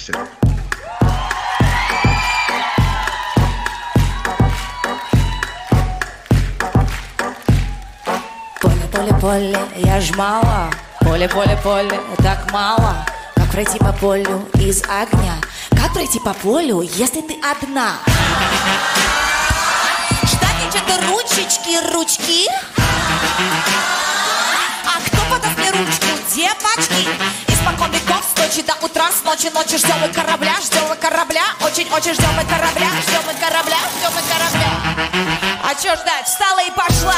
Поле, 9.24 9.58
я 9.78 10.02
ж 10.02 10.12
мало. 10.18 10.70
Поле, 11.00 11.30
поле, 11.30 11.58
поле, 11.64 11.98
так 12.22 12.52
мало. 12.52 13.06
Как 13.38 13.50
пройти 13.52 13.80
по 13.80 13.94
полю 13.94 14.46
из 14.56 14.84
огня? 14.84 15.36
Как 15.70 15.94
пройти 15.94 16.20
по 16.20 16.34
полю, 16.34 16.82
если 16.82 17.22
ты 17.22 17.40
одна? 17.40 17.94
Ждать 20.26 20.76
это 20.76 21.08
ручечки, 21.08 21.94
ручки? 21.94 22.50
А 24.86 25.00
кто 25.08 25.18
подаст 25.32 25.58
мне 25.58 25.72
ручку, 25.72 26.08
девочки? 26.36 27.08
Испокон 27.48 27.92
веков, 27.92 28.26
с 28.30 28.38
ночи 28.38 28.62
до 28.62 28.74
утра, 28.86 29.10
с 29.10 29.24
ночи 29.24 29.50
ночи 29.54 29.78
ждем 29.78 29.96
мы 30.02 30.10
корабля, 30.10 30.56
ждем 30.62 30.84
мы 30.90 30.98
корабля, 30.98 31.46
очень-очень 31.62 32.14
ждем 32.14 32.34
мы 32.36 32.44
корабля, 32.44 32.90
ждем 33.08 33.22
мы 33.26 33.34
корабля, 33.36 33.78
ждем 33.96 34.12
мы 34.16 34.22
корабля. 34.22 34.70
А 35.64 35.74
чё 35.76 35.96
ждать? 35.96 36.28
Встала 36.28 36.60
и 36.60 36.72
пошла. 36.72 37.16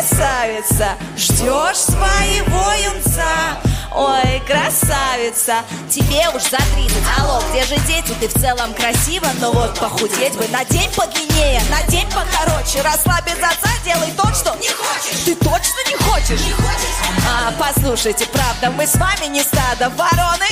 Красавица, 0.00 0.96
ждешь 1.16 1.76
своего 1.76 2.72
юнца. 2.82 3.69
Ой, 3.92 4.40
красавица, 4.46 5.64
тебе 5.88 6.28
уж 6.32 6.42
за 6.42 6.58
30 6.58 6.96
Алло, 7.18 7.42
где 7.50 7.64
же 7.64 7.76
дети? 7.86 8.14
Ты 8.20 8.28
в 8.28 8.40
целом 8.40 8.72
красива 8.74 9.26
Но 9.40 9.50
вот 9.50 9.78
похудеть 9.78 10.34
бы 10.34 10.46
на 10.48 10.64
день 10.64 10.88
подлиннее 10.94 11.60
На 11.70 11.82
день 11.90 12.06
покороче. 12.06 12.82
Расслабить 12.82 13.38
отца, 13.38 13.70
делай 13.84 14.12
то, 14.16 14.32
что 14.32 14.54
Не 14.60 14.68
хочешь. 14.68 15.24
Ты 15.24 15.34
точно 15.34 15.80
не 15.88 15.96
хочешь? 15.96 16.40
Не 16.46 16.52
хочешь. 16.52 16.96
А, 17.28 17.52
послушайте, 17.58 18.26
правда, 18.26 18.70
мы 18.70 18.86
с 18.86 18.94
вами 18.94 19.26
не 19.26 19.42
стадо 19.42 19.90
вороны. 19.90 20.46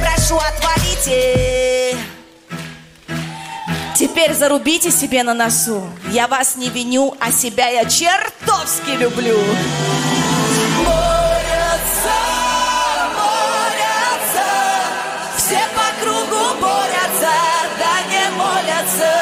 Прошу, 0.00 0.36
отвалите. 0.36 1.96
Теперь 3.96 4.32
зарубите 4.34 4.92
себе 4.92 5.24
на 5.24 5.34
носу. 5.34 5.90
Я 6.10 6.28
вас 6.28 6.54
не 6.54 6.68
виню, 6.68 7.16
а 7.18 7.32
себя 7.32 7.68
я 7.68 7.84
чертовски 7.84 8.90
люблю 8.90 9.38
праздником 18.78 19.17